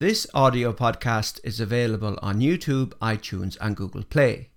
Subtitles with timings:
[0.00, 4.48] This audio podcast is available on YouTube, iTunes, and Google Play,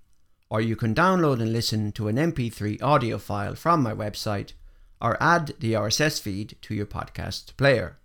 [0.49, 4.53] or you can download and listen to an MP3 audio file from my website
[5.01, 7.97] or add the RSS feed to your podcast player.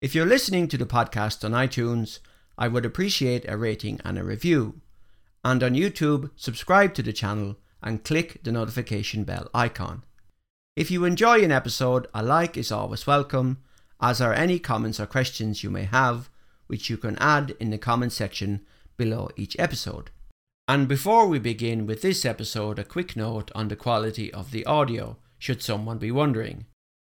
[0.00, 2.20] If you're listening to the podcast on iTunes,
[2.56, 4.80] I would appreciate a rating and a review.
[5.44, 10.02] And on YouTube, subscribe to the channel and click the notification bell icon.
[10.76, 13.58] If you enjoy an episode, a like is always welcome,
[14.00, 16.30] as are any comments or questions you may have
[16.66, 18.60] which you can add in the comment section
[18.96, 20.10] below each episode.
[20.66, 24.64] And before we begin with this episode, a quick note on the quality of the
[24.64, 26.66] audio, should someone be wondering.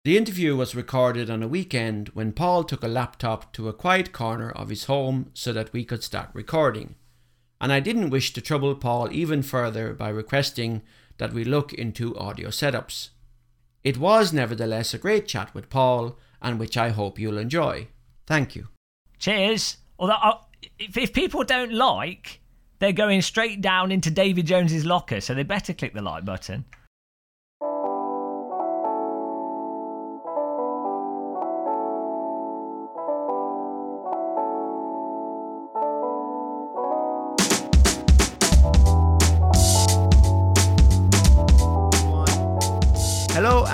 [0.05, 4.12] The interview was recorded on a weekend when Paul took a laptop to a quiet
[4.12, 6.95] corner of his home so that we could start recording.
[7.60, 10.82] And I didn't wish to trouble Paul even further by requesting
[11.19, 13.10] that we look into audio setups.
[13.85, 17.88] It was nevertheless a great chat with Paul, and which I hope you'll enjoy.
[18.27, 18.69] Thank you.
[19.20, 19.77] Cheers.
[19.98, 20.38] Although, uh,
[20.79, 22.41] if, if people don't like,
[22.80, 26.65] they're going straight down into David Jones's locker, so they better click the like button.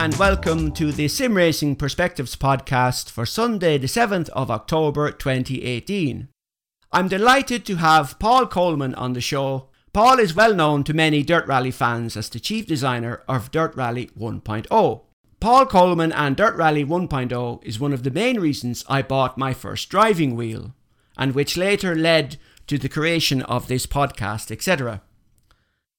[0.07, 6.29] And welcome to the Sim Racing Perspectives podcast for Sunday, the 7th of October 2018.
[6.93, 9.69] I'm delighted to have Paul Coleman on the show.
[9.93, 13.75] Paul is well known to many Dirt Rally fans as the chief designer of Dirt
[13.75, 15.01] Rally 1.0.
[15.41, 19.53] Paul Coleman and Dirt Rally 1.0 is one of the main reasons I bought my
[19.53, 20.73] first driving wheel,
[21.19, 22.37] and which later led
[22.69, 25.03] to the creation of this podcast, etc.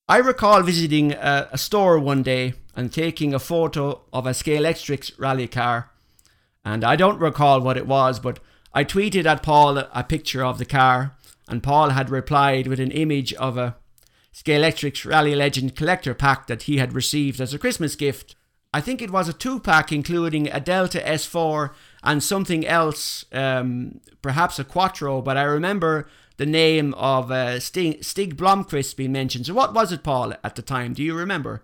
[0.10, 5.12] I recall visiting a, a, store one day and taking a photo of a Scalextric
[5.18, 5.90] rally car.
[6.64, 8.40] And I don't recall what it was, but
[8.72, 12.92] I tweeted at Paul a, picture of the car, and Paul had replied with an
[12.92, 13.76] image of a
[14.32, 18.36] Scalextric Rally Legend collector pack that he had received as a Christmas gift.
[18.72, 21.72] I think it was a two pack including a Delta S4
[22.04, 28.04] and something else, um, perhaps a Quattro, but I remember the name of uh, Stig,
[28.04, 29.48] Stig Blomqvist being mentioned.
[29.48, 30.94] So, what was it, Paul, at the time?
[30.94, 31.64] Do you remember?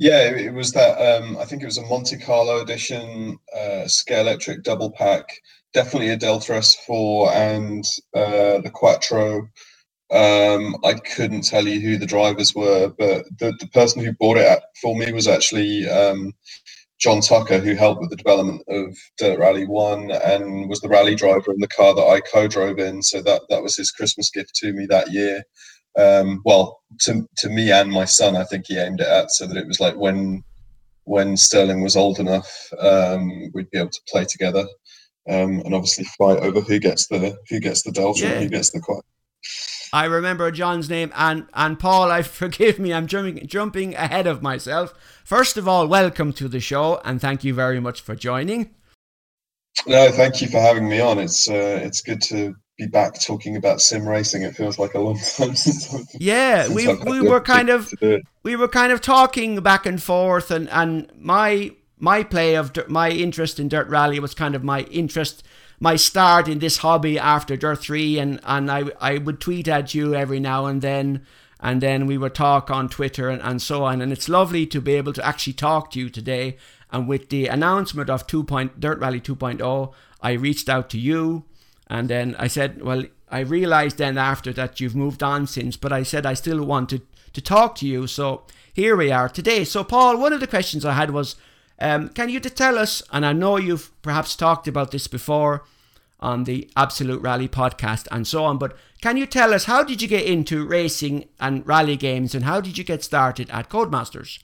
[0.00, 0.96] Yeah, it was that.
[0.98, 5.26] Um, I think it was a Monte Carlo edition uh, Scalextric double pack.
[5.74, 7.84] Definitely a Delta S4 and
[8.16, 9.48] uh, the Quattro.
[10.12, 14.38] Um, I couldn't tell you who the drivers were, but the, the person who bought
[14.38, 16.32] it for me was actually um,
[17.00, 21.14] John Tucker, who helped with the development of Dirt Rally One and was the rally
[21.16, 23.02] driver in the car that I co-drove in.
[23.02, 25.42] So that that was his Christmas gift to me that year.
[25.98, 29.46] Um, well, to to me and my son, I think he aimed it at so
[29.46, 30.44] that it was like when
[31.04, 34.66] when Sterling was old enough, um, we'd be able to play together,
[35.28, 38.30] um, and obviously fight over who gets the who gets the Delta yeah.
[38.32, 39.02] and who gets the quad.
[39.92, 42.10] I remember John's name and and Paul.
[42.10, 42.92] I forgive me.
[42.92, 44.94] I'm jumping jumping ahead of myself.
[45.24, 48.74] First of all, welcome to the show and thank you very much for joining.
[49.86, 51.18] No, thank you for having me on.
[51.18, 54.42] It's uh, it's good to be back talking about sim racing.
[54.42, 55.94] It feels like a long time since.
[55.94, 57.92] I've, yeah, since we I've we were kind of
[58.42, 63.10] we were kind of talking back and forth, and and my my play of my
[63.10, 65.44] interest in dirt rally was kind of my interest
[65.80, 69.94] my start in this hobby after Dirt 3 and, and I, I would tweet at
[69.94, 71.24] you every now and then
[71.58, 74.80] and then we would talk on Twitter and, and so on and it's lovely to
[74.80, 76.58] be able to actually talk to you today
[76.92, 78.44] and with the announcement of 2.
[78.44, 81.44] Point, Dirt Rally 2.0 I reached out to you
[81.90, 85.92] and then I said well I realized then after that you've moved on since but
[85.92, 87.02] I said I still wanted
[87.34, 90.86] to talk to you so here we are today so Paul one of the questions
[90.86, 91.36] I had was
[91.80, 95.64] um, can you tell us, and I know you've perhaps talked about this before
[96.20, 100.02] on the Absolute Rally podcast and so on, but can you tell us how did
[100.02, 104.40] you get into racing and rally games and how did you get started at Codemasters?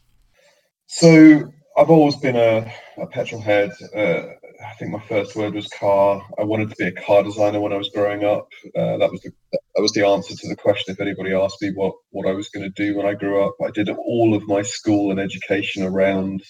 [0.86, 3.72] So I've always been a, a petrol head.
[3.94, 4.22] Uh,
[4.64, 6.22] I think my first word was car.
[6.38, 8.48] I wanted to be a car designer when I was growing up.
[8.76, 10.92] Uh, that was the that was the answer to the question.
[10.92, 13.54] If anybody asked me what what I was going to do when I grew up,
[13.64, 16.42] I did all of my school and education around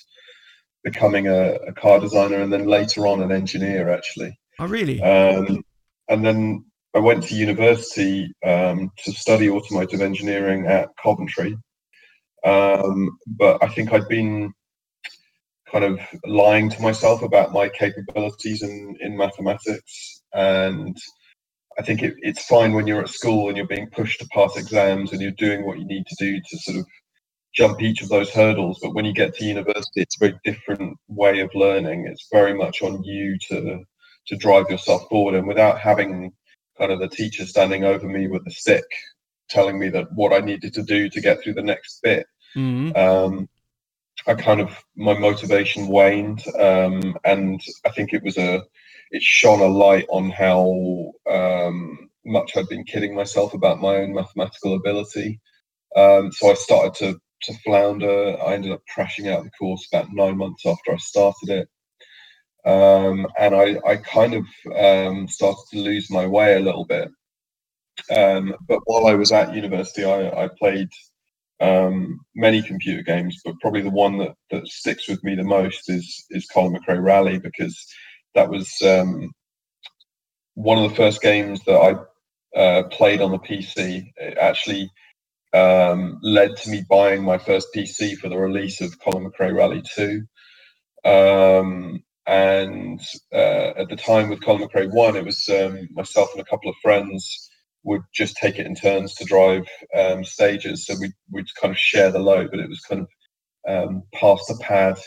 [0.84, 4.38] becoming a, a, car designer and then later on an engineer actually.
[4.60, 5.02] Oh, really?
[5.02, 5.64] Um,
[6.08, 6.64] and then
[6.94, 11.58] I went to university um, to study automotive engineering at Coventry.
[12.44, 14.54] Um, but I think I'd been
[15.70, 20.22] kind of lying to myself about my capabilities in, in mathematics.
[20.32, 20.96] And
[21.78, 24.56] I think it, it's fine when you're at school and you're being pushed to pass
[24.56, 26.86] exams and you're doing what you need to do to sort of
[27.54, 28.78] jump each of those hurdles.
[28.82, 32.06] But when you get to university, it's a very different way of learning.
[32.06, 33.84] It's very much on you to
[34.28, 36.32] to drive yourself forward, and without having
[36.76, 38.84] kind of the teacher standing over me with a stick,
[39.48, 42.26] telling me that what I needed to do to get through the next bit.
[42.56, 42.96] Mm.
[42.96, 43.48] Um,
[44.26, 48.62] I kind of my motivation waned, um, and I think it was a
[49.12, 54.12] it shone a light on how um, much I'd been kidding myself about my own
[54.14, 55.40] mathematical ability.
[55.96, 58.36] Um, so I started to to flounder.
[58.42, 61.68] I ended up crashing out of the course about nine months after I started it.
[62.64, 64.44] Um, and I, I kind of
[64.76, 67.08] um, started to lose my way a little bit.
[68.14, 70.88] Um, but while I was at university, I, I played
[71.60, 75.88] um, many computer games, but probably the one that, that sticks with me the most
[75.88, 77.86] is is Colin McRae Rally because
[78.34, 79.32] that was um,
[80.54, 84.12] one of the first games that I uh, played on the PC.
[84.16, 84.90] It actually
[85.52, 89.82] um, led to me buying my first PC for the release of Colin McRae Rally
[89.94, 90.22] 2.
[91.04, 93.00] Um, and
[93.32, 96.70] uh, at the time with Colin McRae 1, it was um, myself and a couple
[96.70, 97.45] of friends
[97.86, 99.64] would just take it in turns to drive
[99.96, 100.84] um, stages.
[100.84, 103.08] So we, we'd kind of share the load, but it was kind of
[103.68, 104.98] um, pass the pad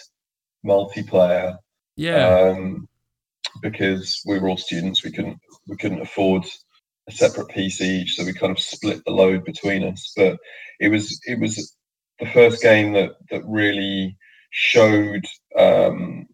[0.66, 1.58] multiplayer.
[1.98, 2.54] Yeah.
[2.56, 2.88] Um,
[3.62, 5.38] because we were all students, we couldn't
[5.68, 6.46] we couldn't afford
[7.10, 10.14] a separate PC each, so we kind of split the load between us.
[10.16, 10.38] But
[10.80, 11.76] it was it was
[12.20, 14.18] the first game that that really
[14.52, 15.26] showed
[15.58, 16.28] um,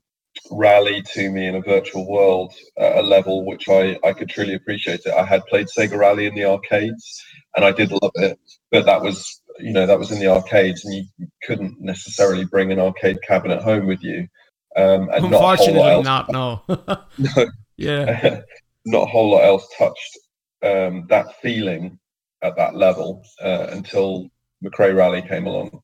[0.52, 4.54] Rally to me in a virtual world at a level which I I could truly
[4.54, 5.14] appreciate it.
[5.14, 7.24] I had played Sega Rally in the arcades,
[7.56, 8.40] and I did love it,
[8.72, 12.72] but that was you know that was in the arcades, and you couldn't necessarily bring
[12.72, 14.28] an arcade cabinet home with you.
[14.76, 16.98] Um, and Unfortunately, not, not no.
[17.18, 17.46] no,
[17.78, 18.42] yeah.
[18.86, 20.18] not a whole lot else touched
[20.64, 22.00] um, that feeling
[22.42, 24.30] at that level uh, until
[24.64, 25.82] McRae Rally came along.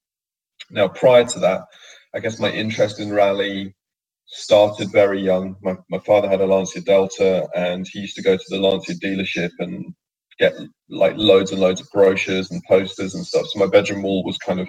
[0.70, 1.64] Now, prior to that,
[2.14, 3.74] I guess my interest in rally
[4.32, 5.56] started very young.
[5.62, 8.94] My, my father had a Lancia Delta, and he used to go to the Lancia
[8.94, 9.94] dealership and
[10.40, 10.54] get
[10.90, 13.46] like loads and loads of brochures and posters and stuff.
[13.48, 14.68] So my bedroom wall was kind of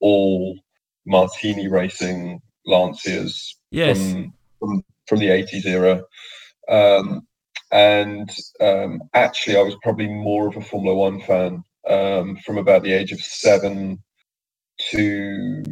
[0.00, 0.58] all
[1.06, 3.98] martini racing Lancias Yes.
[3.98, 6.02] from, from from the 80s era.
[6.68, 7.26] Um,
[7.72, 8.30] and
[8.60, 12.92] um, actually, I was probably more of a Formula One fan um, from about the
[12.92, 14.02] age of seven
[14.90, 15.62] to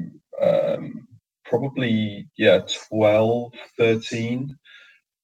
[0.40, 1.06] um,
[1.44, 4.56] probably, yeah, 12, 13.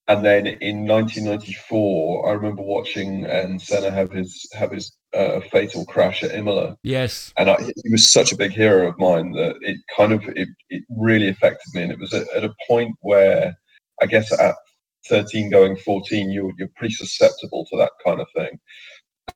[0.08, 5.84] And then in 1994, I remember watching and Senna have his have his uh, fatal
[5.84, 7.32] crash at Imola, Yes.
[7.36, 10.48] and I, he was such a big hero of mine that it kind of it,
[10.68, 11.82] it really affected me.
[11.82, 13.56] And it was at, at a point where
[14.02, 14.54] i guess at
[15.08, 18.58] 13 going 14 you're, you're pretty susceptible to that kind of thing.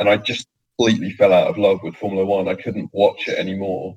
[0.00, 2.48] And i just completely fell out of love with formula one.
[2.48, 3.96] I couldn't watch it anymore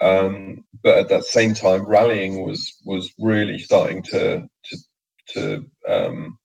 [0.00, 4.76] um, but at that same time rallying was was really starting to to
[5.28, 6.38] to um,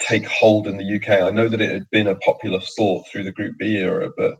[0.00, 1.22] take hold in the UK.
[1.22, 4.36] I know that it had been a popular sport through the Group B era, but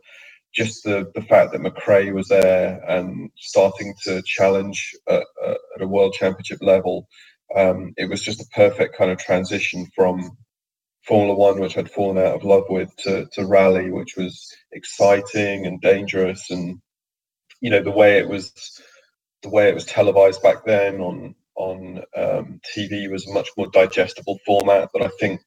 [0.53, 5.87] just the, the fact that McRae was there and starting to challenge at, at a
[5.87, 7.07] world championship level,
[7.55, 10.37] um, it was just a perfect kind of transition from
[11.05, 15.65] Formula One, which I'd fallen out of love with, to, to rally, which was exciting
[15.65, 16.79] and dangerous, and
[17.61, 18.51] you know the way it was,
[19.43, 23.67] the way it was televised back then on on um, TV was a much more
[23.67, 24.89] digestible format.
[24.93, 25.41] But I think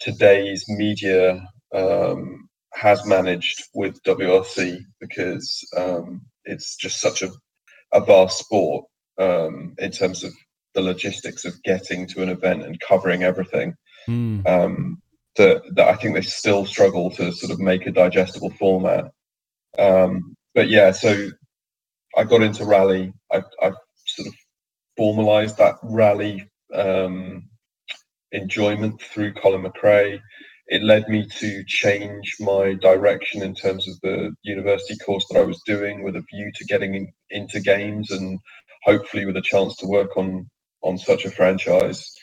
[0.00, 7.30] today's media um, has managed with WRC because um, it's just such a,
[7.92, 8.86] a vast sport
[9.18, 10.32] um, in terms of
[10.74, 13.74] the logistics of getting to an event and covering everything.
[14.08, 14.46] Mm.
[14.46, 15.02] Um,
[15.36, 19.10] that, that I think they still struggle to sort of make a digestible format.
[19.78, 21.30] Um, but yeah, so
[22.16, 23.12] I got into rally.
[23.32, 23.72] I, I
[24.06, 24.34] sort of
[24.96, 27.48] formalized that rally um,
[28.32, 30.20] enjoyment through Colin McRae.
[30.66, 35.44] It led me to change my direction in terms of the university course that I
[35.44, 38.38] was doing with a view to getting in, into games and
[38.84, 40.48] hopefully with a chance to work on
[40.82, 42.14] on such a franchise.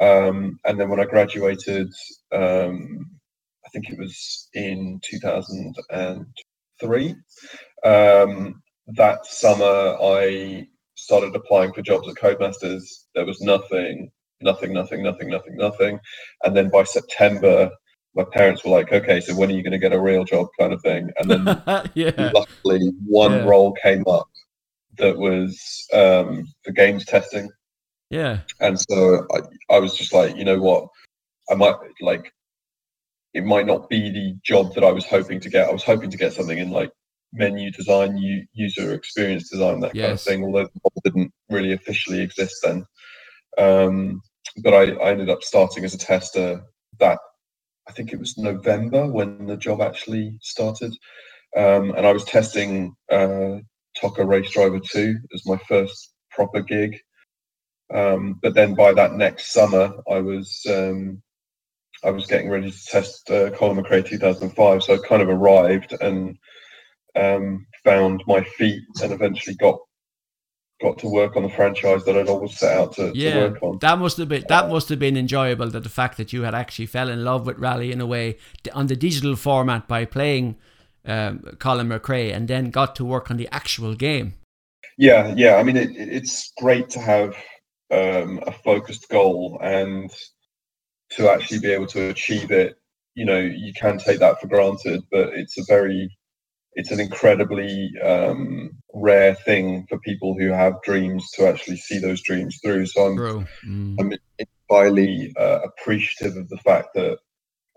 [0.00, 1.88] Um, and then when I graduated,
[2.32, 3.10] um,
[3.64, 7.14] I think it was in 2003,
[7.84, 8.62] um,
[8.96, 13.04] that summer I started applying for jobs at Codemasters.
[13.14, 16.00] There was nothing, nothing, nothing, nothing, nothing, nothing.
[16.44, 17.70] And then by September,
[18.14, 20.48] my parents were like, okay, so when are you going to get a real job
[20.58, 21.10] kind of thing?
[21.18, 21.44] And then
[21.94, 22.30] yeah.
[22.34, 23.44] luckily, one Yeah.
[23.44, 24.28] role came up
[24.96, 27.50] that was um, for games testing.
[28.10, 28.40] Yeah.
[28.60, 30.88] And so I, I was just like, you know what?
[31.50, 32.32] I might like,
[33.34, 35.68] it might not be the job that I was hoping to get.
[35.68, 36.90] I was hoping to get something in like
[37.32, 42.20] menu design, u- user experience design, that kind of thing, although the didn't really officially
[42.20, 42.84] exist then.
[43.58, 44.22] Um,
[44.62, 46.62] but I, I ended up starting as a tester
[47.00, 47.18] that
[47.88, 50.92] I think it was November when the job actually started.
[51.56, 53.58] Um, and I was testing uh,
[54.00, 56.98] TOCA Race Driver 2 as my first proper gig.
[57.92, 61.22] Um, but then by that next summer, I was um,
[62.04, 64.82] I was getting ready to test uh, Colin McRae 2005.
[64.82, 66.36] So I kind of arrived and
[67.16, 69.78] um, found my feet and eventually got
[70.80, 73.62] got to work on the franchise that I'd always set out to, yeah, to work
[73.62, 73.78] on.
[73.80, 75.68] That must have been that must have been enjoyable.
[75.70, 78.38] That the fact that you had actually fell in love with rally in a way
[78.72, 80.56] on the digital format by playing
[81.04, 84.34] um, Colin McRae and then got to work on the actual game.
[84.96, 85.56] Yeah, yeah.
[85.56, 87.36] I mean, it, it's great to have
[87.90, 90.12] um, a focused goal and
[91.10, 92.76] to actually be able to achieve it.
[93.14, 96.16] You know, you can take that for granted, but it's a very
[96.74, 102.22] it's an incredibly um, rare thing for people who have dreams to actually see those
[102.22, 102.86] dreams through.
[102.86, 103.96] So I'm, mm.
[103.98, 107.18] I'm entirely uh, appreciative of the fact that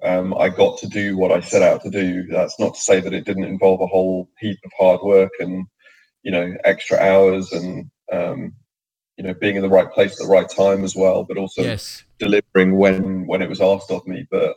[0.03, 2.23] um, I got to do what I set out to do.
[2.27, 5.65] That's not to say that it didn't involve a whole heap of hard work and
[6.23, 8.53] you know extra hours and um,
[9.17, 11.61] you know being in the right place at the right time as well, but also
[11.61, 12.03] yes.
[12.19, 14.25] delivering when when it was asked of me.
[14.31, 14.55] But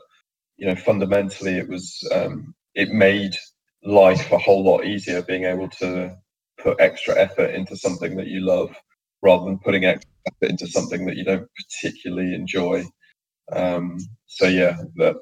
[0.57, 3.37] you know fundamentally, it was um, it made
[3.85, 6.17] life a whole lot easier being able to
[6.59, 8.75] put extra effort into something that you love
[9.23, 10.05] rather than putting effort
[10.41, 12.85] into something that you don't particularly enjoy.
[13.53, 15.17] Um, so yeah, that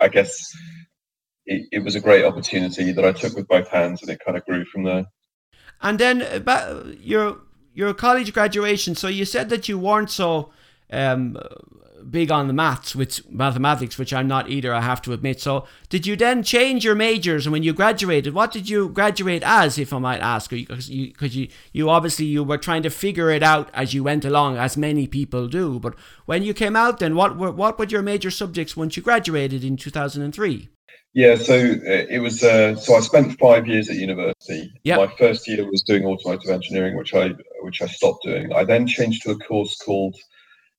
[0.00, 0.36] I guess
[1.46, 4.36] it, it, was a great opportunity that I took with both hands, and it kind
[4.36, 5.06] of grew from there.
[5.80, 7.38] And then about your
[7.74, 8.94] your college graduation.
[8.94, 10.50] So you said that you weren't so
[10.90, 11.38] um,
[12.10, 14.74] big on the maths, which mathematics, which I'm not either.
[14.74, 15.40] I have to admit.
[15.40, 17.46] So, did you then change your majors?
[17.46, 20.50] And when you graduated, what did you graduate as, if I might ask?
[20.50, 24.04] Because you, because you, you obviously you were trying to figure it out as you
[24.04, 25.78] went along, as many people do.
[25.78, 25.94] But
[26.26, 29.64] when you came out, then what were what were your major subjects once you graduated
[29.64, 30.68] in 2003?
[31.14, 32.44] Yeah, so uh, it was.
[32.44, 34.72] Uh, so I spent five years at university.
[34.84, 34.98] Yep.
[34.98, 38.52] My first year was doing automotive engineering, which I which I stopped doing.
[38.52, 40.16] I then changed to a course called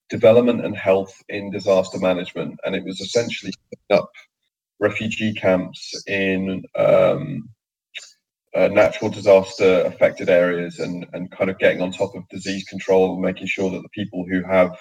[0.09, 3.53] development and health in disaster management, and it was essentially
[3.89, 4.09] up
[4.79, 7.49] refugee camps in um,
[8.55, 13.13] uh, natural disaster affected areas and and kind of getting on top of disease control,
[13.13, 14.75] and making sure that the people who have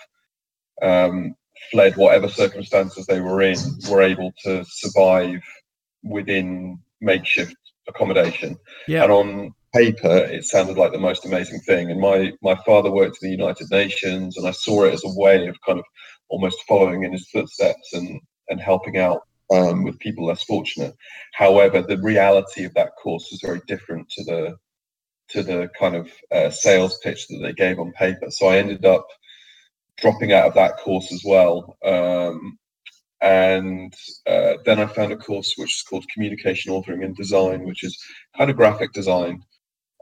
[0.82, 1.34] um,
[1.70, 3.58] fled whatever circumstances they were in
[3.90, 5.40] were able to survive
[6.02, 7.56] within makeshift
[7.88, 8.56] accommodation.
[8.86, 9.04] Yeah.
[9.04, 11.90] And on paper, it sounded like the most amazing thing.
[11.90, 15.18] And my my father worked in the United Nations, and I saw it as a
[15.18, 15.84] way of kind of
[16.28, 19.22] almost following in his footsteps and and helping out
[19.52, 20.94] um, with people less fortunate.
[21.34, 24.56] However, the reality of that course was very different to the
[25.30, 28.30] to the kind of uh, sales pitch that they gave on paper.
[28.30, 29.06] So I ended up
[29.98, 31.76] dropping out of that course as well.
[31.84, 32.58] Um,
[33.20, 33.92] and
[34.26, 37.98] uh, then I found a course which is called Communication Authoring and Design, which is
[38.36, 39.42] kind of graphic design,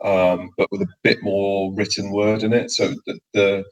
[0.04, 2.70] um, but with a bit more written word in it.
[2.70, 3.64] So the, the,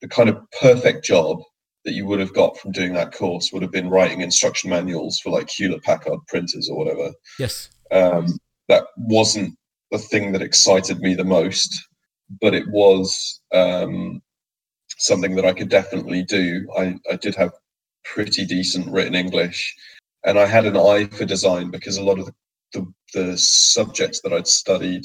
[0.00, 1.42] the kind of perfect job
[1.84, 5.18] that you would have got from doing that course would have been writing instruction manuals
[5.18, 7.12] for like Hewlett Packard printers or whatever.
[7.38, 7.70] Yes.
[7.90, 8.26] Um,
[8.68, 9.56] that wasn't
[9.90, 11.88] the thing that excited me the most,
[12.40, 14.22] but it was um,
[14.98, 16.66] something that I could definitely do.
[16.76, 17.52] I, I did have
[18.04, 19.74] pretty decent written English,
[20.24, 22.34] and I had an eye for design because a lot of the,
[22.72, 25.04] the, the subjects that I'd studied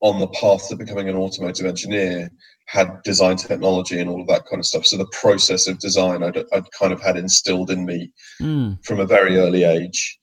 [0.00, 2.30] on the path to becoming an automotive engineer
[2.66, 4.86] had design technology and all of that kind of stuff.
[4.86, 8.10] So the process of design I'd, I'd kind of had instilled in me
[8.40, 8.84] mm.
[8.84, 10.18] from a very early age.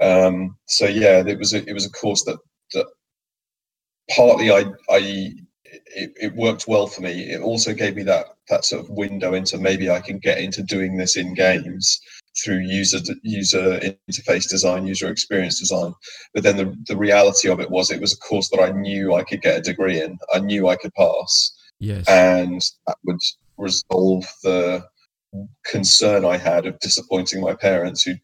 [0.00, 2.38] Um, so yeah, it was a, it was a course that
[2.74, 2.86] that
[4.14, 5.32] partly I I
[5.94, 7.30] it, it worked well for me.
[7.30, 10.62] It also gave me that that sort of window into maybe I can get into
[10.62, 12.00] doing this in games
[12.42, 15.94] through user user interface design, user experience design.
[16.34, 19.14] But then the, the reality of it was it was a course that I knew
[19.14, 20.18] I could get a degree in.
[20.32, 21.56] I knew I could pass.
[21.78, 22.08] Yes.
[22.08, 23.20] And that would
[23.58, 24.84] resolve the
[25.64, 28.14] concern I had of disappointing my parents who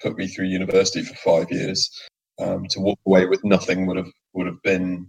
[0.00, 1.90] put me through university for five years.
[2.40, 5.08] Um, to walk away with nothing would have would have been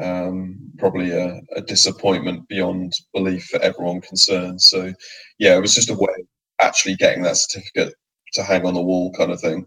[0.00, 4.60] um, probably a, a, disappointment beyond belief for everyone concerned.
[4.60, 4.92] So,
[5.38, 6.26] yeah, it was just a way of
[6.60, 7.94] actually getting that certificate
[8.34, 9.66] to hang on the wall, kind of thing.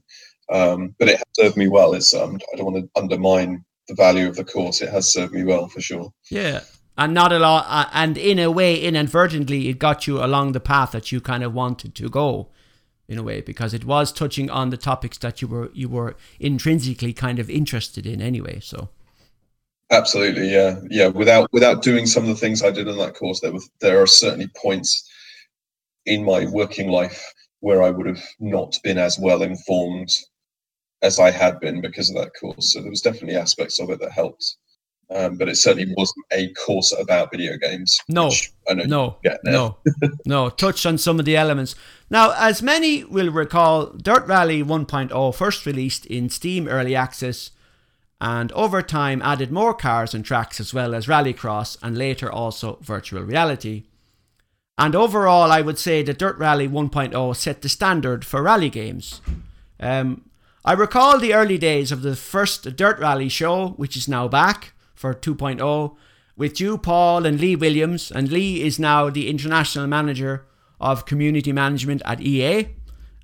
[0.52, 1.94] Um, but it has served me well.
[1.94, 4.82] It's um, I don't want to undermine the value of the course.
[4.82, 6.12] It has served me well for sure.
[6.30, 6.62] Yeah,
[6.98, 10.60] and not a lot, uh, and in a way, inadvertently, it got you along the
[10.60, 12.50] path that you kind of wanted to go
[13.08, 16.16] in a way because it was touching on the topics that you were you were
[16.40, 18.90] intrinsically kind of interested in anyway so
[19.94, 21.08] Absolutely, yeah, yeah.
[21.08, 24.02] Without without doing some of the things I did in that course, there were there
[24.02, 25.08] are certainly points
[26.06, 30.10] in my working life where I would have not been as well informed
[31.02, 32.74] as I had been because of that course.
[32.74, 34.58] So there was definitely aspects of it that helped.
[35.14, 37.98] Um, but it certainly wasn't a course about video games.
[38.08, 38.32] No,
[38.86, 39.78] no, no,
[40.26, 40.50] no.
[40.50, 41.76] Touched on some of the elements.
[42.10, 47.52] Now, as many will recall, Dirt Rally 1.0 first released in Steam Early Access
[48.20, 52.80] and over time added more cars and tracks as well as Rallycross and later also
[52.82, 53.84] virtual reality.
[54.78, 59.22] And overall, I would say that Dirt Rally 1.0 set the standard for rally games.
[59.80, 60.30] Um,
[60.66, 64.74] I recall the early days of the first Dirt Rally show, which is now back
[64.96, 65.96] for 2.0,
[66.36, 68.12] with you, Paul, and Lee Williams.
[68.12, 70.46] And Lee is now the international manager
[70.80, 72.70] of community management at EA.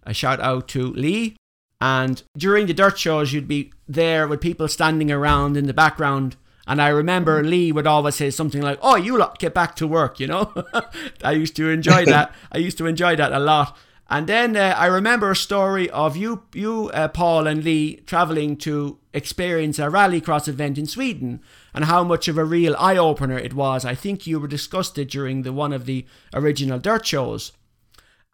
[0.03, 1.35] A shout out to Lee.
[1.81, 6.35] And during the dirt shows, you'd be there with people standing around in the background.
[6.69, 9.87] And I remember Lee would always say something like, "Oh, you lot get back to
[9.87, 10.53] work," you know.
[11.23, 12.31] I used to enjoy that.
[12.51, 13.75] I used to enjoy that a lot.
[14.07, 18.55] And then uh, I remember a story of you, you, uh, Paul, and Lee traveling
[18.57, 21.41] to experience a rallycross event in Sweden,
[21.73, 23.83] and how much of a real eye opener it was.
[23.83, 27.51] I think you were discussed it during the one of the original dirt shows,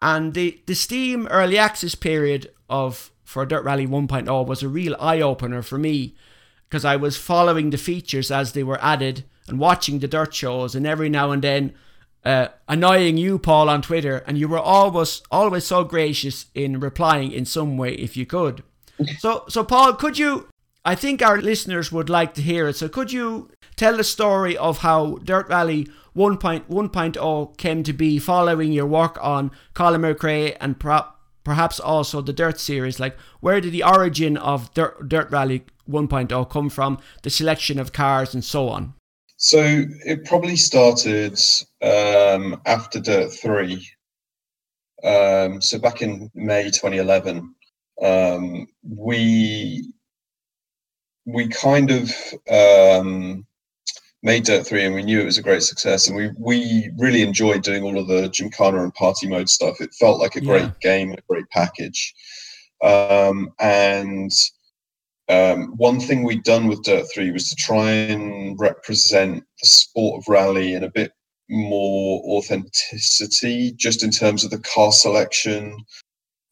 [0.02, 4.94] and the the Steam early access period of for Dirt Rally 1.0 was a real
[5.00, 6.14] eye opener for me
[6.68, 10.74] because I was following the features as they were added and watching the dirt shows,
[10.74, 11.74] and every now and then
[12.24, 17.30] uh, annoying you, Paul, on Twitter, and you were always always so gracious in replying
[17.30, 18.62] in some way if you could.
[19.18, 20.48] So, so Paul, could you?
[20.82, 22.76] I think our listeners would like to hear it.
[22.76, 28.72] So, could you tell the story of how Dirt Rally 1.1.0 came to be, following
[28.72, 30.80] your work on Colin McRae and
[31.44, 32.98] perhaps also the Dirt series?
[32.98, 36.98] Like, where did the origin of Dirt, Dirt Rally 1.0 come from?
[37.22, 38.94] The selection of cars and so on.
[39.36, 41.38] So it probably started
[41.82, 43.86] um, after Dirt 3.
[45.04, 47.54] Um, so back in May 2011,
[48.02, 49.92] um, we
[51.26, 52.12] we kind of
[52.48, 53.44] um,
[54.22, 56.08] made Dirt 3 and we knew it was a great success.
[56.08, 59.80] And we, we really enjoyed doing all of the Gymkhana and party mode stuff.
[59.80, 60.98] It felt like a great yeah.
[60.98, 62.14] game, a great package.
[62.82, 64.30] Um, and
[65.28, 70.22] um, one thing we'd done with Dirt 3 was to try and represent the sport
[70.22, 71.12] of rally in a bit
[71.50, 75.76] more authenticity, just in terms of the car selection.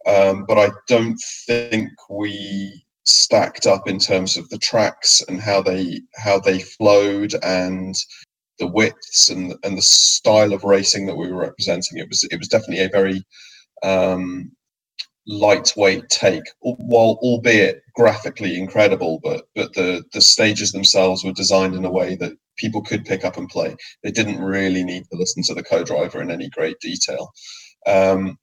[0.06, 5.62] Um, but I don't think we stacked up in terms of the tracks and how
[5.62, 7.94] they how they flowed and
[8.58, 11.98] the widths and and the style of racing that we were representing.
[11.98, 13.24] It was it was definitely a very
[13.82, 14.52] um,
[15.26, 21.84] lightweight take, while albeit graphically incredible, but but the the stages themselves were designed in
[21.84, 23.74] a way that people could pick up and play.
[24.02, 27.32] They didn't really need to listen to the co-driver in any great detail.
[27.87, 28.38] Um,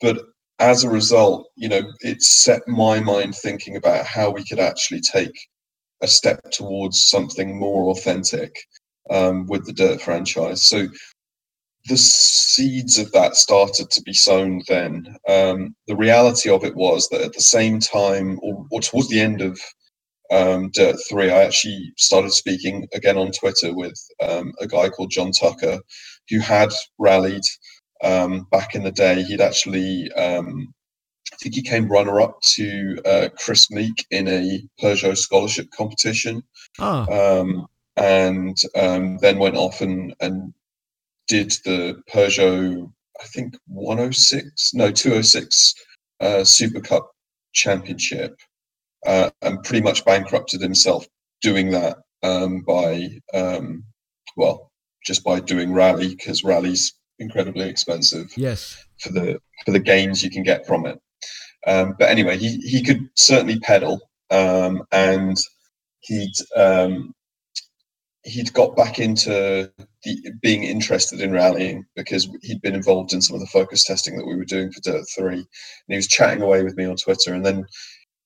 [0.00, 0.18] but
[0.58, 5.00] as a result, you know, it set my mind thinking about how we could actually
[5.00, 5.48] take
[6.02, 8.54] a step towards something more authentic
[9.10, 10.62] um, with the Dirt franchise.
[10.62, 10.88] So
[11.88, 15.16] the seeds of that started to be sown then.
[15.28, 19.20] Um, the reality of it was that at the same time, or, or towards the
[19.20, 19.60] end of
[20.30, 25.10] um, Dirt 3, I actually started speaking again on Twitter with um, a guy called
[25.10, 25.78] John Tucker,
[26.28, 27.44] who had rallied
[28.02, 29.22] um, back in the day.
[29.22, 30.74] He'd actually, um,
[31.32, 36.42] I think he came runner up to uh, Chris Meek in a Peugeot scholarship competition.
[36.80, 37.06] Oh.
[38.74, 40.52] and then went off and, and
[41.28, 45.74] did the Peugeot, I think 106, no 206
[46.20, 47.10] uh, Super Cup
[47.52, 48.36] Championship,
[49.06, 51.06] uh, and pretty much bankrupted himself
[51.42, 53.84] doing that um, by, um,
[54.36, 54.70] well,
[55.04, 58.32] just by doing rally because rally's incredibly expensive.
[58.36, 58.84] Yes.
[59.00, 60.98] For the for the gains you can get from it.
[61.66, 65.36] Um, but anyway, he he could certainly pedal, um, and
[66.00, 67.12] he'd um,
[68.26, 73.34] he'd got back into the, being interested in rallying because he'd been involved in some
[73.34, 75.34] of the focus testing that we were doing for Dirt 3.
[75.34, 75.46] And
[75.88, 77.32] he was chatting away with me on Twitter.
[77.32, 77.64] And then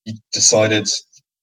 [0.05, 0.89] he decided,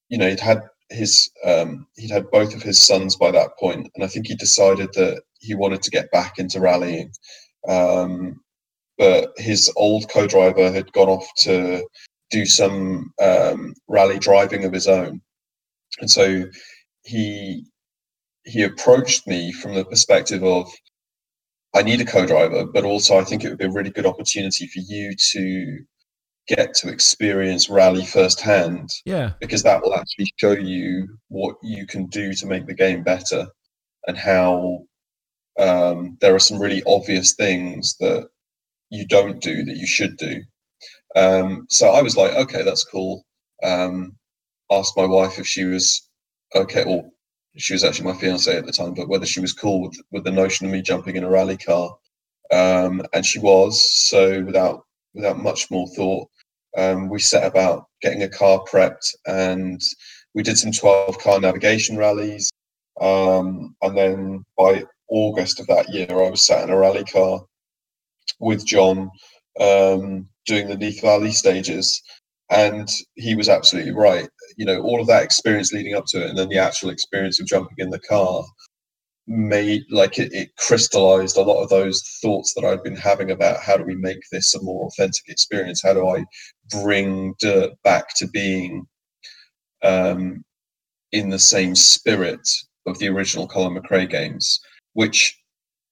[0.08, 3.88] you know, he'd had his, um, he'd had both of his sons by that point,
[3.94, 7.12] And I think he decided that he wanted to get back into rallying.
[7.68, 8.40] Um,
[8.96, 11.86] but his old co driver had gone off to
[12.30, 15.20] do some um, rally driving of his own.
[16.00, 16.44] And so
[17.04, 17.64] he
[18.48, 20.70] he approached me from the perspective of
[21.74, 24.66] I need a co-driver, but also I think it would be a really good opportunity
[24.66, 25.78] for you to
[26.48, 28.88] get to experience rally firsthand.
[29.04, 29.32] Yeah.
[29.38, 33.46] Because that will actually show you what you can do to make the game better
[34.06, 34.80] and how
[35.58, 38.28] um, there are some really obvious things that
[38.90, 40.42] you don't do that you should do.
[41.16, 43.24] Um, so I was like, okay, that's cool.
[43.62, 44.16] Um,
[44.70, 46.08] asked my wife if she was
[46.54, 47.10] okay, or
[47.58, 50.24] she was actually my fiance at the time, but whether she was cool with, with
[50.24, 51.96] the notion of me jumping in a rally car.
[52.52, 53.92] Um, and she was.
[54.08, 56.28] So without without much more thought,
[56.76, 59.80] um, we set about getting a car prepped, and
[60.34, 62.50] we did some 12 car navigation rallies.
[63.00, 67.44] Um, and then by August of that year, I was sat in a rally car
[68.40, 69.10] with John
[69.60, 72.02] um, doing the Neath Valley stages.
[72.50, 74.28] And he was absolutely right.
[74.58, 77.40] You know, all of that experience leading up to it, and then the actual experience
[77.40, 78.44] of jumping in the car
[79.28, 83.60] made like it, it crystallized a lot of those thoughts that I'd been having about
[83.60, 85.82] how do we make this a more authentic experience?
[85.82, 86.24] How do I
[86.70, 88.86] bring dirt back to being
[89.84, 90.42] um,
[91.12, 92.40] in the same spirit
[92.86, 94.60] of the original Colin McRae games?
[94.94, 95.38] Which,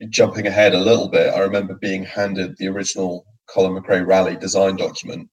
[0.09, 4.77] jumping ahead a little bit, I remember being handed the original Colin McRae rally design
[4.77, 5.29] document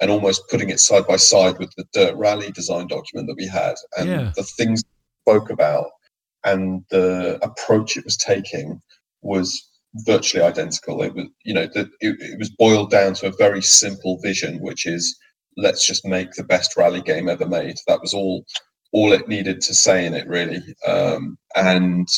[0.00, 3.46] and almost putting it side by side with the dirt rally design document that we
[3.46, 4.32] had and yeah.
[4.36, 4.82] the things
[5.22, 5.86] spoke about
[6.44, 8.80] and the approach it was taking
[9.22, 9.68] was
[10.04, 11.02] virtually identical.
[11.02, 14.60] It was, you know, the, it, it, was boiled down to a very simple vision,
[14.60, 15.16] which is
[15.56, 17.76] let's just make the best rally game ever made.
[17.86, 18.44] That was all
[18.92, 20.62] all it needed to say in it, really.
[20.86, 22.08] Um, and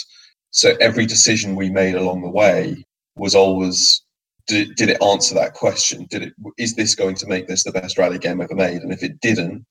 [0.51, 2.85] so every decision we made along the way
[3.17, 4.03] was always
[4.48, 6.06] did, did it answer that question?
[6.11, 8.82] Did it is this going to make this the best rally game ever made?
[8.82, 9.64] And if it didn't,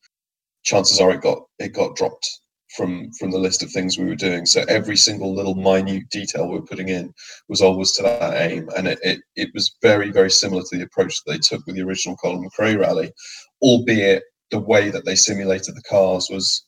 [0.63, 2.27] chances are it got it got dropped
[2.75, 4.45] from from the list of things we were doing.
[4.45, 7.13] So every single little minute detail we were putting in
[7.49, 10.83] was always to that aim, and it it, it was very very similar to the
[10.83, 13.11] approach that they took with the original Colin McRae rally,
[13.61, 16.65] albeit the way that they simulated the cars was,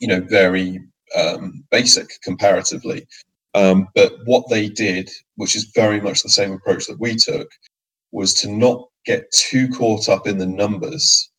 [0.00, 0.80] you know, very
[1.16, 3.06] um, basic comparatively.
[3.54, 7.50] Um, but what they did, which is very much the same approach that we took,
[8.12, 11.30] was to not get too caught up in the numbers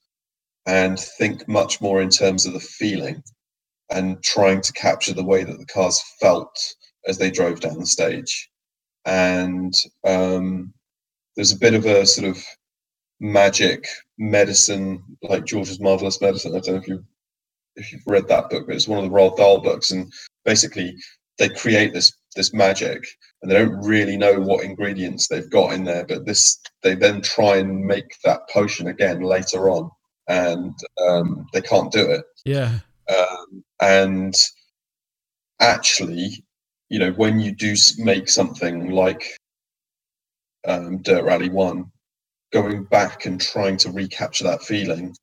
[0.65, 3.24] and think much more in terms of the feeling
[3.89, 6.58] and trying to capture the way that the cars felt
[7.08, 8.50] as they drove down the stage.
[9.06, 9.74] And
[10.06, 10.74] um,
[11.36, 12.43] there's a bit of a sort of
[13.19, 16.56] magic medicine, like George's Marvelous Medicine.
[16.56, 17.06] I don't know if you
[17.78, 20.12] if you've read that book, but it's one of the Roald Dahl books, and
[20.43, 20.95] basically
[21.37, 23.03] they create this this magic,
[23.41, 27.21] and they don't really know what ingredients they've got in there, but this they then
[27.21, 29.89] try and make that potion again later on,
[30.27, 30.73] and
[31.05, 32.23] um, they can't do it.
[32.45, 32.79] Yeah.
[33.09, 34.33] Um, and
[35.59, 36.43] actually,
[36.89, 39.23] you know, when you do make something like
[40.67, 41.91] um, Dirt Rally One,
[42.53, 45.15] going back and trying to recapture that feeling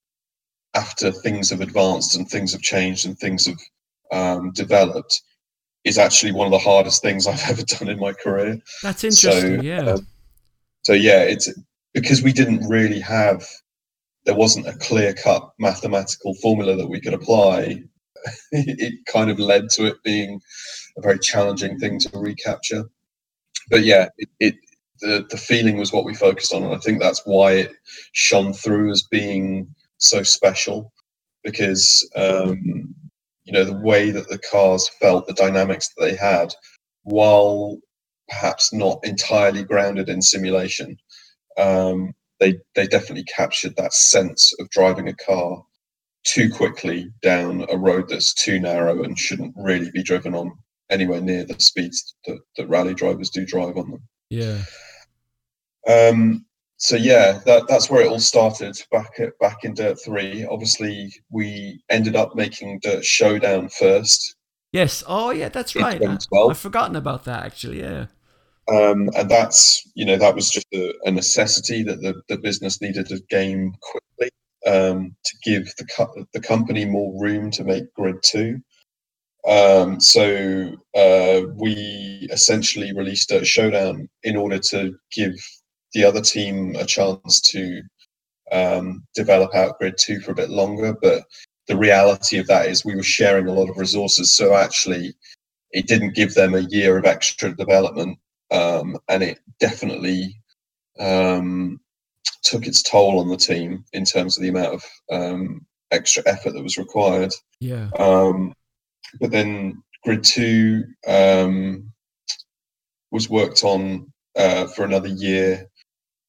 [0.75, 3.59] after things have advanced and things have changed and things have
[4.13, 5.23] um, developed
[5.85, 8.61] is actually one of the hardest things I've ever done in my career.
[8.83, 9.59] That's interesting.
[9.59, 9.93] So, yeah.
[9.93, 10.07] Um,
[10.83, 11.53] so yeah, it's
[11.95, 13.45] because we didn't really have
[14.25, 17.83] there wasn't a clear cut mathematical formula that we could apply
[18.53, 20.41] it kind of led to it being
[20.97, 22.85] a very challenging thing to recapture.
[23.71, 24.55] But yeah, it, it
[25.01, 27.73] the the feeling was what we focused on, and I think that's why it
[28.13, 30.93] shone through as being so special
[31.45, 32.95] because um,
[33.49, 36.55] you know the way that the cars felt, the dynamics that they had,
[37.05, 37.79] while
[38.29, 40.99] perhaps not entirely grounded in simulation,
[41.57, 45.65] um, they they definitely captured that sense of driving a car
[46.25, 50.53] too quickly down a road that's too narrow and shouldn't really be driven on
[50.91, 54.03] anywhere near the speeds that, that rally drivers do drive on them.
[54.29, 54.61] Yeah.
[55.89, 56.45] Um,
[56.79, 60.47] so yeah, that, that's where it all started back at, back in Dirt Three.
[60.47, 64.37] Obviously, we ended up making Dirt Showdown first.
[64.73, 65.03] Yes.
[65.07, 66.01] Oh yeah, that's right.
[66.03, 67.81] I, I've forgotten about that actually.
[67.81, 68.07] Yeah.
[68.71, 72.81] Um, and that's you know that was just a, a necessity that the, the business
[72.81, 74.31] needed a game quickly
[74.67, 78.61] um, to give the, co- the company more room to make Grid 2.
[79.49, 85.35] Um, so uh, we essentially released a showdown in order to give
[85.95, 87.83] the other team a chance to
[88.53, 90.95] um, develop out Grid 2 for a bit longer.
[91.01, 91.25] But
[91.67, 94.35] the reality of that is we were sharing a lot of resources.
[94.35, 95.15] So actually,
[95.73, 98.19] it didn't give them a year of extra development.
[98.51, 100.41] Um, and it definitely
[100.99, 101.81] um,
[102.43, 106.53] took its toll on the team in terms of the amount of um, extra effort
[106.53, 107.33] that was required.
[107.61, 107.91] Yeah.
[107.99, 108.55] Um,
[109.21, 111.93] but then Grid Two um,
[113.11, 115.69] was worked on uh, for another year,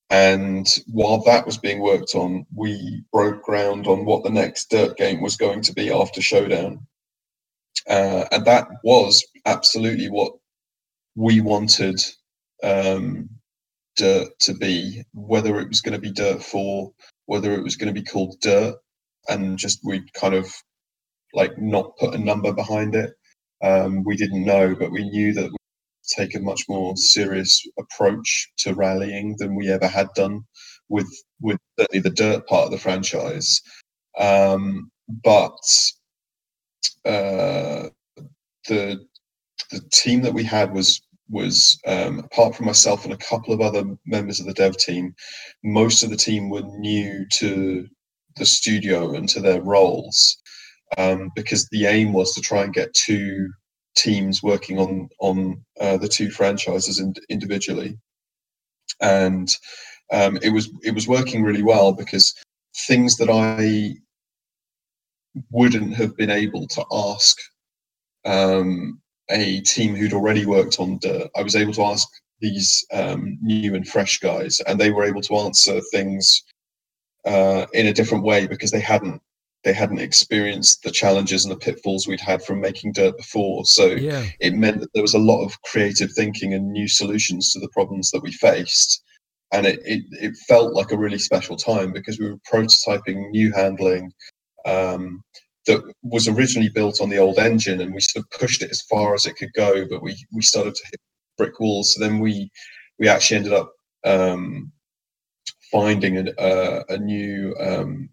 [0.09, 4.97] and while that was being worked on, we broke ground on what the next Dirt
[4.97, 6.87] game was going to be after Showdown,
[7.89, 10.33] uh, and that was absolutely what
[11.15, 12.01] we wanted
[12.63, 13.29] um,
[13.97, 16.91] Dirt to be, whether it was going to be Dirt 4,
[17.27, 18.75] whether it was going to be called Dirt,
[19.29, 20.51] and just we'd kind of
[21.33, 23.13] like not put a number behind it.
[23.63, 25.51] Um, we didn't know, but we knew that
[26.15, 30.43] take a much more serious approach to rallying than we ever had done
[30.89, 31.09] with
[31.41, 33.61] with certainly the dirt part of the franchise.
[34.17, 34.91] Um,
[35.23, 35.59] but
[37.05, 37.89] uh,
[38.67, 39.05] the
[39.71, 43.61] the team that we had was was um, apart from myself and a couple of
[43.61, 45.13] other members of the dev team,
[45.63, 47.87] most of the team were new to
[48.37, 50.41] the studio and to their roles
[50.97, 53.49] um, because the aim was to try and get two
[53.99, 57.97] teams working on on uh, the two franchises in, individually,
[59.01, 59.49] and
[60.11, 62.33] um, it was it was working really well because
[62.87, 63.95] things that I
[65.51, 67.37] wouldn't have been able to ask
[68.25, 71.29] um, a team who'd already worked on Dirt.
[71.35, 72.07] I was able to ask
[72.41, 76.43] these um, new and fresh guys, and they were able to answer things
[77.25, 79.21] uh, in a different way because they hadn't
[79.63, 83.65] they hadn't experienced the challenges and the pitfalls we'd had from making dirt before.
[83.65, 84.25] So Yeah.
[84.39, 87.69] it meant that there was a lot of creative thinking and new solutions to the
[87.69, 89.03] problems that we faced.
[89.51, 93.51] And it, it, it felt like a really special time because we were prototyping new
[93.51, 94.11] handling
[94.65, 95.21] um,
[95.65, 98.83] that was originally built on the old engine and we sort of pushed it as
[98.83, 101.01] far as it could go, but we, we started to hit
[101.37, 101.93] brick walls.
[101.93, 102.49] So then we,
[102.97, 103.73] we actually ended up
[104.05, 104.71] um,
[105.71, 108.09] finding a, a, a new um,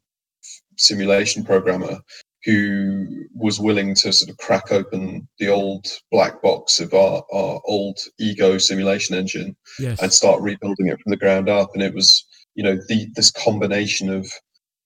[0.77, 1.99] simulation programmer
[2.45, 7.61] who was willing to sort of crack open the old black box of our, our
[7.65, 10.01] old ego simulation engine Yes.
[10.01, 11.71] and start rebuilding it from the ground up.
[11.75, 14.31] And it was, you know, the this combination of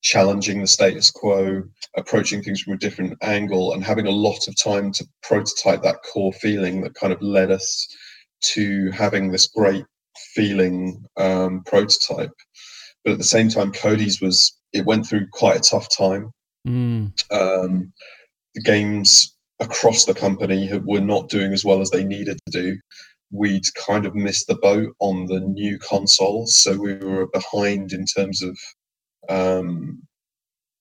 [0.03, 1.63] challenging the status quo,
[1.97, 6.03] approaching things from a different angle, and having a lot of time to prototype that
[6.11, 7.87] core feeling that kind of led us
[8.55, 9.85] to having this great
[10.35, 12.33] feeling um, prototype.
[13.05, 16.33] But at the same time, Codies was it went through quite a tough time
[16.67, 17.13] Mm.
[17.33, 17.91] um,
[18.55, 22.79] the games across the company were not doing as well as they needed to do.
[23.31, 28.05] We'd kind of missed the boat on the new consoles, so we were behind in
[28.05, 28.59] terms of
[29.29, 30.03] um,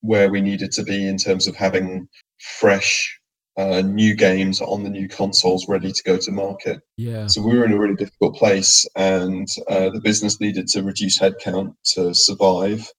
[0.01, 2.07] where we needed to be in terms of having
[2.39, 3.17] fresh
[3.57, 6.81] uh, new games on the new consoles ready to go to market.
[6.97, 7.27] Yeah.
[7.27, 11.19] So we were in a really difficult place, and uh, the business needed to reduce
[11.19, 12.89] headcount to survive,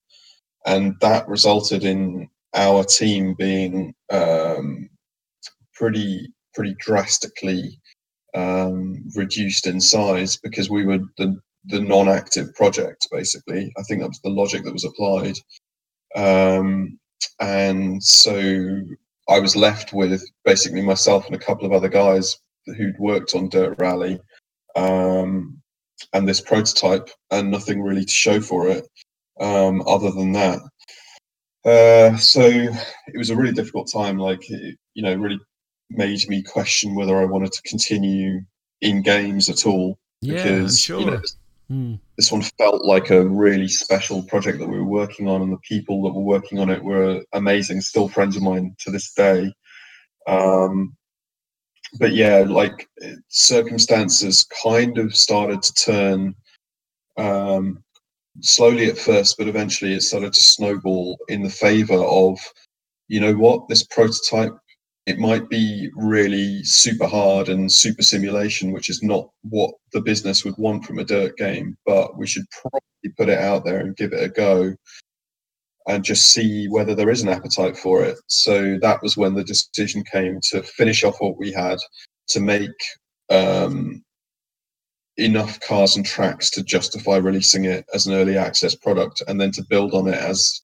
[0.66, 4.88] and that resulted in our team being um,
[5.74, 7.78] pretty pretty drastically
[8.34, 13.72] um, reduced in size because we were the the non-active project basically.
[13.78, 15.36] I think that was the logic that was applied,
[16.16, 16.98] um,
[17.40, 18.82] and so
[19.28, 23.48] I was left with basically myself and a couple of other guys who'd worked on
[23.48, 24.20] Dirt Rally
[24.76, 25.60] um,
[26.12, 28.86] and this prototype, and nothing really to show for it
[29.40, 30.60] um, other than that.
[31.64, 34.18] Uh, so it was a really difficult time.
[34.18, 35.40] Like it, you know, really
[35.90, 38.40] made me question whether I wanted to continue
[38.80, 41.36] in games at all Yeah, because you know, this,
[41.70, 42.00] Mm.
[42.16, 45.58] this one felt like a really special project that we were working on, and the
[45.58, 47.80] people that were working on it were amazing.
[47.80, 49.52] Still friends of mine to this day.
[50.26, 50.96] Um,
[52.00, 52.88] but yeah, like
[53.28, 56.34] circumstances kind of started to turn
[57.16, 57.84] um,
[58.42, 62.38] slowly at first, but eventually it started to snowball in the favor of,
[63.08, 64.56] you know what, this prototype,
[65.06, 70.44] it might be really super hard and super simulation, which is not what the business
[70.44, 73.96] would want from a dirt game, but we should probably put it out there and
[73.96, 74.74] give it a go
[75.88, 78.18] and just see whether there is an appetite for it.
[78.28, 81.78] So that was when the decision came to finish off what we had,
[82.28, 82.70] to make
[83.30, 84.02] um,
[85.20, 89.52] enough cars and tracks to justify releasing it as an early access product, and then
[89.52, 90.62] to build on it as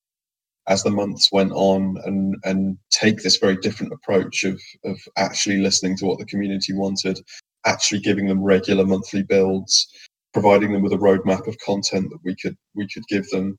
[0.69, 5.59] as the months went on and and take this very different approach of of actually
[5.59, 7.21] listening to what the community wanted,
[7.67, 9.89] actually giving them regular monthly builds,
[10.33, 13.59] providing them with a roadmap of content that we could we could give them,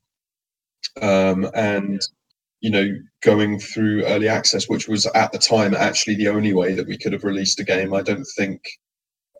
[1.00, 2.00] um, and
[2.60, 2.88] you know
[3.22, 6.98] going through early access, which was at the time actually the only way that we
[6.98, 7.94] could have released a game.
[7.94, 8.60] I don't think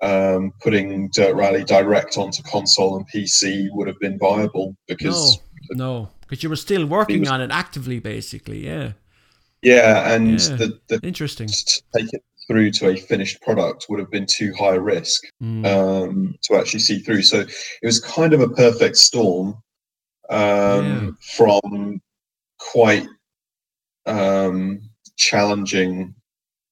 [0.03, 5.39] um, putting Dirt Rally direct onto console and PC would have been viable because
[5.73, 8.65] No, no, because you were still working was- on it actively, basically.
[8.65, 8.93] Yeah.
[9.63, 10.57] yeah, and Yeah.
[10.57, 11.49] the the Interesting.
[11.49, 15.67] to take it through to a finished product would have been too high risk Mm.
[15.67, 17.23] um, to actually see through.
[17.23, 17.51] So it
[17.87, 19.57] was kind of a perfect storm
[20.31, 21.11] um, Yeah.
[21.37, 22.01] from
[22.59, 23.07] quite
[24.07, 24.81] um,
[25.17, 26.15] challenging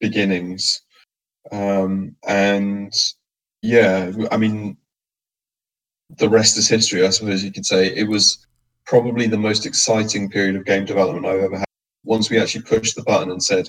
[0.00, 0.82] beginnings.
[1.52, 2.92] Um, and
[3.62, 4.76] yeah, I mean,
[6.18, 7.94] the rest is history, I suppose you could say.
[7.94, 8.46] It was
[8.86, 11.64] probably the most exciting period of game development I've ever had.
[12.04, 13.68] Once we actually pushed the button and said,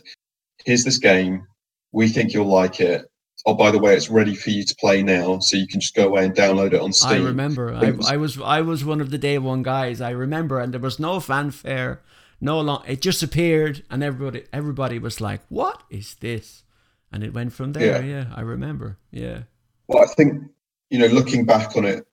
[0.63, 1.47] "Here's this game.
[1.91, 3.09] We think you'll like it.
[3.45, 5.95] Oh, by the way, it's ready for you to play now, so you can just
[5.95, 7.73] go away and download it on Steam." I remember.
[7.73, 10.01] I, I was I was one of the day one guys.
[10.01, 12.01] I remember, and there was no fanfare,
[12.39, 12.83] no long.
[12.87, 16.63] It just appeared, and everybody everybody was like, "What is this?"
[17.11, 18.03] And it went from there.
[18.03, 18.97] Yeah, yeah I remember.
[19.11, 19.43] Yeah.
[19.87, 20.43] Well, I think
[20.89, 22.05] you know, looking back on it,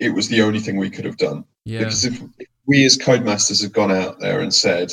[0.00, 1.44] it was the only thing we could have done.
[1.64, 1.78] Yeah.
[1.80, 4.92] Because if, if we as Codemasters had gone out there and said,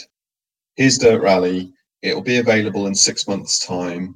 [0.75, 1.73] "Here's Dirt Rally.
[2.01, 4.15] It'll be available in six months' time."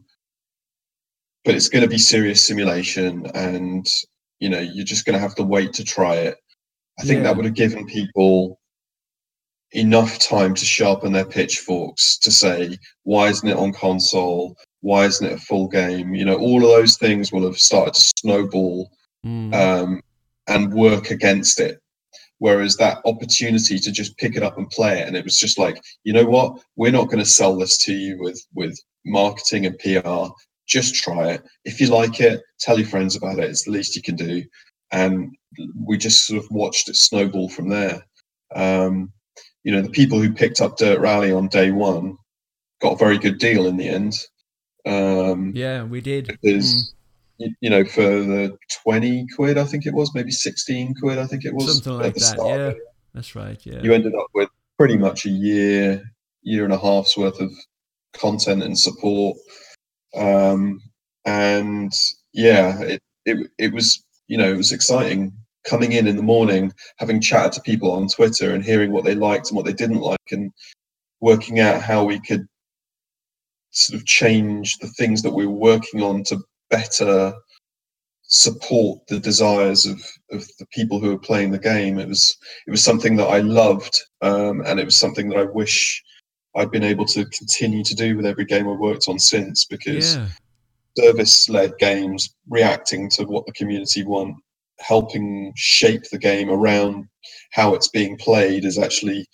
[1.46, 3.88] but it's going to be serious simulation and
[4.40, 6.38] you know you're just going to have to wait to try it
[7.00, 7.24] i think Yeah.
[7.26, 8.60] that would have given people
[9.72, 15.28] enough time to sharpen their pitchforks to say why isn't it on console why isn't
[15.28, 18.90] it a full game you know all of those things will have started to snowball
[19.26, 19.54] Mm.
[19.56, 20.02] um,
[20.48, 21.80] and work against it.
[22.38, 25.58] Whereas that opportunity to just pick it up and play it, and it was just
[25.58, 29.66] like, you know what, we're not going to sell this to you with with marketing
[29.66, 30.28] and PR.
[30.68, 31.44] Just try it.
[31.64, 33.50] If you like it, tell your friends about it.
[33.50, 34.44] It's the least you can do.
[34.92, 35.36] And
[35.84, 38.06] we just sort of watched it snowball from there.
[38.56, 39.12] Um,
[39.66, 42.18] you know, the people who picked up Dirt Rally on day one
[42.82, 44.14] got a very good deal in the end.
[44.86, 46.28] Um, yeah, we did.
[46.28, 46.94] because
[47.42, 47.54] Mm.
[47.60, 51.44] you, know for the 20 quid i think it was maybe 16 quid i think
[51.44, 52.38] it was Something like that.
[52.40, 52.74] Yeah,
[53.14, 53.60] that's right.
[53.66, 53.82] Yeah.
[53.84, 54.48] you ended up with
[54.78, 56.02] pretty much a year
[56.44, 57.52] year and a half's worth of
[58.14, 59.36] content and support
[60.16, 60.80] um
[61.26, 61.92] and
[62.34, 65.34] yeah it, it it was you know it was exciting
[65.66, 69.16] coming in in the morning having chatted to people on twitter and hearing what they
[69.16, 70.52] liked and what they didn't like and
[71.22, 72.48] working out how we could
[73.72, 77.34] sort of change the things that we were working on to better
[78.28, 80.02] support the desires of,
[80.32, 82.00] of the people who were playing the game.
[82.00, 85.44] It was it was something that I loved, um, and it was something that I
[85.44, 86.04] wish
[86.56, 89.66] I'd been able to continue to do with every game I worked on since.
[89.66, 90.28] Because yeah.
[90.98, 94.36] service-led games, reacting to what the community want,
[94.80, 97.06] helping shape the game around
[97.52, 99.26] how it's being played is actually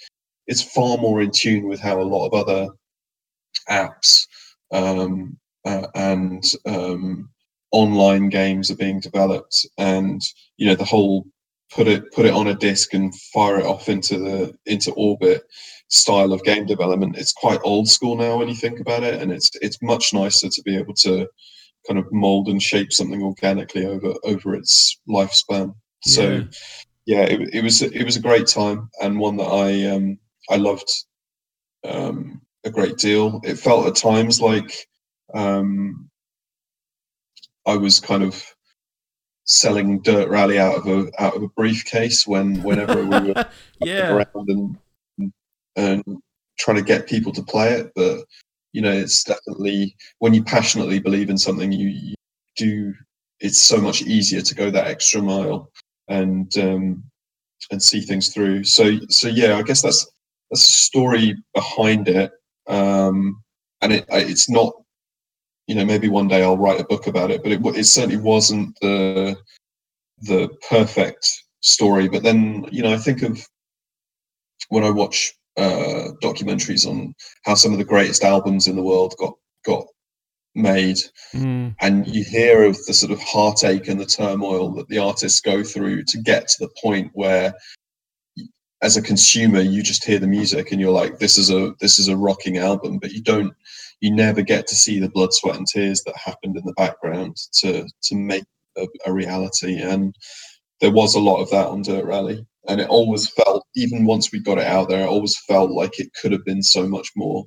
[0.48, 2.70] it's far more in tune with how a lot of other
[3.70, 4.28] apps
[4.72, 7.30] um, uh, and um,
[7.72, 10.22] online games are being developed, and
[10.58, 11.26] you know the whole
[11.74, 15.44] put it put it on a disk and fire it off into the into orbit
[15.88, 17.18] style of game development.
[17.18, 20.50] It's quite old school now when you think about it, and it's it's much nicer
[20.50, 21.28] to be able to
[21.88, 25.74] kind of mold and shape something organically over over its lifespan.
[26.04, 26.44] So Yeah.
[27.06, 30.18] yeah, it, it was it was a great time and one that I um
[30.50, 30.90] I loved
[31.84, 33.42] um a great deal.
[33.44, 34.88] It felt at times like
[35.34, 36.10] um
[37.66, 38.44] I was kind of
[39.46, 43.46] selling dirt rally out of a out of a briefcase when whenever we were
[43.82, 44.14] yeah.
[44.14, 45.34] around and
[45.76, 46.04] and
[46.60, 47.92] trying to get people to play it.
[47.96, 48.24] But
[48.74, 52.16] you know, it's definitely when you passionately believe in something, you, you
[52.56, 52.94] do.
[53.40, 55.72] It's so much easier to go that extra mile
[56.08, 57.04] and um,
[57.72, 58.64] and see things through.
[58.64, 60.06] So so yeah, I guess that's
[60.50, 62.32] that's the story behind it.
[62.68, 63.42] Um,
[63.82, 64.74] and it it's not.
[65.68, 68.18] You know, maybe one day I'll write a book about it, but it, it certainly
[68.18, 69.38] wasn't the
[70.22, 71.26] the perfect
[71.62, 72.10] story.
[72.10, 73.40] But then, you know, I think of
[74.70, 79.16] when I watch uh, documentaries on how some of the greatest albums in the world
[79.20, 79.34] got
[79.66, 79.86] got
[80.56, 80.98] made,
[81.34, 81.76] Mm.
[81.80, 85.64] and you hear of the sort of heartache and the turmoil that the artists go
[85.64, 87.54] through to get to the point where
[88.82, 92.00] as a consumer you just hear the music and you're like this is a this
[92.00, 93.54] is a rocking album but you don't
[94.02, 97.38] you never get to see the blood sweat and tears that happened in the background
[97.54, 98.44] to to make
[98.78, 99.80] a, a reality.
[99.82, 100.16] And
[100.80, 104.32] there was a lot of that on dirt rally and it always felt even once
[104.32, 107.12] we got it out there it always felt like it could have been so much
[107.16, 107.46] more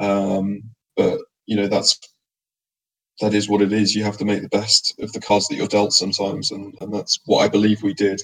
[0.00, 0.62] um
[0.96, 1.98] but you know that's
[3.20, 3.94] that is what it is.
[3.94, 6.92] You have to make the best of the cards that you're dealt sometimes, and, and
[6.92, 8.22] that's what I believe we did.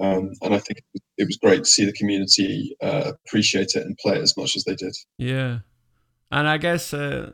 [0.00, 0.82] Um, and I think
[1.18, 4.56] it was great to see the community uh, appreciate it and play it as much
[4.56, 4.94] as they did.
[5.18, 5.58] Yeah,
[6.30, 7.32] and I guess uh,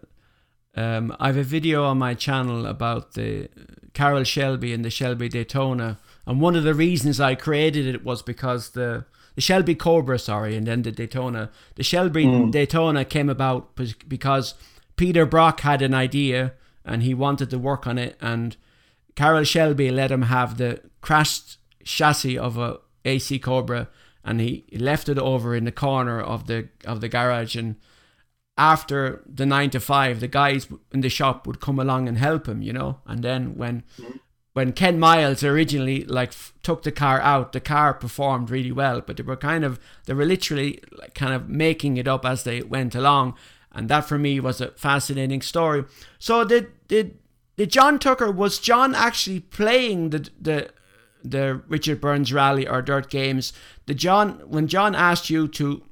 [0.74, 3.48] um, I have a video on my channel about the
[3.92, 8.22] Carroll Shelby and the Shelby Daytona, and one of the reasons I created it was
[8.22, 9.04] because the
[9.34, 11.50] the Shelby Cobra, sorry, and then the Daytona.
[11.74, 12.50] The Shelby Mm.
[12.50, 13.76] Daytona came about
[14.08, 14.54] because
[14.96, 16.54] Peter Brock had an idea
[16.86, 18.56] and he wanted to work on it, and
[19.14, 23.88] Carroll Shelby let him have the crashed chassis of a AC Cobra,
[24.24, 27.56] and he left it over in the corner of the of the garage.
[27.56, 27.76] And
[28.56, 32.46] after the nine to five, the guys in the shop would come along and help
[32.48, 33.00] him, you know.
[33.06, 33.82] And then when
[34.56, 39.02] when Ken Miles originally like f- took the car out, the car performed really well,
[39.02, 42.44] but they were kind of they were literally like, kind of making it up as
[42.44, 43.34] they went along,
[43.70, 45.84] and that for me was a fascinating story.
[46.18, 47.18] So did did
[47.58, 50.70] did John Tucker was John actually playing the the
[51.22, 53.52] the Richard Burns Rally or Dirt Games?
[53.84, 55.82] The John when John asked you to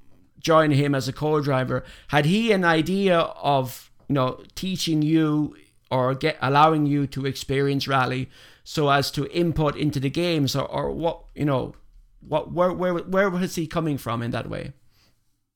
[0.40, 5.54] join him as a co-driver, had he an idea of you know teaching you
[5.90, 8.30] or get allowing you to experience rally
[8.64, 11.74] so as to input into the games or, or what you know
[12.20, 14.72] what where where where was he coming from in that way?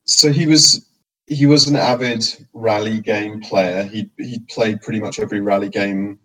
[0.05, 0.87] So he was
[1.27, 3.83] he was an avid rally game player.
[3.83, 6.19] He he played pretty much every rally game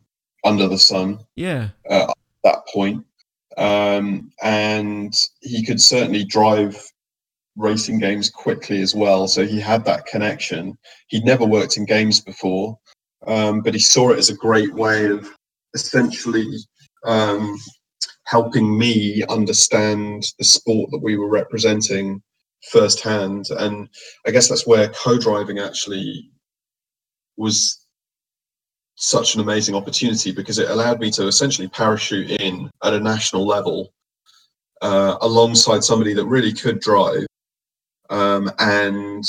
[0.45, 1.69] under the sun yeah.
[1.89, 3.05] uh, at that point.
[3.57, 6.81] Um, and he could certainly drive
[7.55, 9.27] racing games quickly as well.
[9.27, 10.77] So he had that connection.
[11.07, 12.77] He'd never worked in games before
[13.27, 15.29] um, but he saw it as a great way of
[15.73, 16.45] essentially
[17.05, 17.57] um,
[18.25, 22.21] helping me understand the sport that we were representing
[22.71, 23.45] firsthand.
[23.51, 23.89] And
[24.25, 26.29] I guess that's where co-driving actually
[27.37, 27.85] was
[28.95, 33.45] such an amazing opportunity because it allowed me to essentially parachute in at a national
[33.45, 33.93] level
[34.81, 37.25] uh, alongside somebody that really could drive
[38.09, 39.23] um, and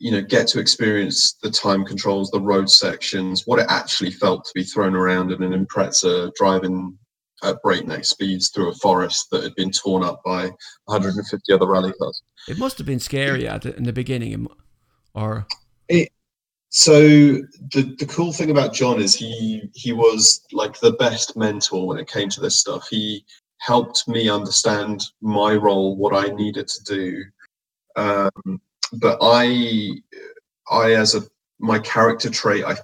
[0.00, 4.44] you know get to experience the time controls the road sections what it actually felt
[4.44, 6.98] to be thrown around in an impreza driving
[7.42, 10.50] at breakneck speeds through a forest that had been torn up by
[10.86, 12.22] 150 other rally cars.
[12.48, 14.46] It must have been scary at the, in the beginning
[15.14, 15.46] or?
[15.88, 16.10] It,
[16.68, 21.86] so the the cool thing about john is he he was like the best mentor
[21.86, 22.86] when it came to this stuff.
[22.88, 23.24] He
[23.58, 27.24] helped me understand my role what i needed to do
[27.96, 28.60] um,
[28.94, 29.90] but I,
[30.70, 31.22] I as a
[31.58, 32.76] my character trait, I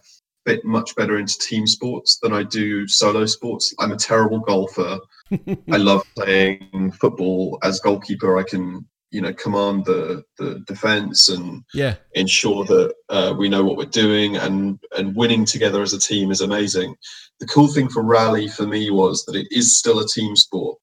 [0.45, 3.75] fit much better into team sports than I do solo sports.
[3.79, 4.99] I'm a terrible golfer.
[5.73, 8.39] I love playing football as goalkeeper.
[8.39, 13.65] I can you know command the the defense and yeah ensure that uh, we know
[13.65, 16.95] what we're doing and and winning together as a team is amazing
[17.39, 20.77] the cool thing for rally for me was that it is still a team sport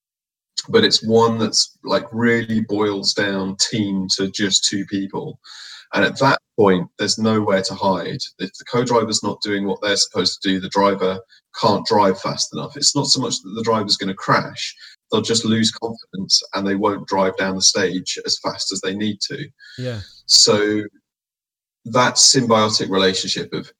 [0.68, 5.38] but it's one that's like really boils down team to just two people.
[5.92, 8.20] And at that point, there's nowhere to hide.
[8.38, 11.20] If the co-driver's not doing what they're supposed to do, the driver
[11.60, 12.76] can't drive fast enough.
[12.76, 14.74] It's not so much that the driver's going to crash;
[15.10, 18.94] they'll just lose confidence and they won't drive down the stage as fast as they
[18.94, 19.46] need to.
[19.78, 20.00] Yeah.
[20.26, 20.82] So
[21.84, 23.70] that symbiotic relationship of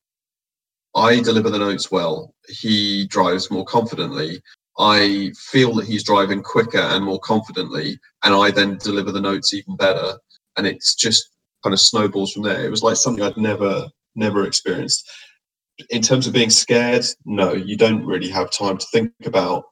[0.94, 4.40] I deliver the notes well, he drives more confidently,
[4.78, 9.54] I feel that he's driving quicker and more confidently, and I then deliver the notes
[9.54, 10.18] even better.
[10.56, 11.30] And it's just
[11.62, 12.64] kind of snowballs from there.
[12.64, 15.10] It was like something I'd never, never experienced.
[15.90, 19.64] In terms of being scared, no, you don't really have time to think about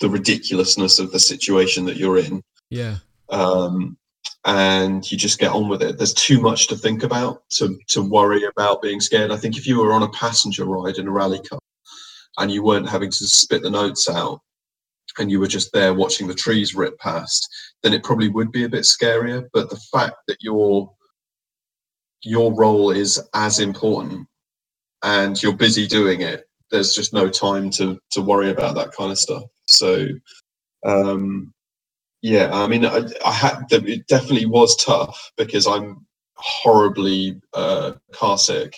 [0.00, 2.42] the ridiculousness of the situation that you're in.
[2.70, 2.96] Yeah.
[3.30, 3.96] Um,
[4.44, 5.98] and you just get on with it.
[5.98, 9.30] There's too much to think about to to worry about being scared.
[9.30, 11.60] I think if you were on a passenger ride in a rally car,
[12.38, 14.40] and you weren't having to spit the notes out
[15.18, 17.48] and you were just there watching the trees rip past,
[17.82, 19.46] then it probably would be a bit scarier.
[19.52, 20.92] But the fact that your
[22.22, 24.26] your role is as important
[25.04, 29.12] and you're busy doing it, there's just no time to to worry about that kind
[29.12, 29.44] of stuff.
[29.66, 30.08] So
[30.86, 31.52] um
[32.22, 36.06] yeah, I mean I, I had it definitely was tough because I'm
[36.36, 38.76] horribly uh car sick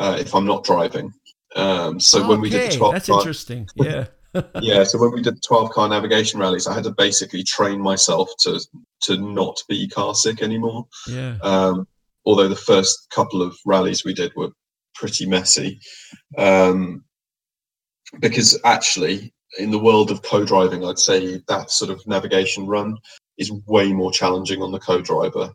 [0.00, 1.12] uh, if I'm not driving.
[1.56, 3.68] Um, so okay, when we did the 12 that's car, interesting.
[3.76, 4.06] Yeah.
[4.60, 7.80] yeah, so when we did the 12 car navigation rallies, I had to basically train
[7.80, 8.60] myself to
[9.02, 10.86] to not be car sick anymore.
[11.08, 11.38] Yeah.
[11.42, 11.88] Um,
[12.26, 14.50] although the first couple of rallies we did were
[14.94, 15.80] pretty messy,
[16.36, 17.04] um,
[18.20, 22.98] because actually in the world of co-driving, I'd say that sort of navigation run
[23.38, 25.52] is way more challenging on the co-driver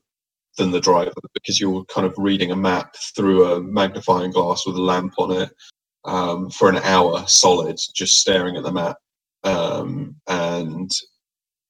[0.58, 4.76] than the driver because you're kind of reading a map through a magnifying glass with
[4.76, 5.52] a lamp on it
[6.06, 8.98] um, for an hour solid, just staring at the map.
[9.44, 10.92] Um, and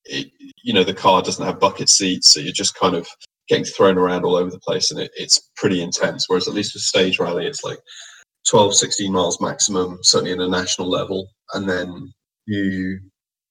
[0.05, 0.31] it,
[0.63, 3.07] you know the car doesn't have bucket seats, so you're just kind of
[3.47, 6.25] getting thrown around all over the place, and it, it's pretty intense.
[6.27, 7.79] Whereas at least with stage rally, it's like
[8.49, 12.13] 12, 16 miles maximum, certainly in a national level, and then
[12.45, 12.99] you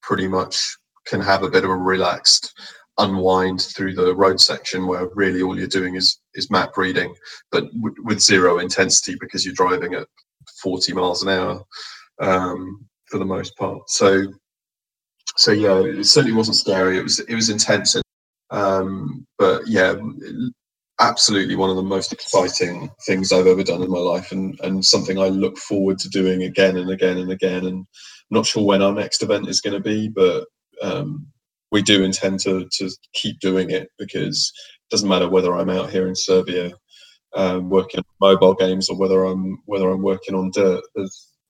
[0.03, 0.61] pretty much
[1.07, 2.53] can have a bit of a relaxed
[2.99, 7.15] unwind through the road section where really all you're doing is is map reading
[7.51, 10.07] but w- with zero intensity because you're driving at
[10.63, 11.63] 40 miles an hour
[12.21, 13.89] um, for the most part.
[13.89, 14.25] So,
[15.37, 16.99] so yeah, it certainly wasn't scary.
[16.99, 17.97] It was it was intense,
[18.51, 19.95] um, but yeah,
[21.01, 24.85] absolutely one of the most exciting things I've ever done in my life, and and
[24.85, 27.67] something I look forward to doing again and again and again.
[27.67, 27.87] And I'm
[28.31, 30.47] not sure when our next event is going to be, but
[30.83, 31.27] um,
[31.71, 35.91] we do intend to to keep doing it because it doesn't matter whether I'm out
[35.91, 36.73] here in Serbia
[37.35, 40.83] um, working on mobile games or whether I'm whether I'm working on dirt.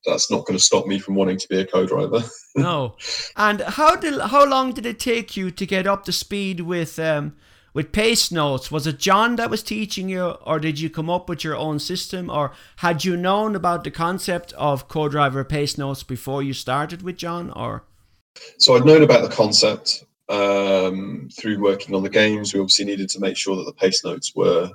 [0.04, 2.22] That's not going to stop me from wanting to be a co-driver.
[2.56, 2.96] no.
[3.36, 6.98] And how did how long did it take you to get up to speed with
[6.98, 7.36] um,
[7.74, 8.70] with pace notes?
[8.70, 11.78] Was it John that was teaching you, or did you come up with your own
[11.78, 17.02] system, or had you known about the concept of co-driver pace notes before you started
[17.02, 17.84] with John, or?
[18.58, 22.54] So I'd known about the concept um, through working on the games.
[22.54, 24.70] We obviously needed to make sure that the pace notes were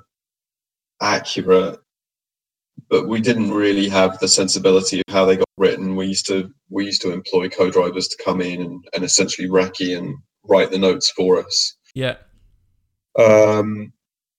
[1.02, 1.80] accurate,
[2.90, 5.96] but we didn't really have the sensibility of how they got written.
[5.96, 9.98] We used to we used to employ co-drivers to come in and, and essentially recce
[9.98, 11.76] and write the notes for us.
[11.94, 12.18] Yeah.
[13.18, 13.94] Um,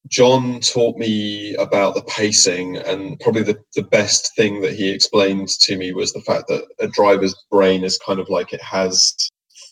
[0.09, 5.49] John taught me about the pacing, and probably the, the best thing that he explained
[5.49, 9.15] to me was the fact that a driver's brain is kind of like it has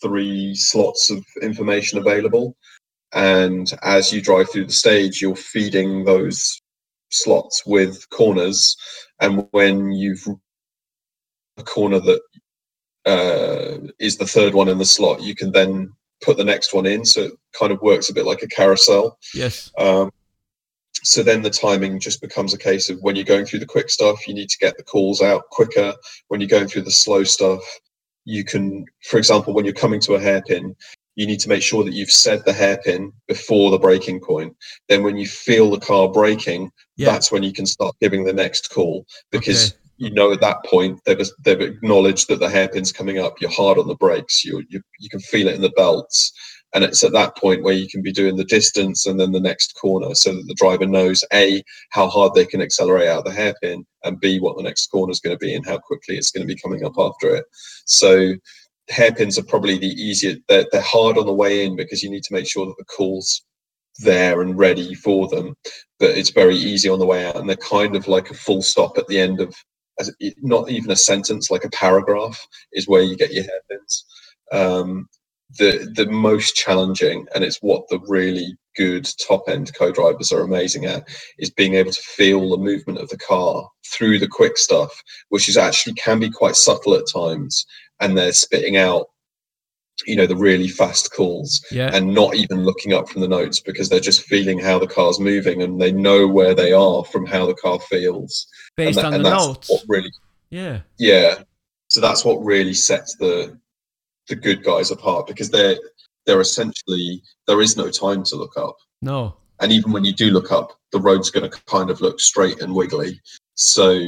[0.01, 2.55] three slots of information available.
[3.13, 6.61] And as you drive through the stage, you're feeding those
[7.09, 8.75] slots with corners.
[9.19, 10.25] And when you've
[11.57, 12.21] a corner that
[13.05, 15.91] uh, is the third one in the slot, you can then
[16.21, 17.05] put the next one in.
[17.05, 19.17] So it kind of works a bit like a carousel.
[19.33, 19.71] Yes.
[19.77, 20.11] Um,
[21.03, 23.89] so then the timing just becomes a case of when you're going through the quick
[23.89, 25.93] stuff, you need to get the calls out quicker.
[26.27, 27.61] When you're going through the slow stuff,
[28.25, 30.75] you can, for example, when you're coming to a hairpin,
[31.17, 34.55] you need to make sure that you've said the hairpin before the braking point.
[34.87, 37.11] Then when you feel the car braking, yeah.
[37.11, 39.77] that's when you can start giving the next call because okay.
[39.97, 43.41] you know at that point they've they've acknowledged that the hairpin's coming up.
[43.41, 44.45] You're hard on the brakes.
[44.45, 46.31] You you you can feel it in the belts.
[46.75, 49.39] And it's at that point where you can be doing the distance and then the
[49.39, 53.31] next corner so that the driver knows A, how hard they can accelerate out the
[53.31, 56.29] hairpin, and B, what the next corner is going to be and how quickly it's
[56.29, 57.45] going to be coming up after it.
[57.85, 58.35] So
[58.89, 62.23] hairpins are probably the easier, they're, they're hard on the way in because you need
[62.23, 63.43] to make sure that the call's
[63.99, 65.55] there and ready for them.
[65.99, 67.35] But it's very easy on the way out.
[67.35, 69.53] And they're kind of like a full stop at the end of
[70.41, 74.05] not even a sentence, like a paragraph is where you get your hairpins.
[74.51, 75.07] Um,
[75.57, 80.85] the the most challenging, and it's what the really good top end co-drivers are amazing
[80.85, 81.07] at,
[81.39, 85.47] is being able to feel the movement of the car through the quick stuff, which
[85.49, 87.65] is actually can be quite subtle at times,
[87.99, 89.07] and they're spitting out
[90.05, 91.89] you know the really fast calls yeah.
[91.91, 95.19] and not even looking up from the notes because they're just feeling how the car's
[95.19, 99.13] moving and they know where they are from how the car feels based that, on
[99.13, 100.11] the notes what really
[100.51, 101.35] yeah yeah
[101.87, 103.57] so that's what really sets the
[104.27, 105.77] the good guys apart because they're
[106.27, 108.77] they're essentially there is no time to look up.
[109.01, 109.37] No.
[109.59, 112.61] And even when you do look up, the road's going to kind of look straight
[112.61, 113.19] and wiggly.
[113.55, 113.99] So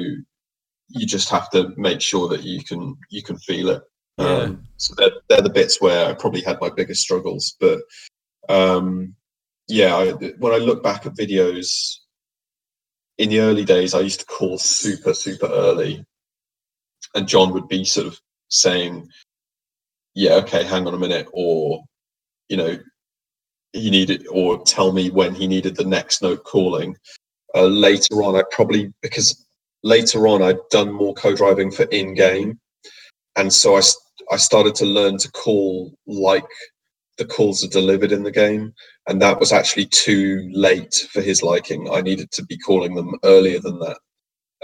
[0.89, 3.83] you just have to make sure that you can you can feel it.
[4.17, 4.25] Yeah.
[4.25, 7.55] Um, so they're, they're the bits where I probably had my biggest struggles.
[7.59, 7.79] But
[8.49, 9.15] um,
[9.67, 11.95] yeah, I, when I look back at videos
[13.17, 16.03] in the early days, I used to call super super early,
[17.15, 18.19] and John would be sort of
[18.49, 19.07] saying,
[20.15, 21.83] yeah, okay, hang on a minute, or
[22.49, 22.77] you know,
[23.73, 26.97] he needed, or tell me when he needed the next note calling.
[27.55, 29.45] Uh, later on, I probably because
[29.83, 32.59] later on I'd done more co-driving for in-game,
[33.35, 33.81] and so I
[34.31, 36.45] I started to learn to call like
[37.17, 38.73] the calls are delivered in the game,
[39.07, 41.89] and that was actually too late for his liking.
[41.91, 43.97] I needed to be calling them earlier than that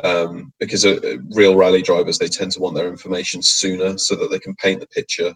[0.03, 4.30] um, because uh, real rally drivers they tend to want their information sooner so that
[4.30, 5.34] they can paint the picture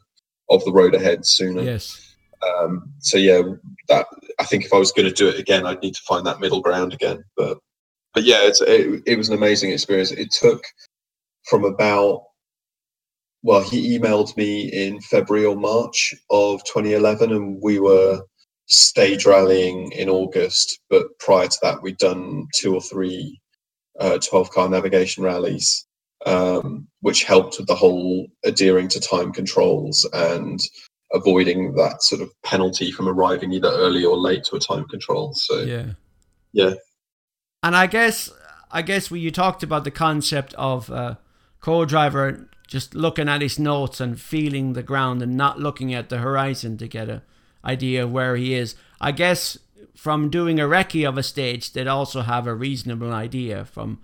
[0.50, 1.62] of the road ahead sooner.
[1.62, 2.16] Yes.
[2.42, 3.42] Um, so yeah,
[3.88, 4.08] that
[4.40, 6.40] I think if I was going to do it again, I'd need to find that
[6.40, 7.24] middle ground again.
[7.36, 7.58] But
[8.20, 10.11] but yeah, it's, it, it was an amazing experience.
[10.11, 10.61] It took
[11.45, 12.24] from about
[13.43, 18.22] well, he emailed me in February or March of 2011, and we were
[18.65, 20.82] stage rallying in August.
[20.89, 23.39] But prior to that, we'd done two or three
[24.01, 25.88] uh, 12 car navigation rallies,
[26.26, 30.59] um, which helped with the whole adhering to time controls and
[31.13, 35.32] avoiding that sort of penalty from arriving either early or late to a time control.
[35.34, 35.93] So yeah,
[36.51, 36.74] yeah.
[37.62, 38.32] And I guess
[38.72, 41.16] I guess when you talked about the concept of uh,
[41.60, 46.20] co-driver just looking at his notes and feeling the ground and not looking at the
[46.20, 47.24] horizon to get a
[47.66, 48.76] idea of where he is.
[49.01, 49.57] I guess
[49.95, 53.99] from doing a recce of a stage, they'd also have a reasonable idea from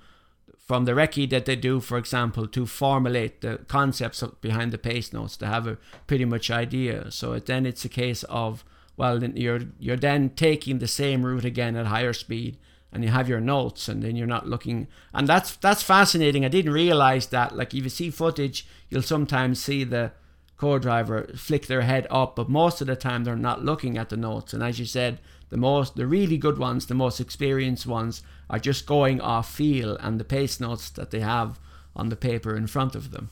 [0.58, 5.14] from the recce that they do, for example, to formulate the concepts behind the pace
[5.14, 5.78] notes to have a
[6.08, 7.12] pretty much idea.
[7.12, 8.66] So then it's a case of
[8.97, 12.58] well, you're you're then taking the same route again at higher speed,
[12.96, 14.88] and you have your notes, and then you're not looking.
[15.14, 16.46] And that's that's fascinating.
[16.46, 17.56] I didn't realize that.
[17.56, 20.14] Like if you see footage, you'll sometimes see the
[20.58, 24.18] co-driver flick their head up, but most of the time they're not looking at the
[24.18, 24.54] notes.
[24.54, 25.20] And as you said,
[25.50, 29.98] the most the really good ones, the most experienced ones, are just going off feel
[29.98, 31.60] and the pace notes that they have
[31.96, 33.30] on the paper in front of them.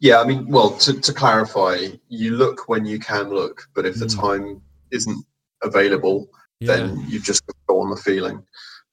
[0.00, 3.98] Yeah, I mean, well, to, to clarify, you look when you can look, but if
[3.98, 4.20] the Mm.
[4.20, 5.24] time isn't
[5.62, 6.28] available,
[6.60, 8.42] then you've just got go on the feeling.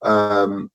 [0.04, 0.70] Um,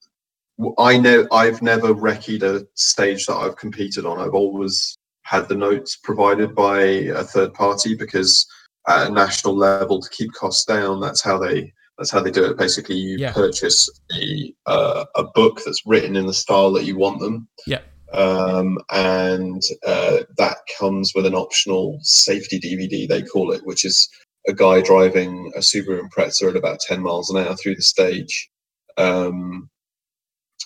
[0.78, 4.18] I know I've never recceed a stage that I've competed on.
[4.18, 8.46] I've always had the notes provided by a third party because
[8.88, 12.44] at a national level to keep costs down, that's how they that's how they do
[12.44, 12.56] it.
[12.58, 13.32] Basically, you Yeah.
[13.32, 13.88] purchase
[14.18, 17.80] a uh, a book that's written in the style that you want them Yeah.
[18.12, 24.08] um, and uh, that comes with an optional safety DVD, they call it, which is
[24.48, 28.48] a guy driving a Subaru Impreza at about 10 miles an hour through the stage.
[28.96, 29.68] Um,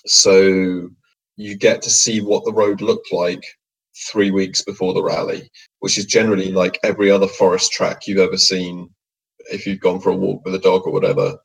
[0.05, 0.89] so
[1.37, 3.43] you get to see what the road looked like
[4.11, 5.49] three weeks before the rally,
[5.79, 8.89] which is generally like every other forest track you've ever seen
[9.51, 11.37] if you've gone for a walk with a dog or whatever.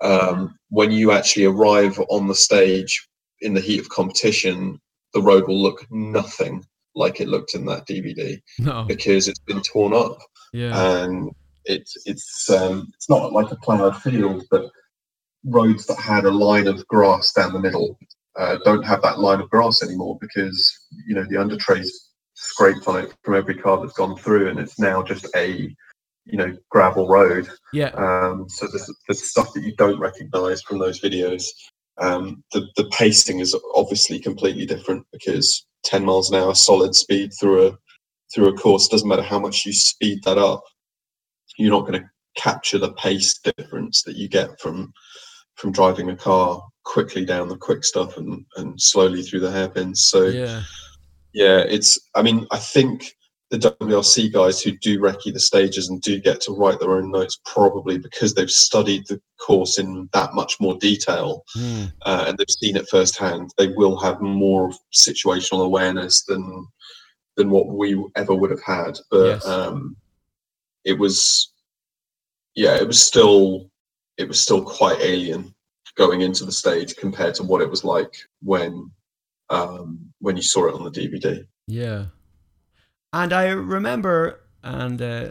[0.00, 3.06] Um, when you actually arrive on the stage
[3.40, 4.80] in the heat of competition,
[5.14, 6.64] the road will look nothing
[6.94, 8.84] like it looked in that DVD No.
[8.84, 10.18] because it's been torn up
[10.52, 11.04] Yeah.
[11.04, 11.30] and
[11.64, 14.70] it's it's um, it's not like a plowed field, but
[15.44, 17.98] roads that had a line of grass down the middle
[18.38, 22.98] uh, don't have that line of grass anymore because you know the undertray's scraped on
[22.98, 25.74] it from every car that's gone through, and it's now just a
[26.24, 27.48] you know gravel road.
[27.72, 27.88] Yeah.
[27.88, 31.44] Um, so there's, there's stuff that you don't recognise from those videos.
[31.98, 37.32] Um, the the pacing is obviously completely different because 10 miles an hour solid speed
[37.38, 37.78] through a
[38.34, 40.62] through a course doesn't matter how much you speed that up,
[41.58, 44.92] you're not going to capture the pace difference that you get from
[45.56, 50.06] from driving a car quickly down the quick stuff and and slowly through the hairpins.
[50.06, 50.62] So Yeah.
[51.32, 51.98] yeah, it's.
[52.14, 53.14] I mean, I think
[53.50, 57.10] the WRC guys who do recce the stages and do get to write their own
[57.10, 61.84] notes probably because they've studied the course in that much more detail Hmm.
[62.06, 63.50] uh, and they've seen it firsthand.
[63.58, 66.66] They will have more situational awareness than
[67.36, 68.98] than what we ever would have had.
[69.10, 69.46] But Yes.
[69.46, 69.96] um,
[70.84, 71.52] it was,
[72.54, 73.70] yeah, it was still
[74.18, 75.54] it was still quite alien
[75.96, 78.90] going into the stage compared to what it was like when
[79.50, 81.46] um, when you saw it on the DVD.
[81.66, 82.06] Yeah.
[83.12, 85.30] And I remember and uh,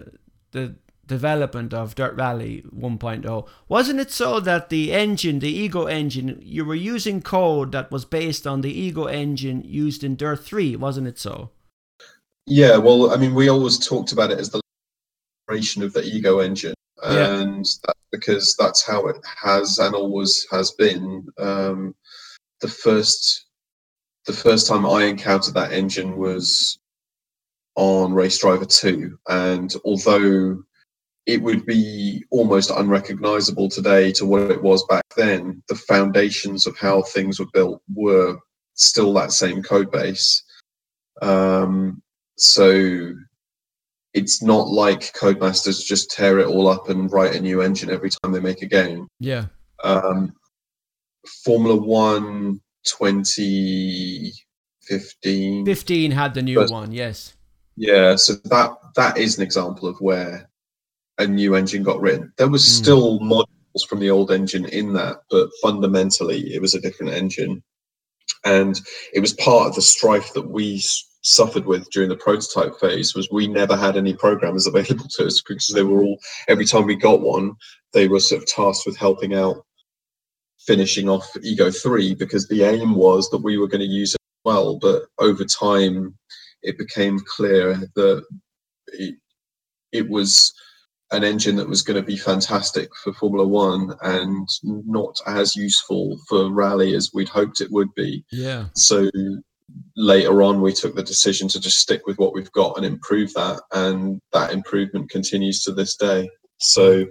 [0.51, 0.75] the
[1.07, 6.63] development of Dirt Rally 1.0 wasn't it so that the engine the ego engine you
[6.63, 11.07] were using code that was based on the ego engine used in Dirt 3 wasn't
[11.07, 11.51] it so
[12.47, 14.60] Yeah, well, I mean, we always talked about it as the
[15.47, 16.73] generation of the ego engine,
[17.03, 17.39] Yeah.
[17.39, 21.27] and that's because that's how it has and always has been.
[21.37, 21.95] Um,
[22.61, 23.45] the first,
[24.25, 26.77] the first time I encountered that engine was
[27.75, 30.63] on Race Driver Two, and although
[31.27, 36.77] it would be almost unrecognizable today to what it was back then, the foundations of
[36.77, 38.37] how things were built were
[38.73, 40.43] still that same code base.
[41.21, 42.01] Um,
[42.37, 43.13] so
[44.13, 48.09] it's not like codemasters just tear it all up and write a new engine every
[48.09, 49.07] time they make a game.
[49.19, 49.45] yeah
[49.83, 50.33] Um,
[51.45, 55.65] Formula One 2015.
[55.65, 57.33] 15 had the new First- one yes
[57.77, 60.49] Yeah, so that that is an example of where
[61.17, 62.33] a new engine got written.
[62.37, 62.83] There was Hmm.
[62.83, 67.63] still modules from the old engine in that, but fundamentally it was a different engine,
[68.43, 68.79] and
[69.13, 70.81] it was part of the strife that we
[71.21, 73.15] suffered with during the prototype phase.
[73.15, 76.85] Was we never had any programmers available to us because they were all every time
[76.85, 77.53] we got one,
[77.93, 79.65] they were sort of tasked with helping out
[80.59, 84.21] finishing off Ego three because the aim was that we were going to use it
[84.43, 86.15] well, but over time
[86.63, 88.23] it became clear that
[88.87, 89.15] it,
[89.91, 90.53] it was
[91.11, 96.17] an engine that was going to be fantastic for Formula One and not as useful
[96.29, 98.23] for rally as we'd hoped it would be.
[98.31, 99.09] yeah So
[99.95, 103.33] later on, we took the decision to just stick with what we've got and improve
[103.33, 106.29] that, and that improvement continues to this day.
[106.59, 107.05] So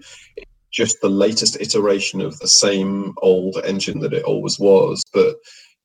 [0.72, 5.36] just the latest iteration of the same old engine that it always was, but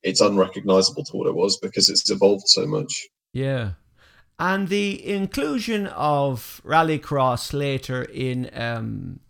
[0.02, 3.06] it's unrecognizable to what it was because it's evolved so much.
[3.32, 3.72] Yeah.
[4.38, 9.20] And the inclusion of Rallycross later in um,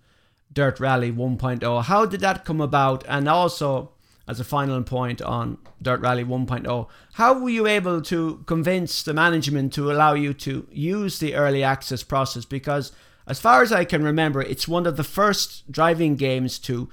[0.53, 3.05] Dirt Rally 1.0, how did that come about?
[3.09, 3.93] And also,
[4.29, 9.15] as a final point on Dirt Rally 1.0, how were you able to convince the
[9.15, 12.45] management to allow you to use the early access process?
[12.45, 12.93] Because
[13.27, 16.89] as far as I can remember, it's one of the first driving games to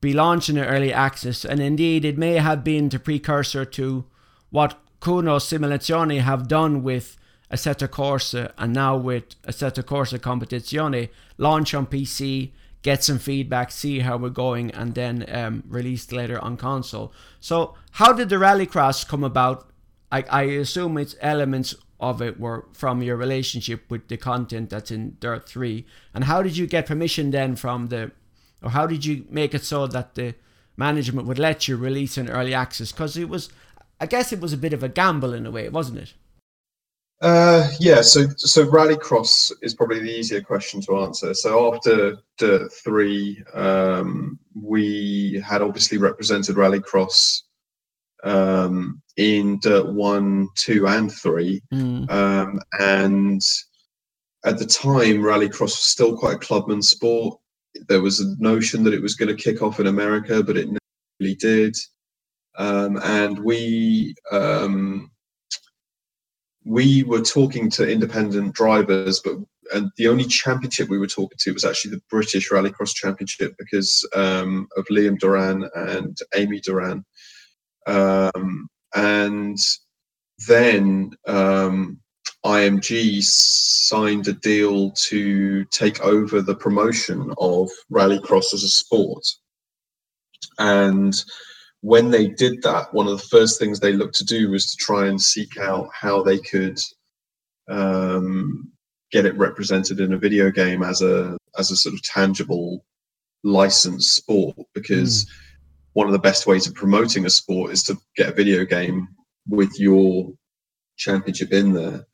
[0.00, 4.04] be launched in early access, and indeed it may have been the precursor to
[4.50, 7.16] what Kunos Simulazioni have done with
[7.50, 11.08] Assetto Corsa and now with Assetto Corsa Competizione,
[11.38, 12.50] launch on PC,
[12.84, 17.12] get some feedback, see how we're going, and then um, released later on console.
[17.40, 19.68] So, how did the Rallycross come about?
[20.12, 24.90] I, I assume it's elements of it were from your relationship with the content that's
[24.90, 25.86] in Dirt 3.
[26.12, 28.12] And how did you get permission then from the,
[28.62, 30.34] or how did you make it so that the
[30.76, 32.92] management would let you release an early access?
[32.92, 33.48] Because it was,
[33.98, 36.12] I guess it was a bit of a gamble in a way, wasn't it?
[37.24, 41.32] Uh, yeah, so so Rallycross is probably the easier question to answer.
[41.32, 47.44] So after Dirt three, um, we had obviously represented Rallycross
[48.24, 52.10] um, in Dirt one, two, and three, mm.
[52.10, 53.40] um, and
[54.44, 57.38] at the time, Rallycross was still quite a clubman sport.
[57.88, 60.66] There was a notion that it was going to kick off in America, but it
[60.66, 60.78] never
[61.20, 61.74] really did.
[62.58, 65.10] Um, and we um,
[66.64, 69.36] we were talking to independent drivers, but
[69.72, 74.06] and the only championship we were talking to was actually the British Rallycross Championship because
[74.14, 77.04] um, of Liam Doran and Amy Doran.
[77.86, 79.58] Um, and
[80.46, 81.98] then um,
[82.44, 89.24] IMG signed a deal to take over the promotion of Rallycross as a sport.
[90.58, 91.14] And
[91.84, 94.76] when they did that, one of the first things they looked to do was to
[94.78, 96.78] try and seek out how they could
[97.68, 98.72] um,
[99.12, 102.82] get it represented in a video game as a as a sort of tangible
[103.42, 104.56] licensed sport.
[104.72, 105.28] Because mm.
[105.92, 109.06] one of the best ways of promoting a sport is to get a video game
[109.46, 110.32] with your
[110.96, 112.06] championship in there.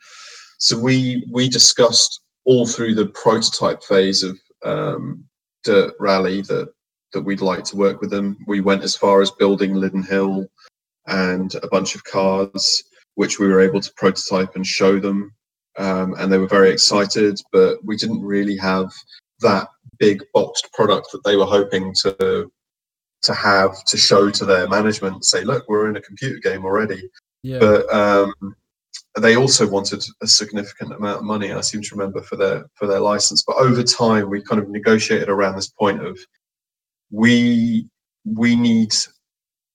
[0.59, 5.27] So we we discussed all through the prototype phase of um,
[5.63, 6.73] Dirt Rally that
[7.13, 8.37] that we'd like to work with them.
[8.47, 10.47] We went as far as building Lydden Hill
[11.07, 12.83] and a bunch of cars,
[13.15, 15.35] which we were able to prototype and show them.
[15.79, 18.93] Um, and they were very excited, but we didn't really have
[19.41, 22.51] that big boxed product that they were hoping to
[23.23, 25.25] to have to show to their management.
[25.25, 27.03] Say, look, we're in a computer game already.
[27.43, 27.59] Yeah.
[27.59, 28.35] But um,
[29.21, 31.53] they also wanted a significant amount of money.
[31.53, 33.43] I seem to remember for their for their license.
[33.47, 36.19] But over time, we kind of negotiated around this point of
[37.11, 37.89] we
[38.25, 38.95] we need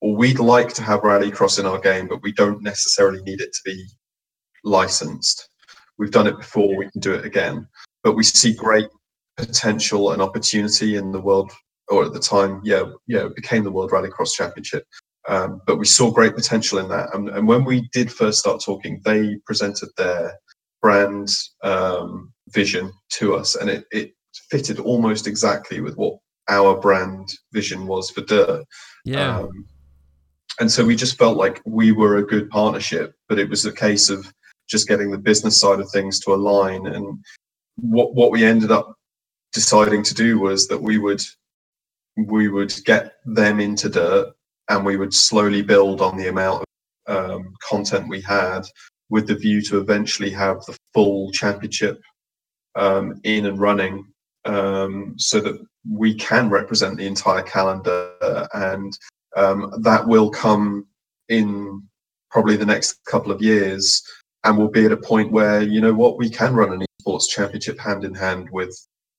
[0.01, 3.53] or we'd like to have rallycross in our game, but we don't necessarily need it
[3.53, 3.85] to be
[4.63, 5.49] licensed.
[5.97, 7.67] We've done it before, we can do it again.
[8.03, 8.87] But we see great
[9.37, 11.51] potential and opportunity in the world,
[11.87, 14.85] or at the time, yeah, yeah, it became the World Rallycross Championship.
[15.27, 17.09] Um, but we saw great potential in that.
[17.13, 20.37] And, and, when we did first start talking, they presented their
[20.83, 21.29] brand
[21.63, 24.11] um, vision to us, and it, it
[24.51, 26.19] fitted almost exactly with what
[26.49, 28.65] our brand vision was for Dirt.
[29.03, 29.39] Yeah.
[29.39, 29.65] Um,
[30.59, 33.73] and so we just felt like we were a good partnership, but it was a
[33.73, 34.31] case of
[34.69, 36.87] just getting the business side of things to align.
[36.87, 37.19] And
[37.75, 38.95] what what we ended up
[39.53, 41.21] deciding to do was that we would
[42.17, 44.33] we would get them into Dirt,
[44.69, 46.63] and we would slowly build on the amount
[47.07, 48.61] of um, content we had,
[49.09, 52.01] with the view to eventually have the full championship
[52.75, 54.05] um, in and running
[54.45, 55.59] um, so that
[55.89, 58.97] we can represent the entire calendar, and
[59.35, 60.87] um, that will come
[61.29, 61.83] in
[62.29, 64.03] probably the next couple of years,
[64.43, 67.29] and we'll be at a point where you know what we can run an esports
[67.29, 68.75] championship hand in hand with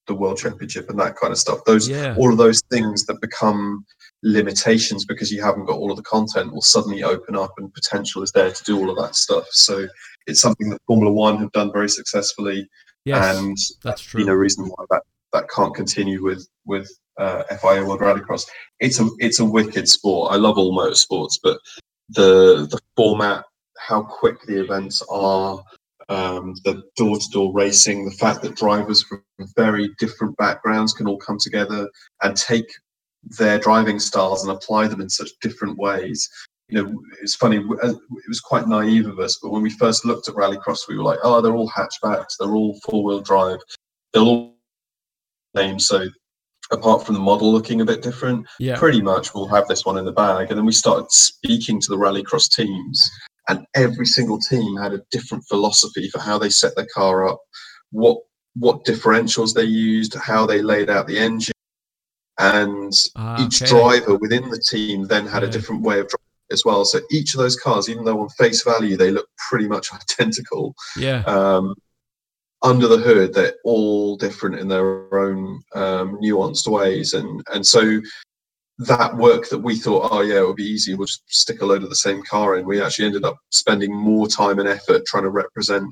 [0.06, 1.58] the world championship and that kind of stuff.
[1.66, 2.14] Those yeah.
[2.16, 3.84] all of those things that become
[4.22, 8.22] limitations because you haven't got all of the content will suddenly open up and potential
[8.22, 9.46] is there to do all of that stuff.
[9.50, 9.86] So
[10.26, 12.68] it's something that Formula One have done very successfully.
[13.04, 14.20] Yes, and that's true.
[14.20, 15.02] You know, reason why that
[15.36, 18.46] that can't continue with with uh, FIA World Rallycross.
[18.80, 20.32] It's a it's a wicked sport.
[20.32, 21.58] I love all motorsports, but
[22.10, 23.44] the the format,
[23.78, 25.62] how quick the events are,
[26.08, 29.22] um, the door to door racing, the fact that drivers from
[29.56, 31.88] very different backgrounds can all come together
[32.22, 32.70] and take
[33.38, 36.28] their driving styles and apply them in such different ways.
[36.68, 37.58] You know, it's funny.
[37.58, 40.96] Uh, it was quite naive of us, but when we first looked at Rallycross, we
[40.96, 42.36] were like, "Oh, they're all hatchbacks.
[42.38, 43.60] They're all four wheel drive.
[44.12, 44.55] They'll all
[45.56, 45.78] name.
[45.78, 46.06] So
[46.70, 48.78] apart from the model looking a bit different, yeah.
[48.78, 50.50] pretty much we'll have this one in the bag.
[50.50, 53.10] And then we started speaking to the rallycross teams,
[53.48, 57.40] and every single team had a different philosophy for how they set their car up,
[57.90, 58.18] what
[58.58, 61.52] what differentials they used, how they laid out the engine,
[62.38, 65.48] and ah, each driver within the team then had yeah.
[65.48, 66.84] a different way of driving as well.
[66.84, 70.74] So each of those cars, even though on face value they look pretty much identical,
[70.96, 71.22] yeah.
[71.26, 71.74] Um,
[72.62, 78.00] under the hood, they're all different in their own um, nuanced ways, and and so
[78.78, 81.66] that work that we thought, oh yeah, it would be easy, we'll just stick a
[81.66, 82.66] load of the same car in.
[82.66, 85.86] We actually ended up spending more time and effort trying to represent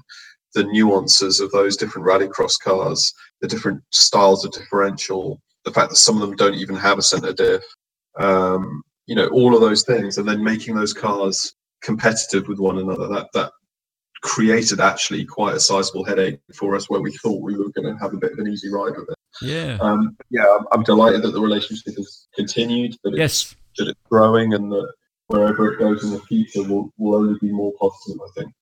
[0.54, 5.96] the nuances of those different rallycross cars, the different styles of differential, the fact that
[5.96, 7.62] some of them don't even have a center diff,
[8.20, 12.78] um, you know, all of those things, and then making those cars competitive with one
[12.78, 13.08] another.
[13.08, 13.52] That that
[14.25, 17.97] created actually quite a sizable headache for us where we thought we were going to
[18.01, 19.18] have a bit of an easy ride with it.
[19.43, 19.77] Yeah.
[19.81, 23.57] Um, yeah, I'm, I'm, delighted that the relationship has continued, that it's, yes.
[23.77, 24.93] that it's growing, and that
[25.27, 28.53] wherever it goes in the future will, will only be more positive, I think.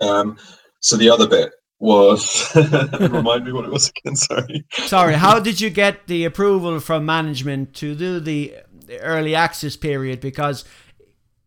[0.00, 0.36] Um,
[0.80, 2.52] so the other bit was
[3.00, 4.16] remind me what it was again.
[4.16, 4.64] Sorry.
[4.72, 5.14] Sorry.
[5.14, 8.56] How did you get the approval from management to do the
[9.00, 10.20] early access period?
[10.20, 10.64] Because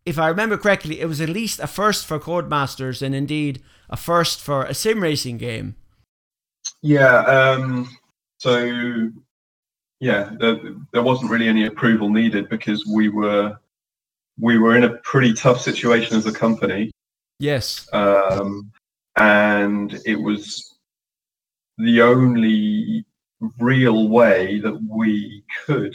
[0.04, 3.96] if I remember correctly, it was at least a first for Codemasters and indeed a
[3.96, 5.76] first for a sim racing game.
[6.80, 7.18] Yeah.
[7.20, 7.88] Um,
[8.38, 9.10] so,
[10.00, 10.58] yeah, there,
[10.92, 13.56] there wasn't really any approval needed because we were
[14.40, 16.90] we were in a pretty tough situation as a company.
[17.38, 17.88] Yes.
[17.92, 18.72] Um,
[19.16, 20.78] and it was
[21.78, 23.04] the only
[23.58, 25.94] real way that we could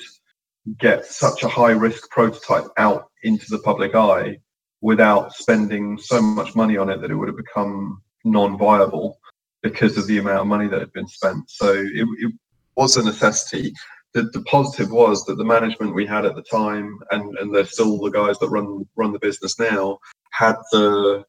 [0.80, 4.38] get such a high risk prototype out into the public eye
[4.82, 9.20] without spending so much money on it that it would have become non-viable
[9.64, 11.50] because of the amount of money that had been spent.
[11.50, 12.34] So it, it
[12.76, 13.74] was a necessity.
[14.14, 17.66] The, the positive was that the management we had at the time, and, and they're
[17.66, 20.00] still the guys that run run the business now,
[20.32, 21.26] had the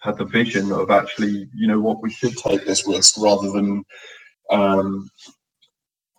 [0.00, 3.84] had the vision of actually, you know, what we should take this risk rather than
[4.50, 5.10] um,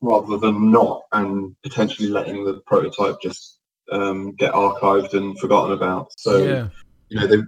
[0.01, 3.59] rather than not, and potentially letting the prototype just
[3.91, 6.07] um, get archived and forgotten about.
[6.17, 6.67] So, yeah.
[7.09, 7.41] you know, they,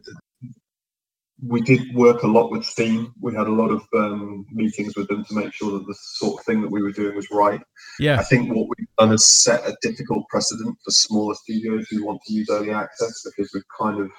[1.44, 3.14] we did work a lot with Steam.
[3.20, 6.40] We had a lot of um, meetings with them to make sure that the sort
[6.40, 7.62] of thing that we were doing was right.
[8.00, 8.20] Yeah.
[8.20, 12.22] I think what we've done is set a difficult precedent for smaller studios who want
[12.26, 14.12] to use early access because we've kind of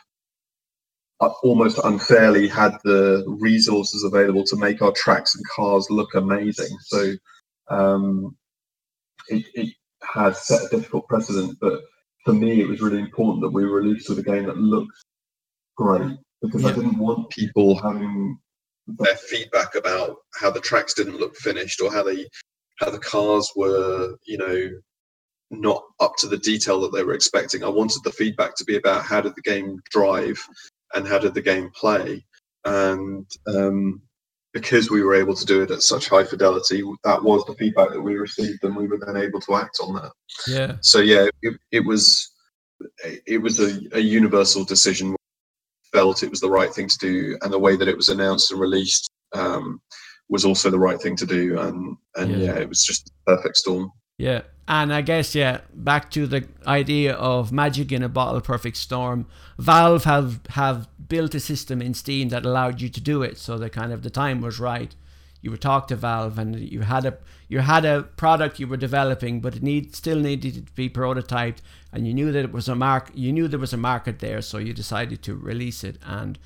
[1.20, 6.76] uh, almost unfairly had the resources available to make our tracks and cars look amazing.
[6.80, 7.12] So
[7.68, 8.36] um,
[9.28, 11.58] it, it has set a difficult precedent.
[11.60, 11.82] But
[12.24, 14.96] for me, it was really important that we released with a game that looked
[15.76, 16.70] great because yeah.
[16.70, 18.38] I didn't want people having
[18.86, 22.26] their feedback about how the tracks didn't look finished or how they
[22.80, 24.68] how the cars were, you know,
[25.50, 27.62] not up to the detail that they were expecting.
[27.62, 30.38] I wanted the feedback to be about how did the game drive
[30.94, 32.24] and how did the game play,
[32.64, 34.02] and um,
[34.52, 37.90] because we were able to do it at such high fidelity, that was the feedback
[37.90, 40.12] that we received, and we were then able to act on that.
[40.46, 40.76] Yeah.
[40.80, 42.30] So yeah, it, it was
[43.26, 45.16] it was a, a universal decision.
[45.92, 48.50] Felt it was the right thing to do, and the way that it was announced
[48.50, 49.80] and released um,
[50.28, 51.58] was also the right thing to do.
[51.58, 53.90] And and yeah, yeah it was just a perfect storm.
[54.18, 58.76] Yeah, and I guess yeah, back to the idea of magic in a bottle, perfect
[58.76, 59.26] storm.
[59.58, 63.58] Valve have have built a system in Steam that allowed you to do it, so
[63.58, 64.94] the kind of the time was right.
[65.40, 68.76] You would talk to Valve, and you had a you had a product you were
[68.76, 71.58] developing, but it need still needed to be prototyped,
[71.92, 73.10] and you knew that it was a mark.
[73.14, 75.98] You knew there was a market there, so you decided to release it.
[76.04, 76.38] And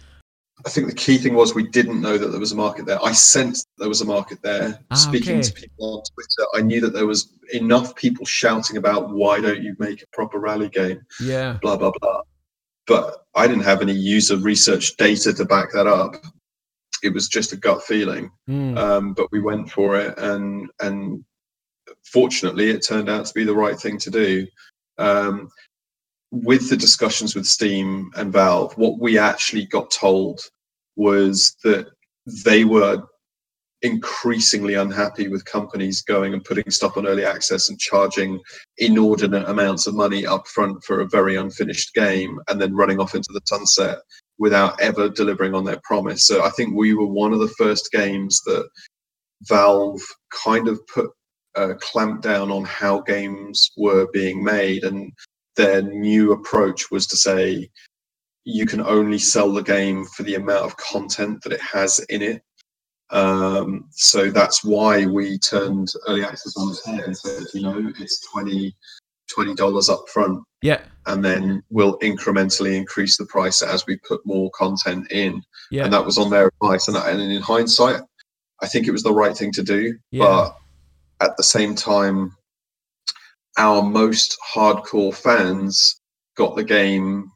[0.64, 3.02] I think the key thing was we didn't know that there was a market there.
[3.04, 4.80] I sensed there was a market there.
[4.90, 5.42] Ah, Speaking okay.
[5.42, 9.62] to people on Twitter, I knew that there was enough people shouting about why don't
[9.62, 11.02] you make a proper rally game?
[11.20, 11.58] Yeah.
[11.60, 12.22] Blah blah blah.
[12.86, 16.16] But I didn't have any user research data to back that up.
[17.02, 18.30] It was just a gut feeling.
[18.48, 18.78] Mm.
[18.78, 21.22] Um, but we went for it, and and
[22.04, 24.46] fortunately, it turned out to be the right thing to do.
[24.98, 25.50] Um,
[26.42, 30.40] with the discussions with Steam and Valve, what we actually got told
[30.96, 31.88] was that
[32.44, 33.02] they were
[33.82, 38.40] increasingly unhappy with companies going and putting stuff on early access and charging
[38.78, 43.14] inordinate amounts of money up front for a very unfinished game and then running off
[43.14, 43.98] into the sunset
[44.38, 46.26] without ever delivering on their promise.
[46.26, 48.68] So I think we were one of the first games that
[49.42, 50.00] Valve
[50.44, 51.10] kind of put
[51.54, 55.12] a clamp down on how games were being made and
[55.56, 57.70] their new approach was to say
[58.44, 62.22] you can only sell the game for the amount of content that it has in
[62.22, 62.42] it.
[63.10, 67.92] Um, so that's why we turned early access on its head and said, you know,
[67.98, 68.74] it's 20
[69.56, 70.42] dollars up front.
[70.62, 70.80] Yeah.
[71.06, 75.42] And then we'll incrementally increase the price as we put more content in.
[75.70, 75.84] Yeah.
[75.84, 76.88] And that was on their advice.
[76.88, 78.00] And, and in hindsight,
[78.62, 79.98] I think it was the right thing to do.
[80.10, 80.24] Yeah.
[80.24, 80.56] But
[81.20, 82.36] at the same time,
[83.56, 86.00] our most hardcore fans
[86.36, 87.30] got the game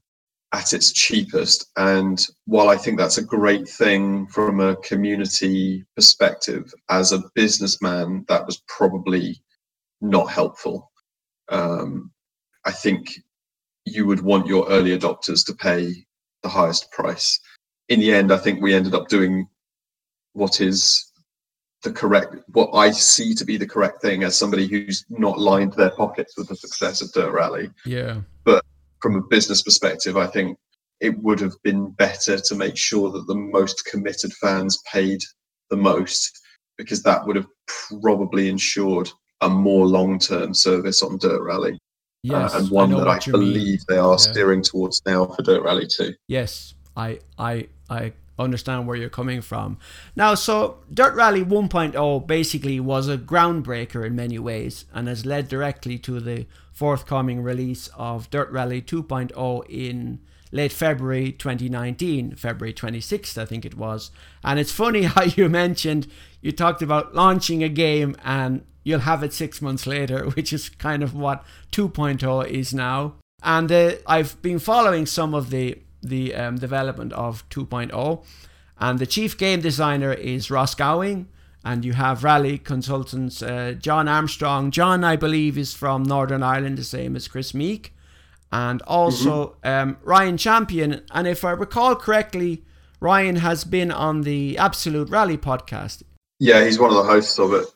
[0.52, 1.66] at its cheapest.
[1.76, 8.24] And while I think that's a great thing from a community perspective, as a businessman,
[8.28, 9.40] that was probably
[10.00, 10.90] not helpful.
[11.48, 12.10] Um,
[12.64, 13.08] I think
[13.84, 15.94] you would want your early adopters to pay
[16.42, 17.40] the highest price.
[17.88, 19.48] In the end, I think we ended up doing
[20.32, 21.09] what is
[21.82, 25.72] the correct, what I see to be the correct thing as somebody who's not lined
[25.74, 27.70] their pockets with the success of Dirt Rally.
[27.86, 28.20] Yeah.
[28.44, 28.64] But
[29.00, 30.58] from a business perspective, I think
[31.00, 35.20] it would have been better to make sure that the most committed fans paid
[35.70, 36.38] the most
[36.76, 37.46] because that would have
[37.88, 39.08] probably ensured
[39.40, 41.78] a more long-term service on Dirt Rally.
[42.22, 43.78] Yes, uh, and one I that I believe mean.
[43.88, 44.16] they are Yeah.
[44.16, 46.12] steering towards now for Dirt Rally 2.
[46.28, 49.78] Yes, I I I understand where you're coming from.
[50.16, 55.48] Now, so Dirt Rally 1.0 basically was a groundbreaker in many ways and has led
[55.48, 60.20] directly to the forthcoming release of Dirt Rally 2.0 in
[60.52, 64.10] late February 2019, February 26th, I think it was.
[64.42, 66.08] And it's funny how you mentioned
[66.40, 70.68] you talked about launching a game and you'll have it six months later, which is
[70.68, 73.14] kind of what 2.0 is now.
[73.42, 78.24] And uh, I've been following some of the the um, development of 2.0,
[78.78, 81.28] and the chief game designer is Ross Gowing,
[81.64, 84.70] and you have rally consultants uh, Jon Armstrong.
[84.70, 87.92] Jon, I believe, is from Northern Ireland, the same as Kris Meeke,
[88.50, 91.02] and also um, Ryan Champion.
[91.12, 92.64] And if I recall correctly,
[93.00, 96.02] Ryan has been on the Absolute Rally podcast.
[96.38, 97.66] Yeah, he's one of the hosts of it.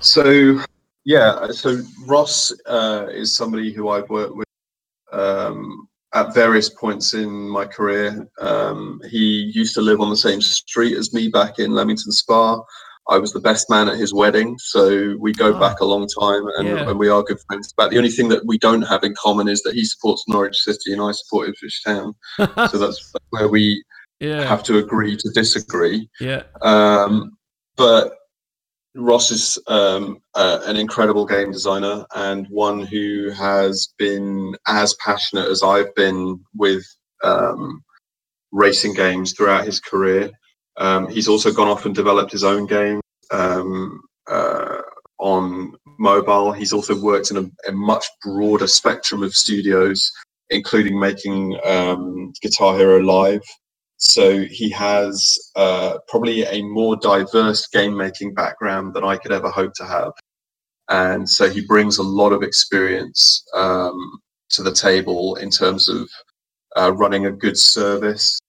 [0.00, 0.60] So,
[1.04, 4.46] yeah, so Ross uh, is somebody who I've worked with
[5.12, 8.28] um, at various points in my career.
[8.40, 12.60] Um, he used to live on the same street as me back in Leamington Spa.
[13.08, 15.58] I was the best man at his wedding, so we go Ah.
[15.58, 16.88] back a long time, and, Yeah.
[16.90, 17.72] and we are good friends.
[17.76, 20.56] But the only thing that we don't have in common is that he supports Norwich
[20.58, 22.14] City and I support Ipswich Town.
[22.70, 23.82] so that's where we
[24.20, 26.08] yeah, have to agree to disagree.
[26.20, 27.36] yeah, Um,
[27.76, 28.14] but
[28.94, 35.48] Ross is um, uh, an incredible game designer and one who has been as passionate
[35.48, 36.84] as I've been with
[37.24, 37.82] um,
[38.50, 40.30] racing games throughout his career.
[40.76, 44.78] Um, he's also gone off and developed his own game um, uh,
[45.18, 46.52] on mobile.
[46.52, 50.10] He's also worked in a, a much broader spectrum of studios,
[50.50, 53.42] including making um, Guitar Hero Live,
[54.02, 59.48] so he has uh, probably a more diverse game making background than I could ever
[59.48, 60.10] hope to have.
[60.88, 66.08] And so he brings a lot of experience um, to the table in terms of
[66.76, 68.40] uh, running a good service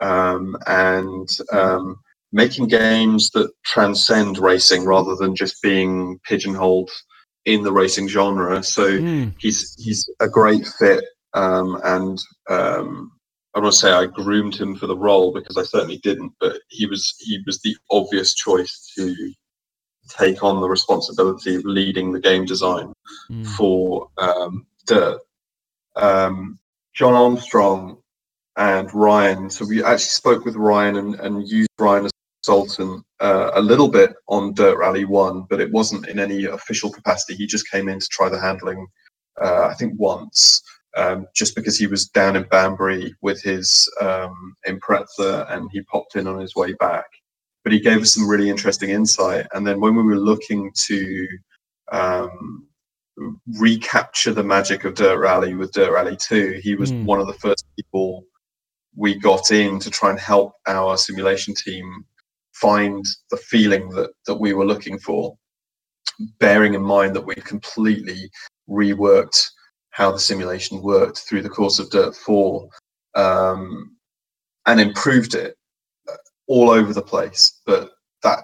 [0.00, 2.00] um, and um,
[2.32, 6.90] making games that transcend racing rather than just being pigeonholed
[7.44, 8.62] in the racing genre.
[8.62, 11.04] So Mm, he's he's a great fit
[11.34, 13.12] um, and um,
[13.54, 16.58] I want to say I groomed him for the role because I certainly didn't, but
[16.68, 19.32] he was he was the obvious choice to
[20.08, 22.92] take on the responsibility of leading the game design
[23.30, 23.46] mm.
[23.46, 25.20] for um, Dirt.
[25.96, 26.58] Um,
[26.94, 27.98] Jon Armstrong
[28.56, 29.48] and Ryan.
[29.50, 33.60] So we actually spoke with Ryan and, and used Ryan as a consultant uh, a
[33.62, 37.34] little bit on Dirt Rally One, but it wasn't in any official capacity.
[37.34, 38.86] He just came in to try the handling,
[39.40, 40.62] uh, I think once
[40.96, 46.16] um, just because he was down in Banbury with his um, Impreza and he popped
[46.16, 47.06] in on his way back.
[47.64, 49.46] But he gave us some really interesting insight.
[49.54, 51.28] And then when we were looking to
[51.92, 52.66] um,
[53.58, 57.04] recapture the magic of Dirt Rally with Dirt Rally 2, he was Hmm.
[57.04, 58.24] one of the first people
[58.96, 62.04] we got in to try and help our simulation team
[62.52, 65.36] find the feeling that, that we were looking for,
[66.38, 68.30] bearing in mind that we completely
[68.68, 69.50] reworked
[69.92, 72.68] how the simulation worked through the course of Dirt 4
[73.14, 73.96] um,
[74.66, 75.54] and improved it
[76.08, 76.16] uh,
[76.48, 77.60] all over the place.
[77.66, 77.90] But
[78.22, 78.40] that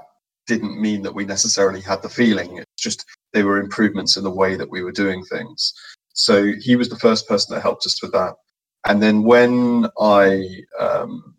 [0.47, 2.59] didn't mean that we necessarily had the feeling.
[2.59, 5.73] It's just they were improvements in the way that we were doing things.
[6.13, 8.35] So he was the first person that helped us with that.
[8.87, 10.45] And then when I
[10.79, 11.35] um,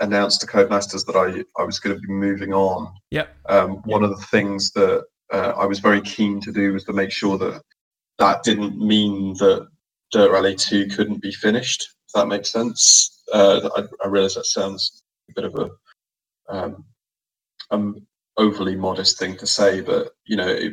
[0.00, 3.34] announced to Codemasters that I, I was going to be moving on, Yep.
[3.48, 6.92] um, one of the things that uh, I was very keen to do was to
[6.92, 7.62] make sure that
[8.18, 9.68] that didn't mean that
[10.12, 13.22] Dirt Rally 2 couldn't be finished, if that makes sense.
[13.32, 15.70] Uh, I, I realize that sounds a bit of a
[16.52, 16.84] um,
[17.70, 18.06] um,
[18.36, 20.72] overly modest thing to say, but you know, it,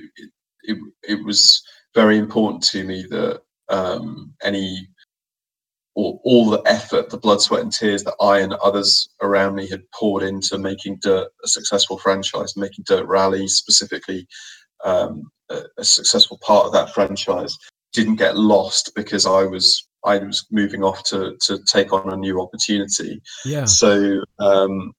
[0.63, 1.61] it, it, was
[1.93, 4.87] very important to me that um, any
[5.95, 9.67] or all the effort, the blood, sweat, and tears that I and others around me
[9.67, 14.27] had poured into making Dirt a successful franchise, making Dirt Rally specifically
[14.83, 17.57] um, a, a successful part of that franchise,
[17.93, 22.17] didn't get lost because I was I was moving off to to take on a
[22.17, 23.21] new opportunity.
[23.45, 23.65] Yeah.
[23.65, 24.93] So um,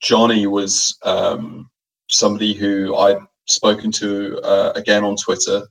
[0.00, 1.68] Johnny was um,
[2.08, 5.62] somebody who I'd spoken to uh, again on Twitter.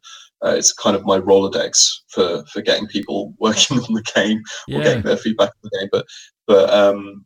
[0.45, 1.75] Uh, it's kind of my Rolodex
[2.09, 4.83] for for getting people working on the game or Yeah.
[4.83, 5.89] getting their feedback on the game.
[5.91, 6.05] But
[6.47, 7.25] but um,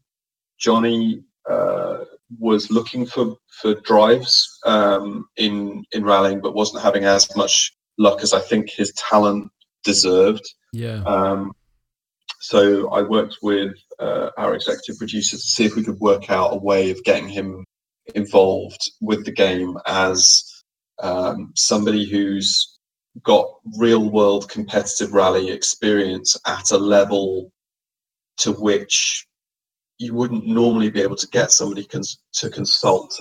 [0.60, 2.06] Johnny uh,
[2.40, 8.24] was looking for for drives um, in in rallying, but wasn't having as much luck
[8.24, 9.52] as I think his talent
[9.84, 10.44] deserved.
[10.72, 11.04] Yeah.
[11.04, 11.54] Um,
[12.40, 16.54] so I worked with uh, our executive producer to see if we could work out
[16.54, 17.64] a way of getting him
[18.16, 20.44] involved with the game as
[21.02, 22.78] um, somebody who's
[23.24, 23.48] got
[23.78, 27.52] real world competitive rally experience at a level
[28.38, 29.26] to which
[30.04, 33.20] you wouldn't normally be able to get somebody cons- to consult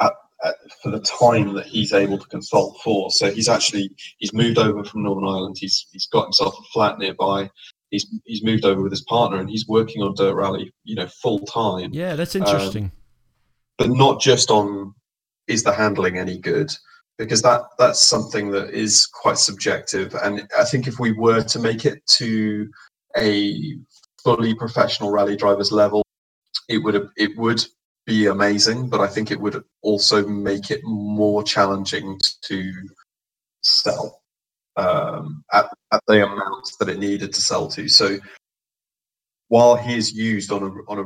[0.00, 0.12] at,
[0.44, 3.10] at, for the time that he's able to consult for.
[3.10, 5.56] So he's actually he's moved over from Northern Ireland.
[5.58, 7.50] He's he's got himself a flat nearby.
[7.90, 11.08] He's he's moved over with his partner and he's working on Dirt Rally, you know,
[11.22, 12.84] full time Yeah, that's interesting.
[12.84, 12.92] Um,
[13.78, 14.94] but not just on
[15.48, 16.70] is the handling any good
[17.18, 21.58] because that that's something that is quite subjective and i think if we were to
[21.58, 22.68] make it to
[23.16, 23.76] a
[24.22, 26.01] fully professional rally drivers level
[26.72, 27.64] it would it would
[28.06, 32.72] be amazing but i think it would also make it more challenging to
[33.62, 34.20] sell
[34.76, 38.18] um, at, at the amounts that it needed to sell to so
[39.48, 41.04] while he is used on a on a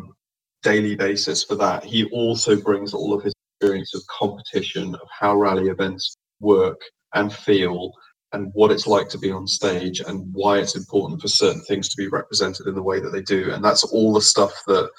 [0.65, 1.85] daily basis for that.
[1.85, 6.81] He also brings all of his experience of competition, of how rally events work
[7.15, 7.93] and feel,
[8.35, 11.89] and what it's like to be on stage, and why it's important for certain things
[11.91, 13.53] to be represented in the way that they do.
[13.53, 14.91] And that's all the stuff that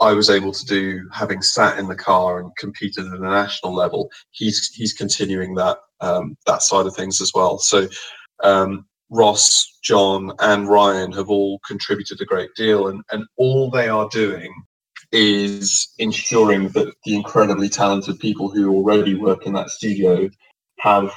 [0.00, 3.74] I was able to do, having sat in the car and competed at a national
[3.74, 4.10] level.
[4.30, 7.58] He's he's continuing that um, that side of things as well.
[7.58, 7.88] So.
[8.42, 13.88] Um, Ross, Jon, and Ryan have all contributed a great deal, and, and all they
[13.88, 14.52] are doing
[15.12, 20.28] is ensuring that the incredibly talented people who already work in that studio
[20.80, 21.10] have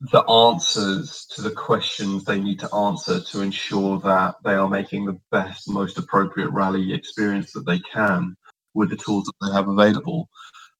[0.00, 5.04] the answers to the questions they need to answer to ensure that they are making
[5.04, 8.36] the best, most appropriate rally experience that they can
[8.74, 10.28] with the tools that they have available.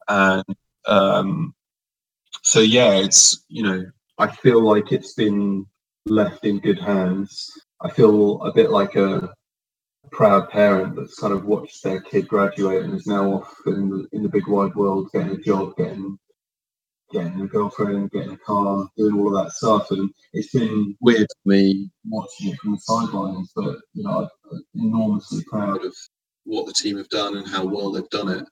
[0.07, 0.45] And
[0.87, 1.55] um,
[2.43, 3.85] so, yeah, it's, you know,
[4.19, 5.66] I feel like it's been
[6.07, 7.51] left in good hands.
[7.81, 9.35] I feel a bit like a
[10.12, 14.09] proud parent that's kind of watched their kid graduate and is now off in the,
[14.12, 16.19] in the big wide world, getting a job, getting
[17.13, 19.91] getting a girlfriend, getting a car, doing all of that stuff.
[19.91, 24.65] And it's been weird for me watching it from the sidelines, but you know, I'm
[24.75, 25.95] enormously proud of
[26.45, 28.45] what the team have done and how well they've done it.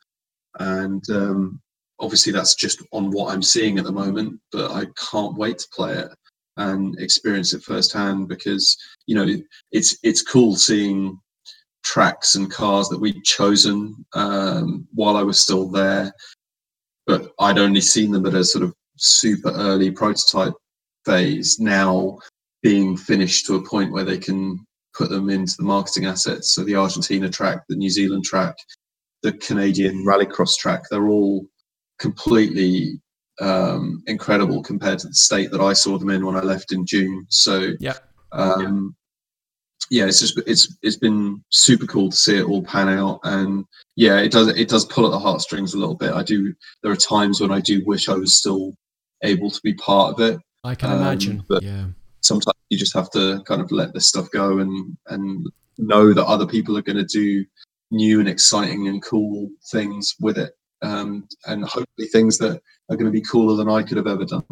[0.59, 1.61] And um,
[2.01, 5.69] obviously, that's just on what I'm seeing at the moment, but I can't wait to
[5.75, 6.09] play it
[6.59, 9.27] and experience it firsthand because you know
[9.73, 11.19] it's it's cool seeing
[11.85, 16.13] tracks and cars that we'd chosen um, while I was still there,
[17.07, 20.55] but I'd only seen them at a sort of super early prototype
[21.05, 21.59] phase.
[21.61, 22.19] Now
[22.63, 24.59] being finished to a point where they can
[24.97, 26.53] put them into the marketing assets.
[26.55, 28.57] So the Argentina track, the New Zealand track,
[29.23, 31.47] the Canadian Rallycross track, they're all
[31.99, 33.01] completely
[33.41, 36.87] um, incredible compared to the state that I saw them in when I left in
[36.87, 37.27] June.
[37.29, 37.99] So Yeah.
[38.33, 38.97] um,
[39.91, 43.65] yeah, it's just it's it's been super cool to see it all pan out, and
[43.95, 46.13] yeah, it does it does pull at the heartstrings a little bit.
[46.13, 46.55] I do.
[46.83, 48.75] There are times when I do wish I was still
[49.23, 50.41] able to be part of it.
[50.65, 51.45] I can Um, imagine.
[51.49, 51.87] but- Yeah.
[52.23, 55.47] Sometimes you just have to kind of let this stuff go and and
[55.79, 57.45] know that other people are going to do
[57.93, 63.05] new and exciting and cool things with it, um, and hopefully things that are going
[63.07, 64.45] to be cooler than I could have ever done.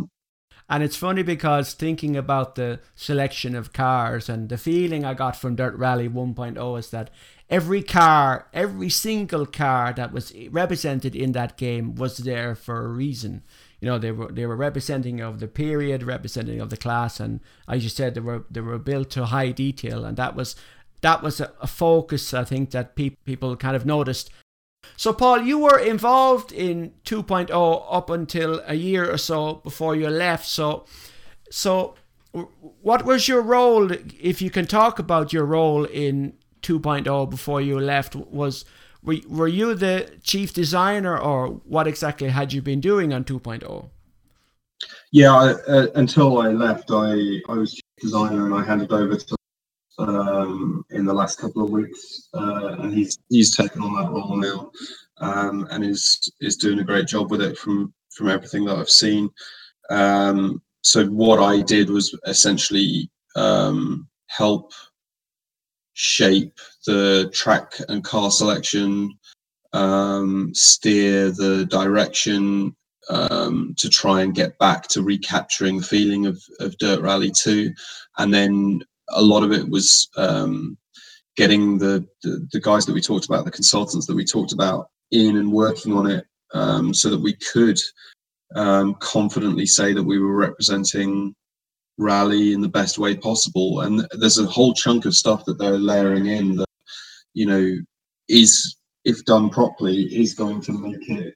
[0.68, 5.36] And it's funny because thinking about the selection of cars and the feeling I got
[5.36, 7.10] from Dirt Rally 1.0 is that
[7.50, 12.88] every car, every single car that was represented in that game was there for a
[12.88, 13.42] reason.
[13.80, 17.40] You know, they were they were representing of the period, representing of the class, and
[17.68, 20.56] as you said, they were they were built to high detail, and that was
[21.02, 24.30] that was a, a focus I think that pe- people kind of noticed
[24.96, 30.08] so, Paul, you were involved in 2.0 up until a year or so before you
[30.08, 30.46] left.
[30.46, 30.86] So,
[31.50, 31.94] so
[32.82, 33.90] what was your role?
[33.92, 38.64] If you can talk about your role in 2.0 before you left, was
[39.02, 43.38] were, were you the chief designer, or what exactly had you been doing on oh?
[43.38, 43.90] 2.0?
[45.12, 49.16] Yeah, I, uh, until I left, I, I was chief designer and I handed over
[49.16, 49.36] to
[49.98, 54.36] um, in the last couple of weeks, uh, and he's he's taken on that role
[54.36, 54.70] now,
[55.18, 58.90] um, and is is doing a great job with it from from everything that I've
[58.90, 59.30] seen.
[59.90, 64.72] Um, so what I did was essentially um, help
[65.94, 69.18] shape the track and car selection,
[69.72, 72.74] um, steer the direction
[73.08, 77.72] um, to try and get back to recapturing the feeling of, of Dirt Rally 2.
[78.18, 80.76] And then a lot of it was um,
[81.36, 84.88] getting the, the, the guys that we talked about, the consultants that we talked about,
[85.10, 86.24] in and working on it
[86.54, 87.78] um, so that we could
[88.56, 91.34] um, confidently say that we were representing
[91.98, 93.80] rally in the best way possible.
[93.82, 96.68] And there's a whole chunk of stuff that they're layering in that,
[97.34, 97.76] you know,
[98.28, 101.34] is if done properly, is going to make it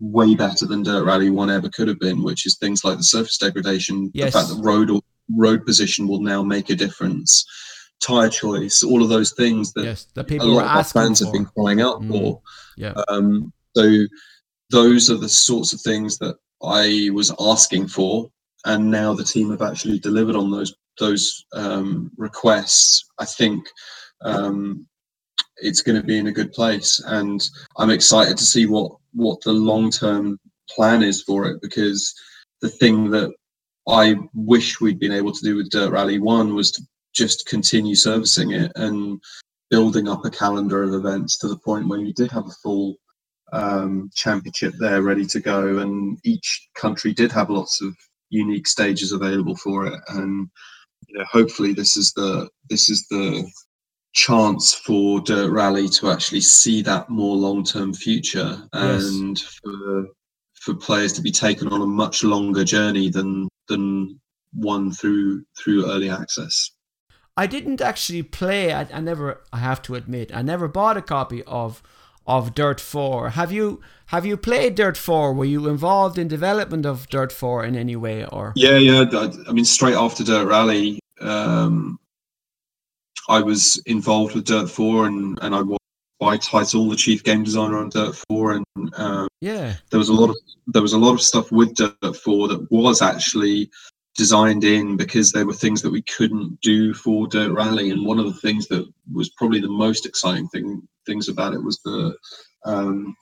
[0.00, 3.04] way better than Dirt Rally One ever could have been, which is things like the
[3.04, 4.32] surface degradation, Yes.
[4.32, 5.00] the fact that road or
[5.36, 7.44] road position will now make a difference,
[8.00, 10.84] tire choice, all of those things that Yes, the a people were lot of our
[10.84, 11.26] fans for.
[11.26, 12.08] have been crying out Mm.
[12.08, 12.40] for.
[12.76, 12.94] Yeah.
[13.08, 13.90] Um, so
[14.70, 18.30] those are the sorts of things that I was asking for,
[18.64, 23.04] and now the team have actually delivered on those those um, requests.
[23.20, 23.64] I think
[24.22, 24.84] um,
[25.58, 27.40] it's going to be in a good place, and
[27.76, 30.38] I'm excited to see what what the long term
[30.68, 31.60] plan is for it.
[31.62, 32.12] Because
[32.62, 33.32] the thing that
[33.88, 36.82] I wish we'd been able to do with Dirt Rally One was to
[37.14, 39.20] just continue servicing it and
[39.70, 42.96] building up a calendar of events to the point where you did have a full
[43.52, 47.94] um, championship there ready to go, and each country did have lots of
[48.30, 49.98] unique stages available for it.
[50.08, 50.48] And
[51.06, 53.50] you know, hopefully, this is the this is the
[54.14, 59.04] chance for Dirt Rally to actually see that more long term future, Yes.
[59.04, 60.08] and for
[60.60, 64.20] for players to be taken on a much longer journey than than
[64.52, 66.70] one through through early access.
[67.36, 68.72] I didn't actually play.
[68.72, 69.42] I, I never.
[69.52, 71.82] I have to admit, I never bought a copy of
[72.26, 73.30] of Dirt Four.
[73.30, 73.80] Have you?
[74.06, 75.32] Have you played Dirt Four?
[75.32, 78.52] Were you involved in development of Dirt Four in any way, or?
[78.56, 79.04] Yeah, yeah.
[79.48, 81.98] I, mean, straight after Dirt Rally, um,
[83.28, 85.77] I was involved with Dirt Four, and and I was
[86.18, 88.64] by title the chief game designer on Dirt Four, and
[88.96, 89.74] um, Yeah.
[89.90, 90.36] there was a lot of
[90.66, 93.70] there was a lot of stuff with Dirt Four that was actually
[94.16, 98.18] designed in because there were things that we couldn't do for Dirt Rally, and one
[98.18, 102.16] of the things that was probably the most exciting thing things about it was the
[102.64, 103.14] um,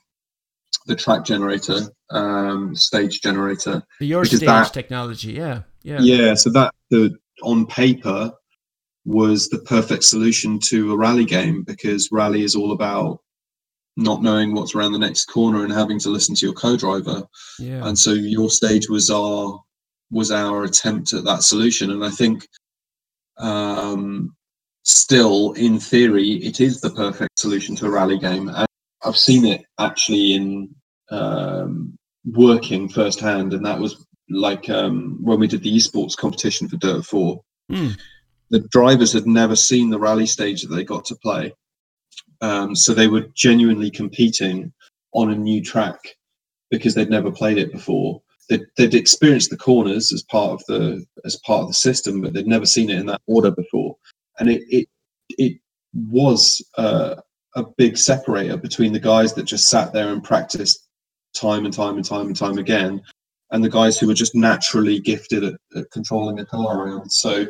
[0.87, 1.79] the track generator,
[2.11, 3.83] um, stage generator.
[3.99, 5.33] The your stage that- technology.
[5.33, 5.61] Yeah.
[5.83, 5.99] Yeah.
[6.01, 8.31] Yeah, so that the on paper
[9.07, 13.21] was the perfect solution to a rally game because rally is all about
[13.95, 17.23] not knowing what's around the next corner and having to listen to your co-driver.
[17.57, 17.87] Yeah.
[17.87, 19.63] And so your stage was our
[20.11, 21.91] was our attempt at that solution.
[21.91, 22.47] And I think
[23.37, 24.35] um,
[24.83, 28.49] still, in theory, it is the perfect solution to a rally game.
[28.49, 28.67] And
[29.03, 30.75] I've seen it actually in
[31.11, 36.75] um, working firsthand, and that was like um, when we did the esports competition for
[36.77, 37.41] Dirt 4.
[37.69, 37.89] Hmm.
[38.49, 41.53] The drivers had never seen the rally stage that they got to play.
[42.41, 44.73] Um, so they were genuinely competing
[45.13, 45.99] on a new track
[46.69, 48.21] because they'd never played it before.
[48.49, 52.33] They'd, they'd experienced the corners as part of the as part of the system, but
[52.33, 53.97] they'd never seen it in that order before.
[54.39, 54.87] And it it
[55.29, 55.59] it
[55.93, 57.15] was uh,
[57.55, 60.87] a big separator between the guys that just sat there and practiced
[61.35, 63.01] time and time and time and time again,
[63.51, 67.11] and the guys who were just naturally gifted at, at controlling a car around.
[67.11, 67.47] So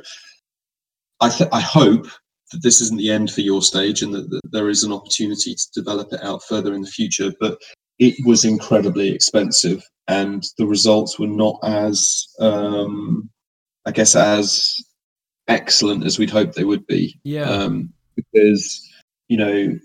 [1.20, 2.08] I th- I hope
[2.52, 5.54] that this isn't the end for your stage and that, that there is an opportunity
[5.54, 7.32] to develop it out further in the future.
[7.40, 7.60] But
[8.00, 13.30] it was incredibly expensive, and the results were not as, um,
[13.86, 14.76] I guess, as
[15.48, 17.20] excellent as we'd hoped they would be.
[17.24, 17.50] Yeah.
[17.50, 18.82] Um, because
[19.28, 19.80] you know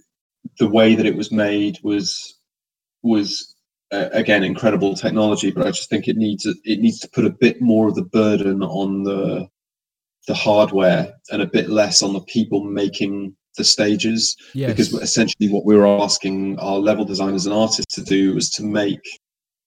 [0.59, 2.39] the way that it was made was
[3.03, 3.55] was
[3.93, 7.31] uh, again incredible technology, but I just think it needs it needs to put a
[7.31, 9.49] bit more of the burden on the
[10.27, 14.70] the hardware and a bit less on the people making the stages yes.
[14.70, 18.62] because essentially what we were asking our level designers and artists to do was to
[18.62, 19.01] make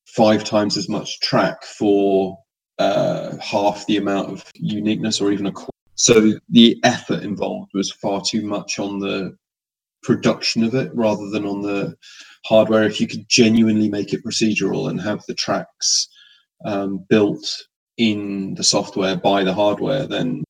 [0.07, 2.37] five times as much track for
[2.79, 5.71] uh, half the amount of uniqueness or even a quarter.
[5.95, 9.35] So the effort involved was far too much on the
[10.03, 11.95] production of it rather than on the
[12.45, 12.83] hardware.
[12.83, 16.07] If you could genuinely make it procedural and have the tracks
[16.65, 17.45] um, built
[17.97, 20.43] in the software by the hardware, then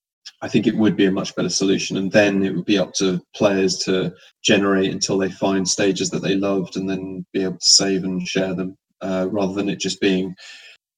[0.46, 1.98] I think it would be a much better solution.
[1.98, 4.14] And then it would be up to players to
[4.44, 8.22] generate until they find stages that they loved and then be able to save and
[8.28, 10.36] share them uh, rather than it just being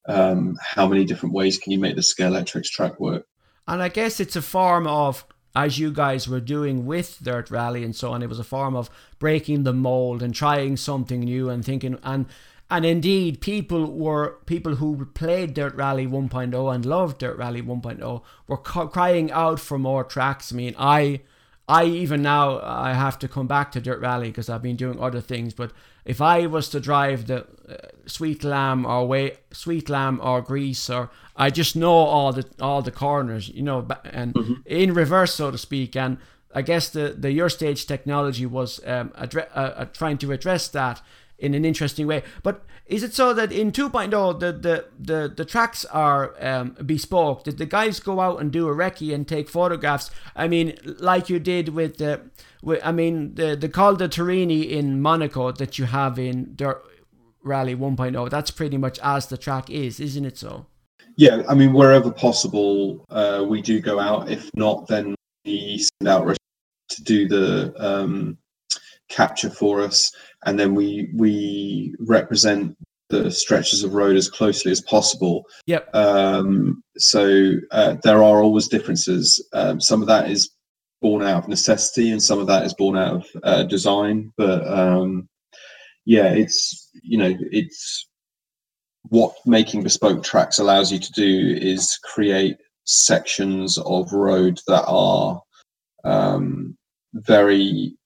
[0.10, 3.26] um, how many different ways can you make the Scalextrics track work.
[3.70, 5.26] And I guess it's a form of,
[5.56, 8.76] as you guys were doing with Dirt Rally and so on, it was a form
[8.76, 12.26] of breaking the mold and trying something new and thinking and
[12.70, 18.22] And indeed, people were people who played Dirt Rally 1.0 and loved Dirt Rally 1.0
[18.48, 20.52] were crying out for more tracks.
[20.52, 21.22] I mean, I
[21.70, 25.00] I even now I have to come back to Dirt Rally because I've been doing
[25.00, 25.54] other things.
[25.54, 25.72] But
[26.04, 27.76] if I was to drive the uh,
[28.06, 32.82] Sweet Lamb or way Sweet Lamb or Greece or I just know all the all
[32.82, 34.54] the corners, you know, and mm-hmm.
[34.66, 35.96] in reverse, so to speak.
[35.96, 36.18] And
[36.54, 40.68] I guess the the your stage technology was um, addre- uh, uh, trying to address
[40.70, 41.02] that
[41.40, 42.24] in an interesting way.
[42.44, 47.44] But is it so that in 2.0 the the the, the tracks are um, bespoke?
[47.44, 50.10] Did the guys go out and do a recce and take photographs?
[50.36, 52.22] I mean, like you did with the,
[52.62, 56.84] with, I mean the the Col de Turini in Monaco that you have in Dirt
[57.44, 58.30] Rally 1.0.
[58.30, 60.38] That's pretty much as the track is, isn't it?
[60.38, 60.66] So.
[61.16, 64.30] Yeah, I mean, wherever possible, uh, we do go out.
[64.30, 65.16] If not, then
[65.46, 66.38] we send out
[66.90, 68.38] to do the um,
[69.10, 70.12] capture for us,
[70.46, 72.76] and then we we represent
[73.10, 75.46] the stretches of road as closely as possible.
[75.66, 75.96] Yep.
[75.96, 79.46] Um, so uh, there are always differences.
[79.54, 80.50] Um, some of that is
[81.02, 84.32] born out of necessity, and some of that is born out of uh, design.
[84.38, 85.28] But um,
[86.06, 88.08] yeah, it's you know it's
[89.10, 95.42] what making bespoke tracks allows you to do is create sections of road that are
[96.04, 96.78] um,
[97.14, 97.97] very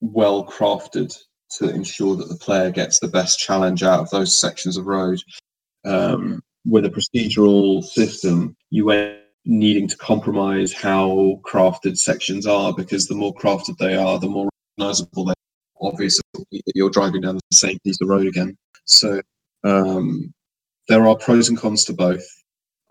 [0.00, 1.14] well crafted
[1.58, 5.20] to ensure that the player gets the best challenge out of those sections of road.
[5.84, 13.06] Um, with a procedural system, you end needing to compromise how crafted sections are because
[13.06, 14.48] the more crafted they are, the more
[14.78, 15.34] recognizable they are.
[15.82, 16.22] Obviously,
[16.74, 18.56] you're driving down the same piece of road again.
[18.84, 19.22] So
[19.64, 20.32] um,
[20.88, 22.24] there are pros and cons to both.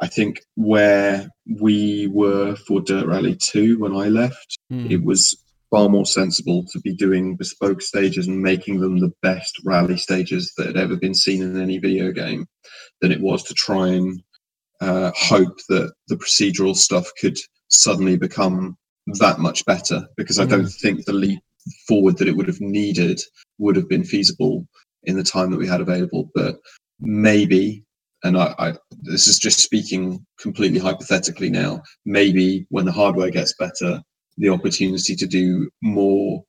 [0.01, 1.29] I think where
[1.59, 4.89] we were for Dirt Rally 2 when I left, mm.
[4.89, 5.37] it was
[5.71, 10.53] far more sensible to be doing bespoke stages and making them the best rally stages
[10.57, 12.47] that had ever been seen in any video game
[13.01, 14.21] than it was to try and
[14.81, 17.37] uh, hope that the procedural stuff could
[17.67, 18.77] suddenly become
[19.19, 20.67] that much better because I don't hmm.
[20.67, 21.39] think the leap
[21.87, 23.21] forward that it would have needed
[23.57, 24.67] would have been feasible
[25.03, 26.29] in the time that we had available.
[26.33, 26.57] But
[26.99, 27.83] maybe,
[28.23, 33.53] and I, I this is just speaking completely hypothetically now, maybe when the hardware gets
[33.57, 34.01] better,
[34.39, 36.43] the opportunity to do more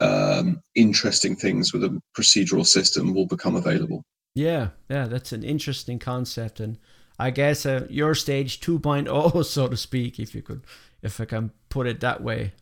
[0.00, 4.02] um, interesting things with a procedural system will become available.
[4.34, 6.78] Yeah, yeah, that's an interesting concept, and
[7.18, 10.64] I guess uh, your stage 2.0, so to speak, if you could,
[11.02, 12.52] if I can put it that way.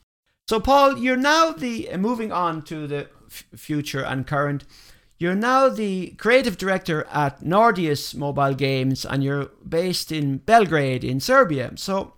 [0.48, 4.64] So, Paul, you're now the uh, moving on to the f- future and current.
[5.18, 11.20] You're now the creative director at Nordeus Mobile Games, and you're based in Belgrade in
[11.20, 11.72] Serbia.
[11.76, 12.14] So,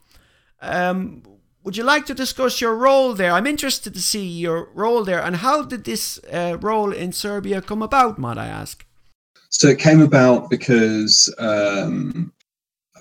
[0.60, 1.22] um,
[1.62, 3.32] would you like to discuss your role there?
[3.32, 7.60] I'm interested to see your role there, and how did this uh, role in Serbia
[7.60, 8.18] come about?
[8.18, 8.84] Might I ask?
[9.50, 12.32] So it came about because um,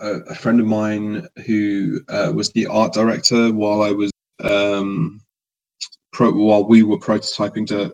[0.01, 4.11] a, a, friend of mine who uh, was the art director while I was
[4.43, 5.21] um,
[6.11, 7.93] pro- while we were prototyping Dirt,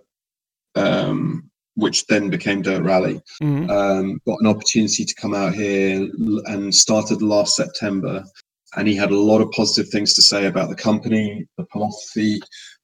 [0.75, 3.69] um, which then became Dirt Rally, mm-hmm.
[3.69, 6.09] Um, got an opportunity to come out here
[6.45, 8.23] and started last September
[8.75, 12.39] and he had a lot of positive things to say about the company, the philosophy,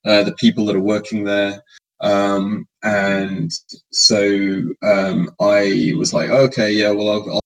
[0.05, 1.61] uh, the people that are working there.
[1.99, 3.51] Um, and
[3.91, 7.41] so um, I was like, okay, yeah, well, I'll, I'll,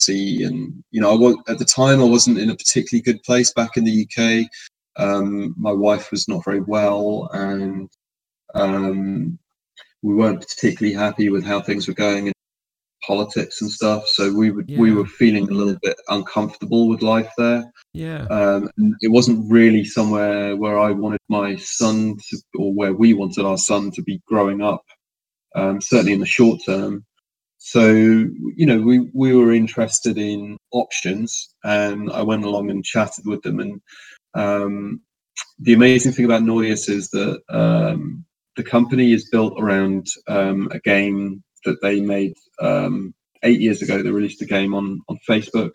[0.00, 0.42] see.
[0.42, 3.52] And you know, I was at the time I wasn't in a particularly good place
[3.52, 4.46] back in the UK.
[4.96, 7.88] Um, my wife was not very well, and
[8.54, 9.38] um,
[10.02, 12.32] we weren't particularly happy with how things were going
[13.06, 14.06] politics and stuff.
[14.08, 14.78] So we would yeah.
[14.78, 17.64] we were feeling a little bit uncomfortable with life there.
[17.92, 18.26] Yeah.
[18.26, 18.70] Um,
[19.00, 23.58] it wasn't really somewhere where I wanted my son to, or where we wanted our
[23.58, 24.84] son to be growing up.
[25.56, 27.04] Um, certainly in the short term.
[27.58, 33.26] So you know, we we were interested in options, and I went along and chatted
[33.26, 33.60] with them.
[33.60, 33.80] And
[34.34, 35.00] um,
[35.58, 38.24] the amazing thing about Nordeus is that um,
[38.56, 44.02] the company is built around um, a game that they made um, eight years ago.
[44.02, 45.72] They released a game on on Facebook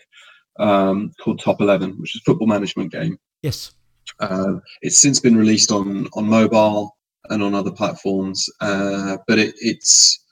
[0.60, 3.18] um, called Top Eleven, which is a football management game.
[3.42, 3.72] Yes.
[4.20, 6.96] Uh, it's since been released on on mobile
[7.30, 10.24] and on other platforms, uh, but it, it's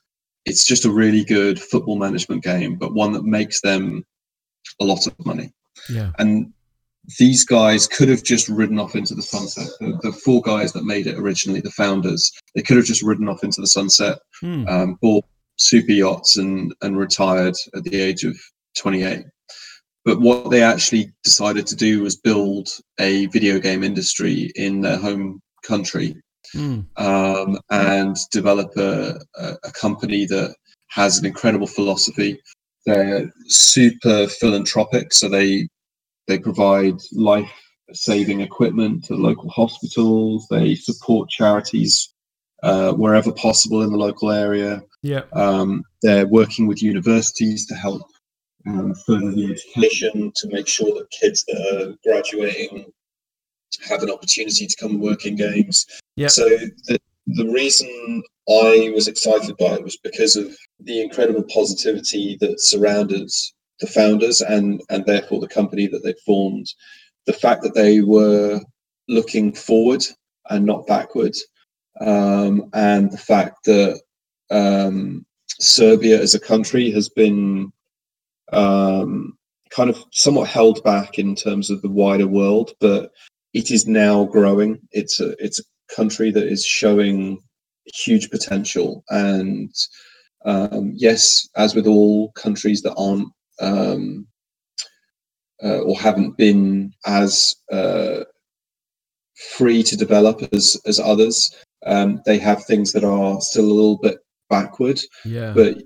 [0.45, 4.05] it's just a really good football management game, but one that makes them
[4.79, 5.51] a lot of money.
[5.89, 6.11] Yeah.
[6.19, 6.53] And
[7.19, 9.67] these guys could have just ridden off into the sunset.
[9.79, 13.27] The, the, four guys that made it originally, the founders, they could have just ridden
[13.27, 14.65] off into the sunset, hmm.
[14.67, 15.25] um, bought
[15.67, 18.35] super yachts and and retired at the age of
[18.77, 19.25] 28
[20.05, 22.69] but what they actually decided to do was build
[22.99, 26.15] a video game industry in their home country
[26.53, 26.85] mm.
[26.97, 30.55] um, and develop a, a, company that
[30.89, 32.39] has an incredible philosophy.
[32.85, 35.69] They're super philanthropic, so they
[36.27, 37.49] they provide life
[37.93, 40.47] saving equipment to local hospitals.
[40.49, 42.13] They support charities
[42.61, 44.81] uh, wherever possible in the local area.
[45.03, 48.09] Yeah, um, they're working with universities to help
[48.65, 52.85] um, further the education to make sure that kids that are graduating
[53.87, 55.85] have an opportunity to come and work in games.
[56.15, 56.27] Yeah.
[56.27, 62.37] So the the reason I was excited by it was because of the incredible positivity
[62.41, 63.29] that surrounded
[63.79, 66.67] the founders and and therefore the company that they formed.
[67.25, 68.59] The fact that they were
[69.07, 70.03] looking forward
[70.49, 71.35] and not backward,
[72.01, 74.01] um, and the fact that
[74.53, 75.25] um,
[75.59, 77.71] Serbia as a country has been
[78.51, 79.37] um,
[79.71, 83.11] kind of somewhat held back in terms of the wider world, but
[83.53, 84.79] it is now growing.
[84.91, 87.39] It's a it's a country that is showing
[87.93, 89.73] huge potential, and
[90.45, 94.27] um, yes, as with all countries that aren't um,
[95.63, 98.23] uh, or haven't been as uh,
[99.55, 101.55] free to develop as as others,
[101.85, 104.99] um, they have things that are still a little bit backward.
[105.25, 105.53] Yeah.
[105.53, 105.83] But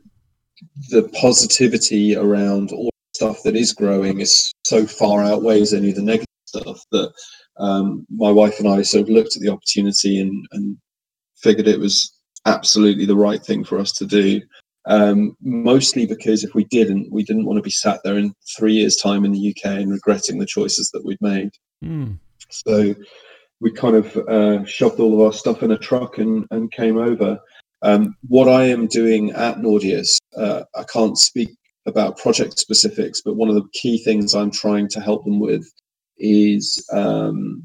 [0.89, 6.01] the positivity around all stuff that is growing is so far outweighs any of the
[6.01, 7.11] negative stuff that
[7.57, 10.77] um, my wife and I sort of looked at the opportunity and, and
[11.35, 12.13] figured it was
[12.45, 14.41] absolutely the right thing for us to do.
[14.85, 18.73] Um, mostly because if we didn't, we didn't want to be sat there in three
[18.73, 21.49] years' time in the UK and regretting the choices that we'd made.
[21.83, 22.19] Mm.
[22.49, 22.95] So
[23.59, 26.97] we kind of uh, shoved all of our stuff in a truck and, and came
[26.97, 27.37] over.
[27.81, 31.49] Um, what I am doing at Nordeus, uh, I can't speak
[31.85, 35.71] about project specifics, but one of the key things I'm trying to help them with
[36.17, 37.63] is um,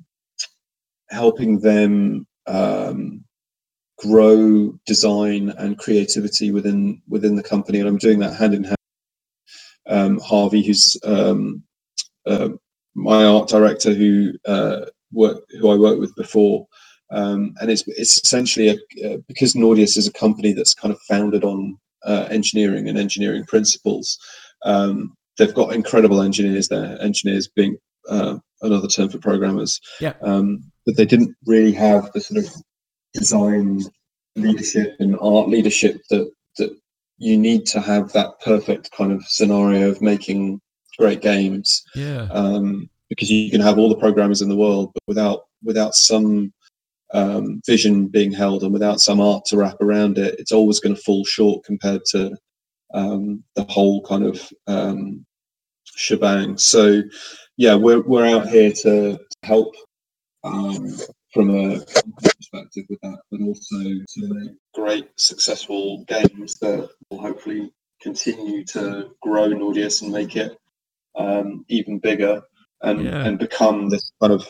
[1.10, 3.24] helping them um,
[3.98, 8.76] grow design and creativity within within the company, and I'm doing that hand in hand.
[9.86, 11.62] Um, Harvey, who's um,
[12.26, 12.50] uh,
[12.94, 16.66] my art director, who uh, work, who I worked with before,
[17.12, 18.74] um, and it's it's essentially a,
[19.06, 23.44] uh, because Nordeus is a company that's kind of founded on uh, engineering and engineering
[23.44, 24.18] principles.
[24.64, 27.00] Um, they've got incredible engineers there.
[27.00, 27.76] Engineers being
[28.08, 29.80] uh, another term for programmers.
[30.00, 30.14] Yeah.
[30.22, 32.52] Um, but they didn't really have the sort of
[33.14, 33.82] design
[34.34, 36.70] leadership and art leadership that that
[37.18, 40.60] you need to have that perfect kind of scenario of making
[40.98, 41.82] great games.
[41.94, 42.28] Yeah.
[42.30, 46.52] Um, because you can have all the programmers in the world, but without without some
[47.14, 50.94] um, vision being held and without some art to wrap around it, it's always going
[50.94, 52.34] to fall short compared to
[52.94, 55.24] um, the whole kind of um,
[55.84, 56.58] shebang.
[56.58, 57.02] So,
[57.56, 59.74] yeah, we're we're out here to help
[60.44, 60.88] um,
[61.32, 61.80] from a
[62.22, 69.10] perspective with that, but also to make great, successful games that will hopefully continue to
[69.22, 70.56] grow Nordeus and make it
[71.16, 72.42] um, even bigger
[72.82, 73.24] and yeah.
[73.24, 74.46] and become this kind of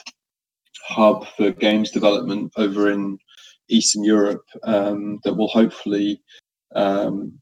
[0.86, 3.18] hub for games development over in
[3.68, 6.20] Eastern Europe um, that will hopefully
[6.74, 7.38] um,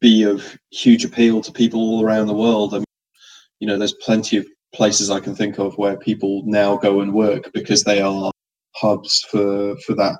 [0.00, 2.74] be of huge appeal to people all around the world.
[2.74, 2.84] I mean,
[3.60, 7.12] you know, there's plenty of places I can think of where people now go and
[7.12, 8.30] work because they are
[8.74, 10.18] hubs for for that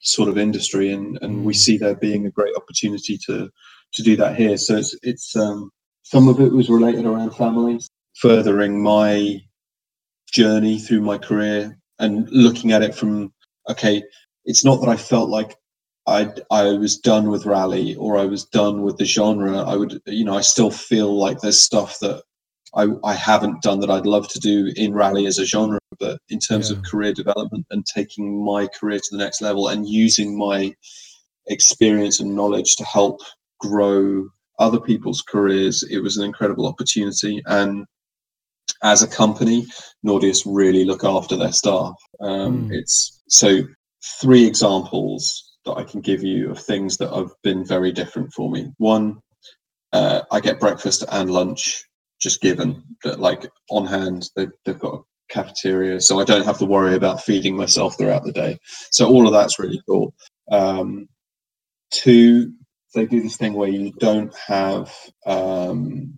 [0.00, 3.50] sort of industry, and and we see there being a great opportunity to
[3.94, 4.56] to do that here.
[4.56, 5.70] So it's it's um,
[6.02, 9.40] some of it was related around families, furthering my
[10.32, 13.32] journey through my career and looking at it from
[13.68, 14.02] okay
[14.44, 15.56] it's not that i felt like
[16.06, 19.58] i i was done with rally or i was done with the genre.
[19.58, 22.22] I would you know i still feel like there's stuff that
[22.74, 25.78] i i haven't done that i'd love to do in rally as a genre.
[25.98, 26.76] But in terms yeah.
[26.76, 30.74] of career development and taking my career to the next level and using my
[31.48, 33.20] experience and knowledge to help
[33.58, 34.28] grow
[34.58, 37.42] other people's careers it was an incredible opportunity.
[37.46, 37.86] And
[38.82, 39.66] as a company,
[40.06, 41.94] Nordeus really look after their staff.
[42.20, 42.72] Um, mm.
[42.72, 43.62] It's so
[44.20, 48.50] three examples that I can give you of things that have been very different for
[48.50, 48.72] me.
[48.78, 49.18] One,
[49.92, 51.84] uh, I get breakfast and lunch
[52.20, 54.30] just given that like on hand.
[54.36, 58.24] They've, they've got a cafeteria, so I don't have to worry about feeding myself throughout
[58.24, 58.58] the day.
[58.90, 60.14] So all of that's really cool.
[60.50, 61.08] Um,
[61.90, 62.52] two,
[62.94, 64.92] they do this thing where you don't have
[65.26, 66.14] um,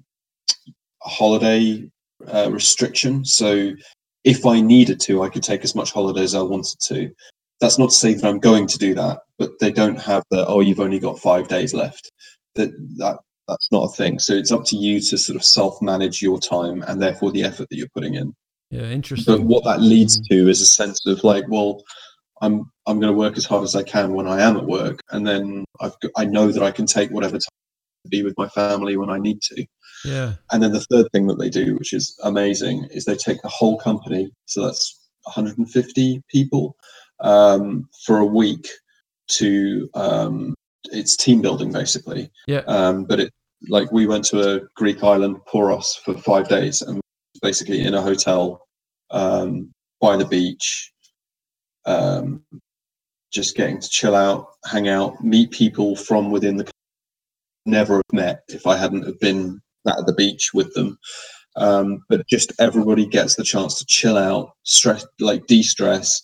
[1.04, 1.90] a holiday
[2.28, 3.24] uh, restriction.
[3.24, 3.72] So
[4.24, 7.10] if I needed to, I could take as much holiday as I wanted to.
[7.60, 10.46] That's not to say that I'm going to do that, but they don't have the
[10.46, 12.10] oh, you've only got five days left.
[12.54, 13.18] That that
[13.48, 14.18] that's not a thing.
[14.18, 17.68] So it's up to you to sort of self-manage your time and therefore the effort
[17.68, 18.32] that you're putting in.
[18.70, 19.36] Yeah, interesting.
[19.36, 20.28] But what that leads mm.
[20.30, 21.82] to is a sense of like, well,
[22.40, 25.00] I'm I'm going to work as hard as I can when I am at work,
[25.10, 27.48] and then I've got, I know that I can take whatever time
[28.04, 29.66] to be with my family when I need to.
[30.04, 30.34] Yeah.
[30.50, 33.48] And then the third thing that they do, which is amazing, is they take the
[33.48, 36.76] whole company, so that's 150 people,
[37.20, 38.66] um, for a week
[39.28, 40.54] to um,
[40.84, 42.30] it's team building basically.
[42.46, 42.62] Yeah.
[42.66, 43.32] Um, but it
[43.68, 47.00] like we went to a Greek island, Poros, for five days, and
[47.42, 48.66] basically in a hotel
[49.10, 49.70] um,
[50.00, 50.92] by the beach,
[51.84, 52.42] um,
[53.32, 56.70] just getting to chill out, hang out, meet people from within the
[57.66, 60.98] never have met if I hadn't have been at the beach with them.
[61.56, 66.20] Um, but just everybody gets the chance to chill out, stress, like de-stress.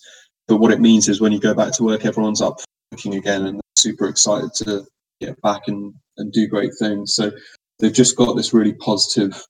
[0.47, 2.59] But what it means is when you go back to work, everyone's up
[2.91, 4.85] working again and super excited to
[5.19, 7.13] get back and, and do great things.
[7.13, 7.31] So
[7.79, 9.43] they've just got this really positive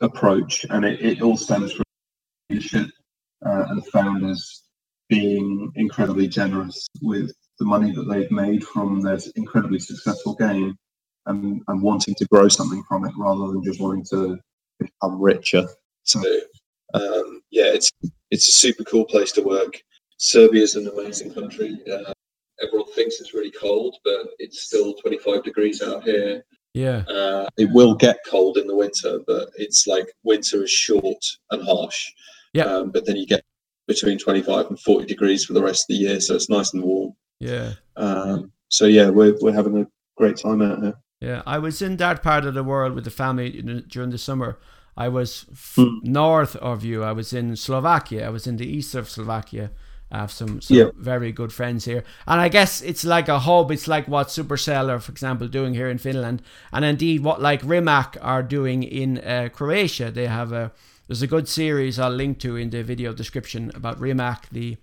[0.00, 1.84] approach, and it, it all stems from
[2.48, 2.88] leadership
[3.44, 4.62] uh, and founders
[5.08, 10.76] being incredibly generous with the money that they've made from their incredibly successful game
[11.26, 14.38] and, and wanting to grow something from it rather than just wanting to
[14.78, 15.66] become richer.
[16.04, 16.20] So
[16.94, 17.90] um, yeah, it's
[18.30, 19.80] it's a super cool place to work.
[20.18, 21.78] Serbia is an amazing country.
[21.90, 22.12] Uh,
[22.62, 26.44] everyone thinks it's really cold, but it's still 25 degrees out here.
[26.74, 27.04] Yeah.
[27.08, 31.64] Uh, it will get cold in the winter, but it's like winter is short and
[31.64, 32.12] harsh.
[32.52, 32.64] Yeah.
[32.64, 33.42] Um, but then you get
[33.86, 36.82] between 25 and 40 degrees for the rest of the year, so it's nice and
[36.82, 37.12] warm.
[37.40, 37.72] Yeah.
[37.96, 39.86] Um, so yeah, we're we're having a
[40.16, 40.94] great time out here.
[41.20, 41.42] Yeah.
[41.46, 43.50] I was in that part of the world with the family
[43.88, 44.58] during the summer.
[44.96, 45.98] I was f- Hmm.
[46.02, 47.02] north of you.
[47.04, 48.26] I was in Slovakia.
[48.26, 49.70] I was in the east of Slovakia.
[50.10, 50.90] I have some, some Yeah.
[50.96, 52.04] very good friends here.
[52.26, 53.70] And I guess it's like a hub.
[53.72, 56.42] It's like what Supercell are, for example, doing here in Finland.
[56.72, 60.10] And indeed, what like Rimac are doing in uh, Croatia.
[60.10, 60.70] They have a,
[61.08, 64.76] there's a good series I'll link to in the video description about Rimac, the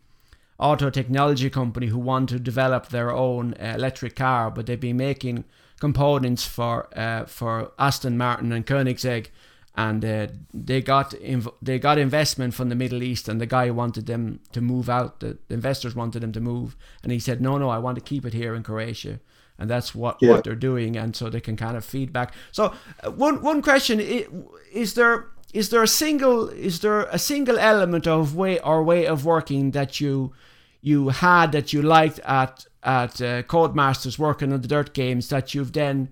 [0.60, 4.98] auto technology company who want to develop their own uh, electric car, but they've been
[4.98, 5.46] making
[5.88, 9.26] components for uh, for Aston Martin and Koenigsegg,
[9.76, 10.28] and uh,
[10.68, 14.40] they got inv- they got investment from the Middle East, and the guy wanted them
[14.52, 15.20] to move out.
[15.20, 18.04] The, the investors wanted them to move, and he said, "No, no, I want to
[18.12, 19.20] keep it here in Croatia."
[19.60, 20.32] And that's what, Yeah.
[20.32, 22.34] what they're doing, and so they can kind of feedback.
[22.52, 22.64] So,
[23.04, 24.28] uh, one one question i-
[24.72, 29.08] is there is there a single is there a single element of way or way
[29.08, 30.32] of working that you
[30.82, 35.54] you had that you liked at at uh, Codemasters working on the dirt games that
[35.54, 36.10] you've then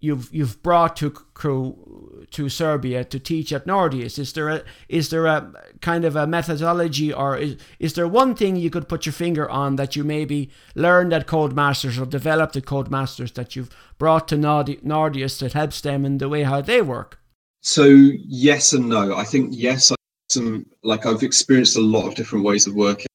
[0.00, 4.18] you've you've brought to crew to Serbia to teach at Nordeus?
[4.18, 8.34] Is there a is there a kind of a methodology or is, is there one
[8.34, 12.56] thing you could put your finger on that you maybe learned at Codemasters or developed
[12.56, 16.60] at Codemasters that you've brought to Nordi- Nordeus that helps them in the way how
[16.60, 17.20] they work?
[17.62, 19.16] So yes and no.
[19.16, 19.92] I think yes.
[20.28, 23.06] Some like I've experienced a lot of different ways of working.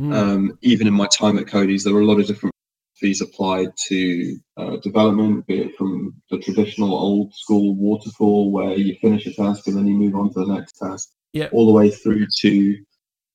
[0.00, 0.14] Mm.
[0.14, 2.52] Um, even in my time at Codies, there were a lot of different
[2.96, 8.96] fees applied to uh, development, be it from the traditional old school waterfall where you
[9.00, 11.48] finish a task and then you move on to the next task, Yeah.
[11.52, 12.76] all the way through to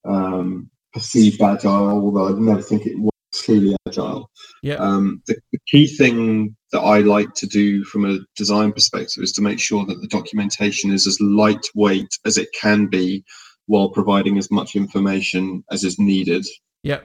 [0.06, 4.30] um, perceived agile, although I never think it was truly agile.
[4.64, 4.76] yeah.
[4.76, 9.31] Um, the, the key thing that I like to do from a design perspective is
[9.34, 13.23] to make sure that the documentation is as lightweight as it can be
[13.69, 16.43] while providing as much information as is needed
[16.81, 17.01] yeah.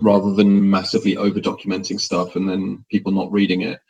[0.00, 3.80] rather than massively over documenting stuff and then people not reading it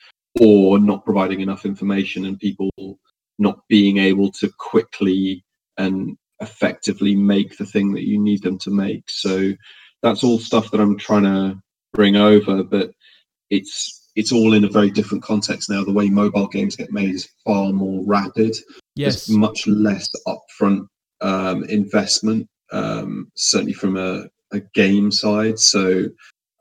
[0.40, 2.70] or not providing enough information and people
[3.38, 5.44] not being able to quickly
[5.76, 9.52] and effectively make the thing that you need them to make so
[10.02, 11.60] that's all stuff that i'm trying to
[11.92, 12.90] bring over but
[13.51, 17.14] it's it's all in a very different context now the way mobile games get made
[17.14, 18.56] is far more rapid
[18.96, 19.26] Yes.
[19.26, 20.86] there's much less upfront
[21.20, 25.59] um, investment, um, certainly from a, a game side.
[25.59, 26.07] So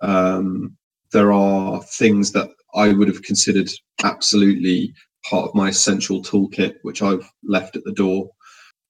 [0.01, 0.75] um,
[1.11, 3.69] there are things that I would have considered
[4.03, 4.93] absolutely
[5.29, 8.29] part of my essential toolkit, which I've left at the door.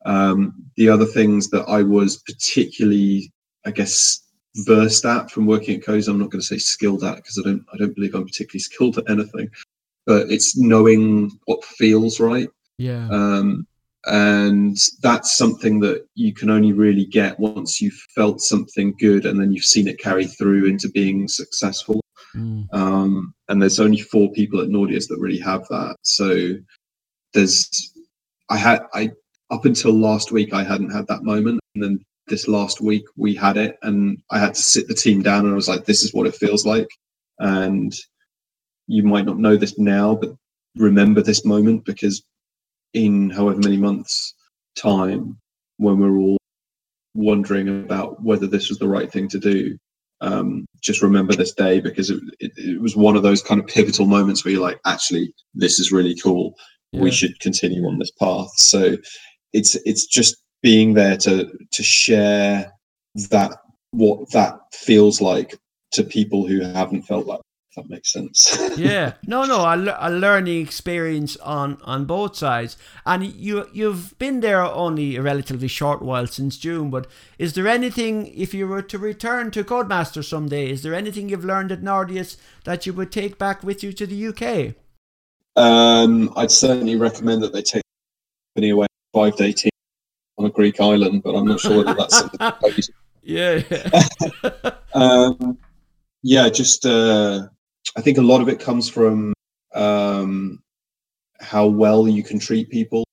[0.06, 3.32] Um, the other things that I was particularly,
[3.66, 4.20] I guess,
[4.58, 7.48] versed at from working at Codies, I'm not going to say skilled at because I
[7.48, 9.50] don't, I don't believe I'm particularly skilled at anything,
[10.06, 13.08] but it's knowing what feels right Yeah.
[13.10, 13.66] um,
[14.06, 19.40] and that's something that you can only really get once you've felt something good and
[19.40, 22.02] then you've seen it carry through into being successful.
[22.36, 22.66] Mm.
[22.74, 25.98] um, and there's only four people at Nordeus that really have that.
[26.02, 26.56] So
[27.34, 27.92] there's
[28.50, 29.10] i had i
[29.50, 31.60] up until last week i hadn't had that moment.
[31.76, 33.78] And then this last week we had it.
[33.84, 36.28] And i had to sit the team down and i was like this is what
[36.28, 36.90] it feels like.
[37.40, 37.94] And
[38.88, 40.36] you might not know this now but
[40.76, 42.24] remember this moment because
[42.94, 44.34] in however many months
[44.76, 45.38] time
[45.78, 46.38] when we're all
[47.14, 49.78] wondering about whether this was the right thing to do
[50.24, 53.68] um, just remember this day because it, it, it, was one of those kind of
[53.68, 56.56] pivotal moments where you're like, actually, this is really cool.
[56.94, 57.02] Yeah.
[57.02, 58.50] We should continue on this path.
[58.56, 58.96] So
[59.52, 62.72] it's it's just being there to to share
[63.30, 63.58] that
[63.92, 65.58] what that feels like
[65.92, 67.42] to people who haven't felt that
[67.76, 68.58] that makes sense.
[68.78, 74.40] yeah, no, no, a, a learning experience on on both sides, and you you've been
[74.42, 76.90] there only a relatively short while since June.
[76.90, 81.30] But is there anything, if you were to return to Codemaster someday, is there anything
[81.30, 84.76] you've learned at Nordeus that you would take back with you to the UK?
[85.56, 89.72] Um, I'd certainly recommend that they take the company away five day team
[90.38, 92.24] on a Greek island, but I'm not sure whether that's
[93.22, 93.62] yeah.
[93.70, 94.72] yeah.
[94.94, 95.58] um,
[96.24, 97.48] yeah, just uh,
[97.96, 99.34] I think a lot of it comes from
[99.74, 100.60] um,
[101.40, 103.04] how well you can treat people.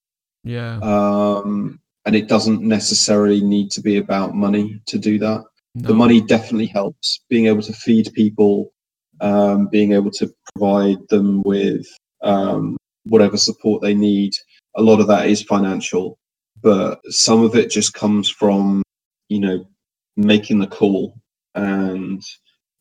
[0.44, 0.78] Yeah.
[0.82, 5.44] Um, and it doesn't necessarily need to be about money to do that.
[5.74, 5.88] No.
[5.88, 7.20] The money definitely helps.
[7.28, 8.72] Being able to feed people,
[9.20, 11.86] um, being able to provide them with
[12.22, 14.32] um, whatever support they need.
[14.76, 16.18] A lot of that is financial,
[16.62, 18.82] but some of it just comes from,
[19.28, 19.68] you know,
[20.16, 21.14] making the call
[21.54, 22.22] and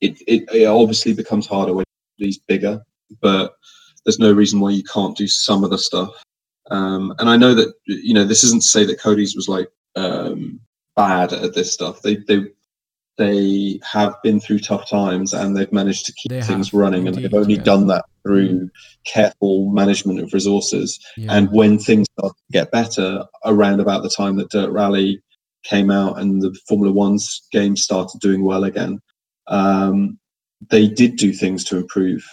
[0.01, 1.85] it, it, it obviously becomes harder when
[2.17, 2.81] he's bigger,
[3.21, 3.55] but
[4.05, 6.23] there's no reason why you can't do some of the stuff.
[6.71, 9.69] Um, and I know that you know this isn't to say that Codies was like
[9.95, 10.59] um,
[10.95, 12.01] bad at this stuff.
[12.01, 12.45] They they
[13.17, 17.25] they have been through tough times and they've managed to keep they things running, indeed,
[17.25, 17.63] and they've only yeah.
[17.63, 18.69] done that through mm.
[19.05, 20.99] careful management of resources.
[21.17, 21.33] Yeah.
[21.33, 25.21] And when things start to get better, around about the time that Dirt Rally
[25.63, 29.01] came out and the Formula One's game started doing well again,
[29.49, 30.17] um,
[30.69, 32.23] they did do things to improve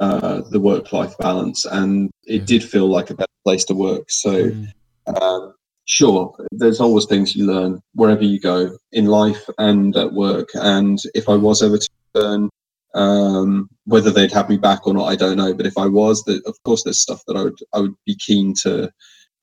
[0.00, 2.46] uh, the work-life balance, and it yeah.
[2.46, 4.10] did feel like a better place to work.
[4.10, 4.66] So, mm.
[5.06, 5.54] um,
[5.84, 10.48] sure, there's always things you learn wherever you go in life and at work.
[10.54, 12.50] And if I was ever to learn,
[12.94, 15.54] um, whether they'd have me back or not, I don't know.
[15.54, 18.16] But if I was, that of course, there's stuff that I would I would be
[18.16, 18.90] keen to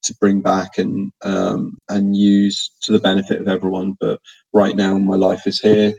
[0.04, 3.96] to bring back and um, and use to the benefit of everyone.
[4.00, 4.20] But
[4.54, 5.94] right now, my life is here.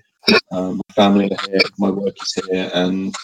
[0.52, 3.14] Um, my family are here, my work is here, and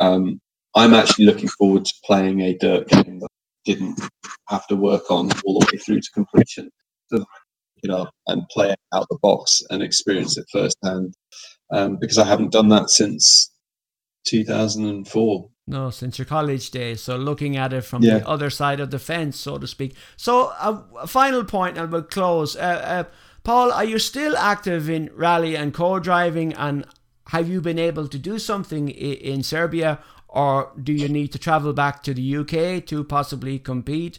[0.00, 0.40] um,
[0.74, 4.00] I'm actually looking forward to playing a dirt game that I didn't
[4.48, 6.70] have to work on all the way through to completion.
[7.12, 7.26] To pick
[7.84, 11.14] it up and play it out the box and experience it firsthand,
[11.72, 13.50] um, because I haven't done that since
[14.26, 15.48] 2004.
[15.66, 17.02] No, since your college days.
[17.02, 18.18] So looking at it from yeah.
[18.18, 19.94] the other side of the fence, so to speak.
[20.16, 22.56] So uh, a final point, and we'll close.
[22.56, 23.04] Uh, uh,
[23.44, 26.86] Paul, are you still active in rally and co-driving, and
[27.28, 31.72] have you been able to do something in Serbia, or do you need to travel
[31.72, 34.18] back to the UK to possibly compete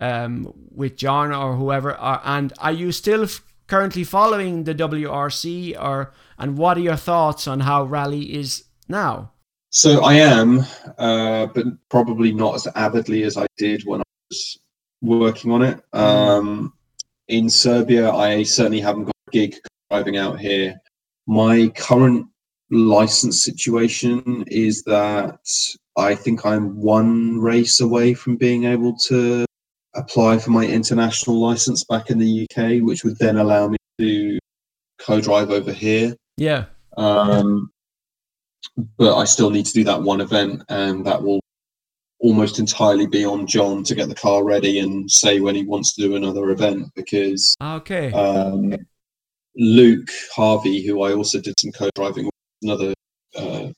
[0.00, 1.96] um, with Jon or whoever?
[2.00, 3.26] and are you still
[3.66, 9.30] currently following the WRC, or and what are your thoughts on how rally is now?
[9.70, 10.64] So I am,
[10.98, 14.58] uh, but probably not as avidly as I did when I was
[15.02, 15.80] working on it.
[15.92, 15.98] Mm.
[16.00, 16.73] Um,
[17.28, 19.56] in Serbia, I certainly haven't got a gig
[19.90, 20.74] driving out here.
[21.26, 22.26] My current
[22.70, 25.38] license situation is that
[25.96, 29.44] I think I'm one race away from being able to
[29.94, 34.38] apply for my international license back in the UK, which would then allow me to
[34.98, 36.16] co-drive over here.
[36.36, 36.64] Yeah.
[36.96, 37.70] Um,
[38.98, 41.40] but I still need to do that one event, and that will
[42.20, 45.94] almost entirely be on Jon to get the car ready and say when he wants
[45.94, 48.12] to do another event because okay.
[48.12, 48.74] Um,
[49.56, 52.94] Luke Harvey, who I also did some co-driving with, another
[53.36, 53.68] uh,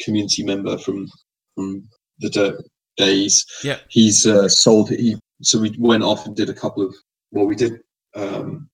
[0.00, 1.08] community member from
[1.54, 1.88] from
[2.18, 2.62] the dirt
[2.96, 3.44] days.
[3.62, 4.90] Yeah, he's uh, sold.
[4.90, 6.94] He so we went off and did a couple of
[7.30, 7.80] well, we did
[8.14, 8.68] um,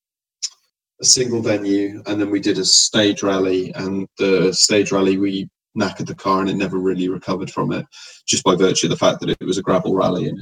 [1.00, 5.48] a single venue and then we did a stage rally and the stage rally we
[5.76, 7.86] knackered the car and it never really recovered from it,
[8.26, 10.40] just by virtue of the fact that it was a gravel rally and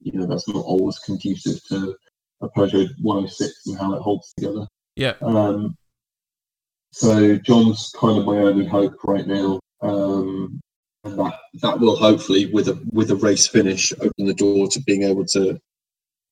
[0.00, 1.96] you know that's not always conducive to
[2.42, 4.66] a Peugeot 106 and how it holds together.
[4.96, 5.14] Yeah.
[5.22, 5.76] Um,
[6.92, 10.60] so Jon's kind of my only hope right now, um,
[11.02, 14.80] and that that will hopefully, with a with a race finish, open the door to
[14.82, 15.58] being able to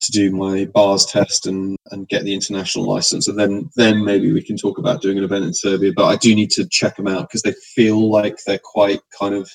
[0.02, 3.28] to do my bars test and and get the international license.
[3.28, 6.16] And then then maybe we can talk about doing an event in serbia but i
[6.16, 9.50] do need to check them out because they feel like they're quite kind of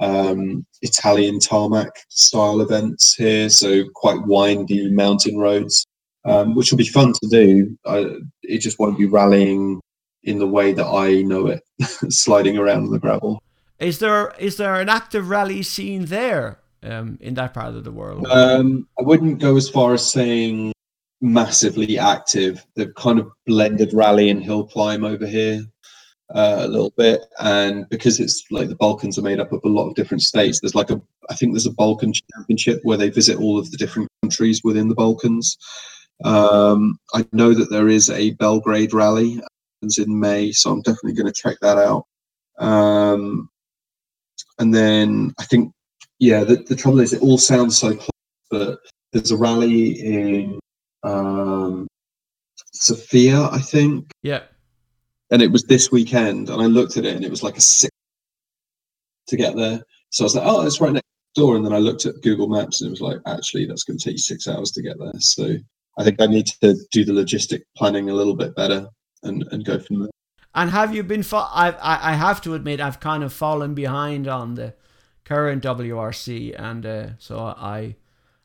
[0.00, 3.48] um, italian tarmac style events here.
[3.50, 5.86] So quite windy mountain roads
[6.24, 7.76] um, which will be fun to do.
[7.86, 9.80] I, it just won't be rallying
[10.24, 11.62] in the way that i know it
[12.08, 13.42] sliding around on the gravel.
[13.80, 17.92] Is there is there an active rally scene there um, in that part of the
[17.92, 18.26] world?
[18.28, 20.72] Um, I wouldn't go as far as saying
[21.20, 22.66] massively active.
[22.74, 25.62] They've kind of blended rally and hill climb over here.
[26.34, 29.68] uh, a little bit, and because it's like the Balkans are made up of a
[29.68, 31.00] lot of different states, there's like a
[31.30, 34.88] I think there's a Balkan championship where they visit all of the different countries within
[34.88, 35.56] the Balkans.
[36.24, 39.42] Um, I know that there is a Belgrade rally
[39.82, 42.06] in May, so I'm definitely going to check that out.
[42.58, 43.50] Um,
[44.58, 45.72] and then I think,
[46.22, 48.08] yeah, the, the trouble is it all sounds so close,
[48.48, 48.78] but
[49.12, 50.60] there's a rally in
[51.02, 51.88] um,
[52.72, 54.08] Sofia, I think.
[54.22, 54.44] Yeah.
[55.32, 57.60] And it was this weekend, and I looked at it, and it was like a
[57.60, 57.90] six
[59.26, 59.82] to get there.
[60.10, 61.56] So I was like, oh, it's right next door.
[61.56, 64.04] And then I looked at Google Maps, and it was like, actually, that's going to
[64.04, 65.18] take you six hours to get there.
[65.18, 65.56] So
[65.98, 68.86] I think I need to do the logistic planning a little bit better
[69.24, 70.10] and, and go from there.
[70.54, 71.24] And have you been?
[71.24, 74.74] Fo- I I have to admit I've kind of fallen behind on the
[75.24, 77.96] current WRC, and uh, so I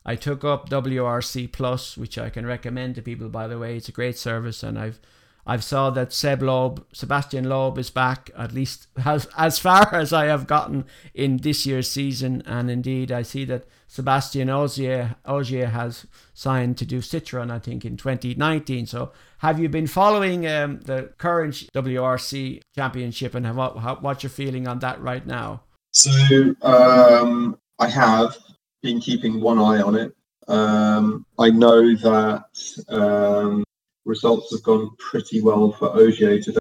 [0.04, 3.28] I took up WRC Plus, which I can recommend to people.
[3.28, 5.00] By the way, it's a great service, and I've
[5.48, 10.12] I've saw that Seb Loeb, Sebastian Loeb is back, at least as, as far as
[10.12, 10.84] I have gotten
[11.14, 12.42] in this year's season.
[12.44, 17.86] And indeed, I see that Sebastian Ogier, Ogier has signed to do Citroën, I think,
[17.86, 18.84] in 2019.
[18.84, 24.30] So have you been following um, the current WRC championship and what, how, what's your
[24.30, 25.62] feeling on that right now?
[25.92, 28.36] So um, I have
[28.82, 30.12] been keeping one eye on it.
[30.48, 32.44] Um, I know that
[32.88, 33.64] um,
[34.04, 36.58] results have gone pretty well for Ogier today,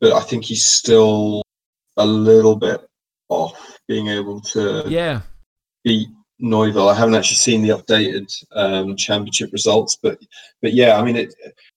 [0.00, 1.42] but I think he's still
[1.96, 2.80] a little bit
[3.28, 5.20] off being able to yeah
[5.84, 6.08] beat
[6.38, 6.88] Neuville.
[6.88, 10.18] I haven't actually seen the updated um, championship results, but
[10.60, 11.34] but yeah, I mean, it,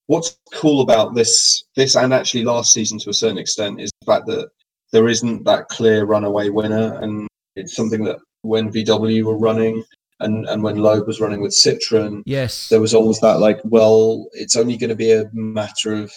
[0.08, 4.06] what's cool about this this and actually last season to a certain extent is the
[4.06, 4.50] fact that
[4.96, 7.28] there isn't that clear runaway winner, and
[7.58, 9.84] it's something that when VW were running,
[10.22, 14.28] and and when Loeb was running with Citroen, yes, there was always that like, well,
[14.32, 16.14] it's only going to be a matter of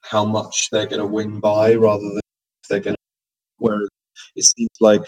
[0.00, 2.20] how much they're going to win by, rather than
[2.70, 3.02] they're going to.
[3.58, 3.88] Whereas
[4.34, 5.02] it seems like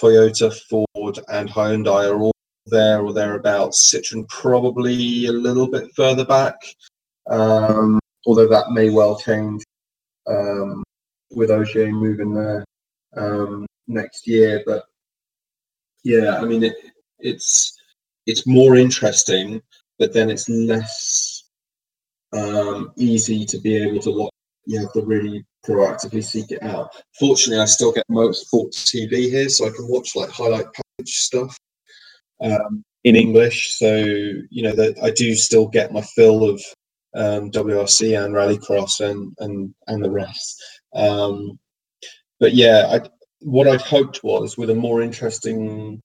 [0.00, 2.32] Toyota, Ford, and Hyundai are all
[2.66, 3.92] there or thereabouts.
[3.92, 6.54] Citroen probably a little bit further back,
[7.28, 9.64] um, although that may well change
[10.28, 10.83] um,
[11.34, 12.64] with Ogier moving there
[13.16, 14.62] um, next year.
[14.66, 14.84] But
[16.04, 16.74] yeah, I mean, it,
[17.18, 17.76] it's
[18.26, 19.60] it's more interesting,
[19.98, 21.44] but then it's less
[22.32, 24.30] um, easy to be able to watch.
[24.66, 26.90] You have to really proactively seek it out.
[27.18, 31.56] Fortunately, I still get Motorsport TV here, so I can watch like highlight package stuff
[32.42, 33.76] um, in English.
[33.76, 36.62] So you know that I do still get my fill of
[37.14, 40.62] um, WRC and Rallycross and and and the rest.
[40.94, 41.58] Um,
[42.40, 43.08] but yeah, I,
[43.40, 46.00] what I'd hoped was with a more interesting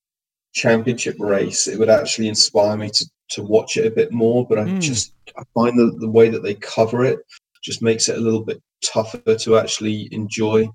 [0.53, 4.48] championship race, it would actually inspire me to to watch it a bit more.
[4.48, 4.82] But I mm.
[4.82, 7.20] just I find the the way that they cover it
[7.64, 10.70] just makes it a little bit tougher to actually enjoy.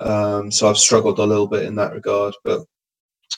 [0.00, 2.62] Um, so I've struggled a little bit in that regard, but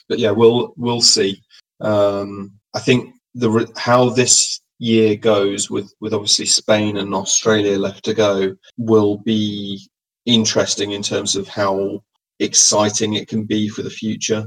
[0.09, 1.41] but yeah, we'll we'll see.
[1.81, 8.05] Um, I think the how this year goes with with obviously Spain and Australia left
[8.05, 9.87] to go will be
[10.25, 12.03] interesting in terms of how
[12.39, 14.45] exciting it can be for the future.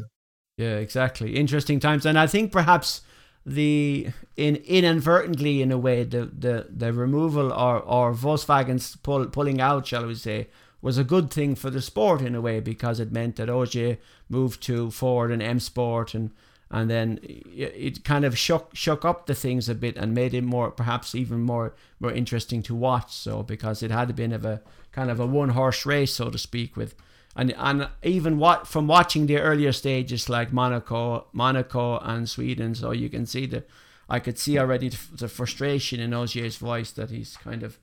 [0.57, 1.37] Yeah, exactly.
[1.37, 3.03] Interesting times, and I think perhaps
[3.45, 9.61] the in inadvertently in a way the the, the removal or or Volkswagen's pull, pulling
[9.61, 10.49] out, shall we say,
[10.81, 13.99] was a good thing for the sport in a way because it meant that Ogier
[14.29, 16.33] moved to Ford and M Sport and
[16.71, 20.43] and then it kind of shook shook up the things a bit and made it
[20.43, 23.13] more perhaps even more more interesting to watch.
[23.13, 24.63] So because it had been of a
[24.93, 26.95] kind of a one horse race, so to speak, with
[27.37, 32.91] and and even what from watching the earlier stages like Monaco, Monaco and Sweden, so
[32.91, 33.63] you can see the,
[34.09, 37.79] I could see already the, frustration in Ogier's voice that he's kind of,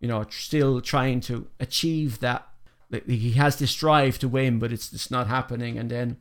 [0.00, 2.48] you know, still trying to achieve that.
[3.06, 5.76] He has this drive to win, but it's it's not happening.
[5.76, 6.16] And then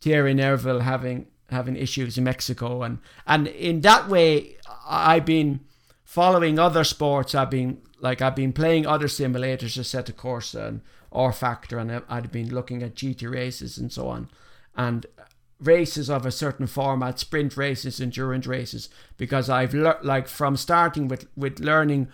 [0.00, 4.56] Thierry Neuville having having issues in Mexico, and and in that way,
[4.86, 5.60] I've been
[6.04, 7.34] following other sports.
[7.34, 10.80] I've been like I've been playing other simulators, just Assetto Corsa and
[11.12, 14.28] rFactor and I'd been looking at GT races and so on,
[14.76, 15.06] and
[15.60, 21.08] races of a certain format, sprint races, endurance races, because I've learned like from starting
[21.08, 22.08] with with learning,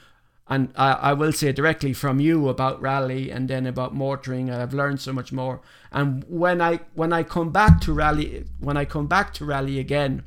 [0.48, 4.72] and I, I will say directly from you about rally and then about motoring, I've
[4.72, 5.60] learned so much more.
[5.92, 9.78] And when I when I come back to rally, when I come back to rally
[9.78, 10.24] again,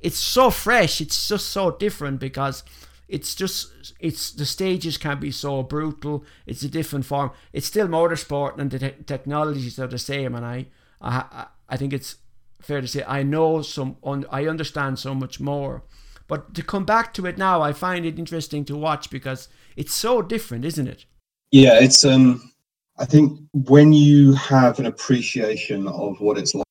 [0.00, 1.00] it's so fresh.
[1.00, 2.64] It's just so different because
[3.08, 6.24] it's just it's the stages can be so brutal.
[6.46, 7.30] It's a different form.
[7.52, 10.34] It's still motorsport, and the te- technologies are the same.
[10.34, 10.66] And I,
[11.00, 12.16] I, I think it's
[12.60, 13.96] fair to say I know some,
[14.30, 15.84] I understand so much more.
[16.28, 19.48] But to come back to it now, I find it interesting to watch because
[19.80, 21.06] it's so different, isn't it?
[21.52, 22.52] Yeah, it's um,
[22.98, 26.66] I think when you have an appreciation of what it's like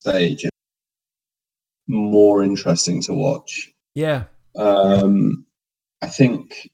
[0.00, 0.56] stage, it's
[1.86, 3.70] more interesting to watch.
[3.94, 4.24] Yeah.
[4.56, 5.44] Um,
[6.00, 6.70] I think,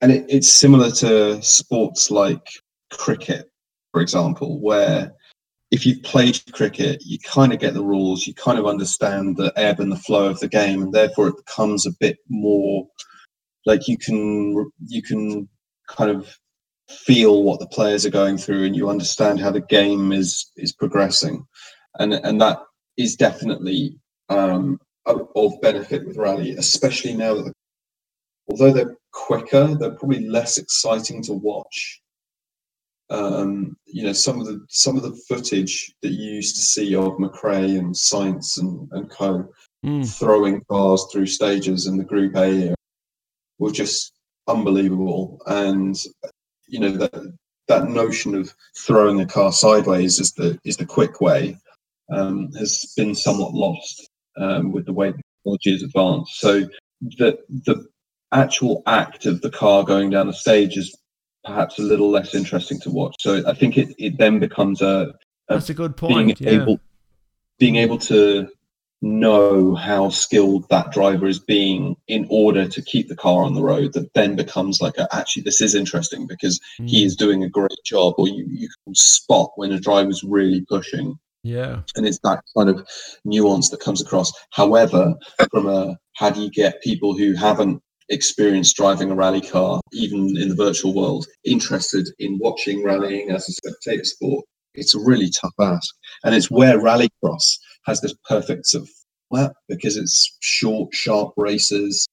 [0.00, 2.44] and it, it's similar to sports like
[2.90, 3.52] cricket,
[3.92, 5.12] for example, where
[5.70, 9.52] if you've played cricket, you kind of get the rules, you kind of understand the
[9.54, 12.88] ebb and the flow of the game, and therefore it becomes a bit more
[13.66, 15.48] like you can you can
[15.88, 16.36] kind of
[16.88, 20.72] feel what the players are going through and you understand how the game is is
[20.72, 21.44] progressing
[21.98, 22.58] and and that
[22.96, 23.96] is definitely
[24.28, 27.52] um, of benefit with rally especially now that the,
[28.48, 32.00] although they're quicker they're probably less exciting to watch
[33.10, 36.94] um, you know some of the some of the footage that you used to see
[36.94, 39.48] of McRae and Sainz and and co
[39.84, 40.18] mm.
[40.18, 42.74] throwing cars through stages in the Group A
[43.60, 44.12] were just
[44.48, 45.96] unbelievable and
[46.66, 47.12] you know that
[47.68, 51.56] that notion of throwing a car sideways is the is the quick way
[52.12, 56.40] um, has been somewhat lost um, with the way the technology has advanced.
[56.40, 56.68] So
[57.00, 57.86] the the
[58.32, 60.96] actual act of the car going down the stage is
[61.44, 63.14] perhaps a little less interesting to watch.
[63.20, 65.14] So I think it, it then becomes a,
[65.48, 66.38] a that's a good point.
[66.38, 66.62] Being yeah.
[66.62, 66.80] able
[67.58, 68.48] being able to
[69.02, 73.62] know how skilled that driver is being in order to keep the car on the
[73.62, 76.88] road that then becomes like a, actually this is interesting because mm.
[76.88, 80.64] he is doing a great job or you, you can spot when a driver's really
[80.68, 81.18] pushing.
[81.42, 81.80] Yeah.
[81.96, 82.86] And it's that kind of
[83.24, 84.32] nuance that comes across.
[84.50, 85.14] However
[85.50, 90.36] from a how do you get people who haven't experienced driving a rally car even
[90.36, 94.44] in the virtual world interested in watching rallying as a spectator sport?
[94.74, 95.94] It's a really tough ask.
[96.22, 97.56] And it's where rallycross
[97.86, 98.90] has this perfect sort of
[99.28, 102.06] flat because it's short, sharp races.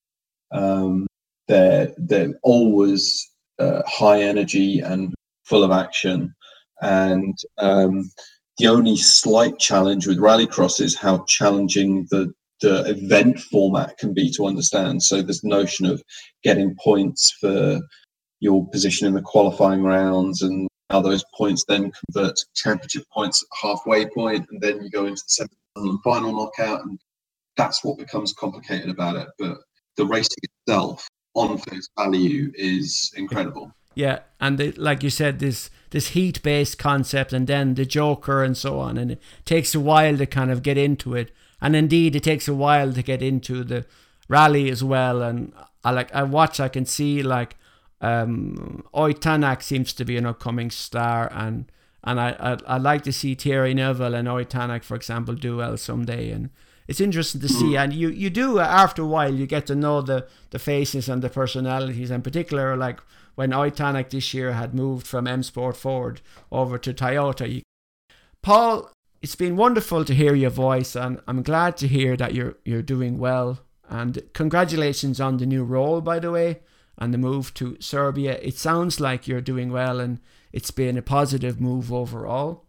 [0.52, 1.06] Um,
[1.46, 5.14] they're they're always uh, high energy and
[5.44, 6.34] full of action,
[6.80, 8.10] and um,
[8.58, 14.30] the only slight challenge with rallycross is how challenging the the event format can be
[14.32, 15.02] to understand.
[15.02, 16.02] So this notion of
[16.42, 17.80] getting points for
[18.40, 23.44] your position in the qualifying rounds and how those points then convert to championship points
[23.44, 26.98] at halfway point, and then you go into the semi and final knockout, and
[27.56, 29.28] that's what becomes complicated about it.
[29.38, 29.58] But
[29.96, 33.72] the racing itself, on face value, is incredible.
[33.94, 38.44] Yeah, and the, like you said, this this heat based concept, and then the Joker
[38.44, 41.74] and so on, and it takes a while to kind of get into it, and
[41.74, 43.86] indeed it takes a while to get into the
[44.28, 45.22] rally as well.
[45.22, 47.56] And I like I watch, I can see like
[48.00, 51.70] um, Ott Tänak seems to be an upcoming star, and
[52.08, 55.76] and I, I would like to see Thierry Neuville and Tänak, for example, do well
[55.76, 56.30] someday.
[56.30, 56.48] And
[56.86, 57.72] it's interesting to see.
[57.72, 57.76] Hmm.
[57.76, 61.08] And you, you do uh, after a while you get to know the the faces
[61.08, 63.00] and the personalities, in particular like
[63.34, 67.60] when Tänak this year had moved from M Sport Ford over to Toyota.
[68.40, 68.90] Paul,
[69.20, 72.82] it's been wonderful to hear your voice, and I'm glad to hear that you're you're
[72.82, 73.60] doing well.
[73.90, 76.60] And congratulations on the new role, by the way
[76.98, 78.38] and the move to Serbia.
[78.42, 80.20] It sounds like you're doing well and
[80.52, 82.64] it's been a positive move overall.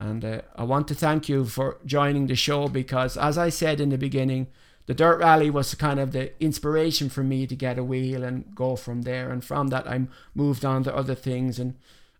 [0.00, 3.80] And uh, I want to thank you for joining the show because, as I said
[3.80, 4.48] in the beginning,
[4.86, 8.54] the Dirt Rally was kind of the inspiration for me to get a wheel and
[8.54, 9.30] go from there.
[9.30, 11.58] And from that, I moved on to other things.
[11.58, 11.76] And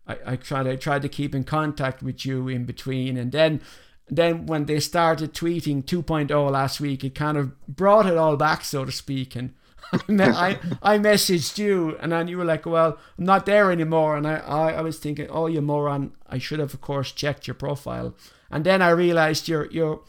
[0.07, 3.17] I, I tried I tried to keep in contact with you in between.
[3.17, 3.61] And then
[4.07, 8.63] then when they started tweeting 2.0 last week, it kind of brought it all back,
[8.63, 9.35] so to speak.
[9.35, 9.53] And
[10.09, 14.17] I, I messaged you and then you were like, well, I'm not there anymore.
[14.17, 16.13] And I, I, I was thinking, oh, you moron.
[16.27, 18.15] I should have, of course, checked your profile.
[18.49, 20.01] And then I realized you're, you're,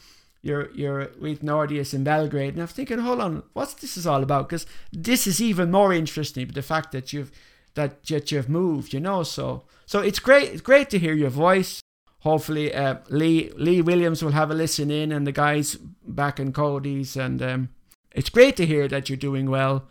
[0.42, 2.54] you're, you're with Nordeus in Belgrade.
[2.54, 4.48] And I'm thinking, hold on, what's this is all about?
[4.48, 7.30] Because this is even more interesting, the fact that you've,
[7.74, 9.22] that, that you've moved, you know?
[9.22, 10.52] So, so it's great.
[10.52, 11.80] It's great to hear your voice.
[12.20, 16.52] Hopefully, uh, Lee Lee Williams will have a listen in, and the guys back in
[16.52, 17.68] Codies, and um,
[18.16, 19.86] it's great to hear that you're doing well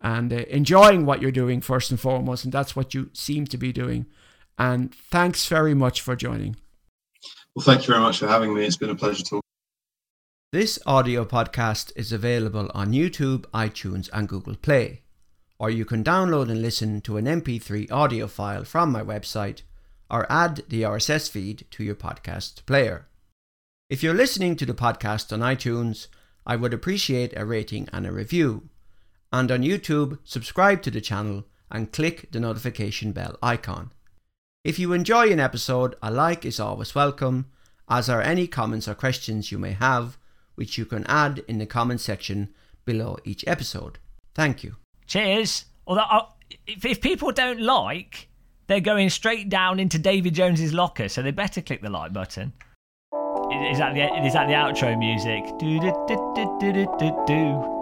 [0.00, 3.58] and uh, enjoying what you're doing first and foremost, and that's what you seem to
[3.58, 4.06] be doing.
[4.58, 6.56] And thanks very much for joining.
[7.54, 8.64] Well, thank you very much for having me.
[8.64, 9.42] It's been a pleasure talking.
[10.52, 15.02] This audio podcast is available on YouTube, iTunes, and Google Play,
[15.58, 19.62] or you can download and listen to an MP3 audio file from my website
[20.10, 23.06] or add the RSS feed to your podcast player.
[23.90, 26.06] If you're listening to the podcast on iTunes,
[26.46, 28.68] I would appreciate a rating and a review.
[29.32, 33.92] And on YouTube, subscribe to the channel and click the notification bell icon.
[34.64, 37.46] If you enjoy an episode, a like is always welcome,
[37.88, 40.16] as are any comments or questions you may have,
[40.54, 42.54] which you can add in the comment section
[42.84, 43.98] below each episode.
[44.34, 44.76] Thank you.
[45.06, 45.66] Cheers.
[45.86, 46.26] Although, uh,
[46.66, 48.28] if, if people don't like
[48.66, 52.52] they're going straight down into David Jones's locker, so they better click the like button.
[53.52, 55.56] Is that the is that the outro music?
[55.58, 57.75] Do do do do do do do.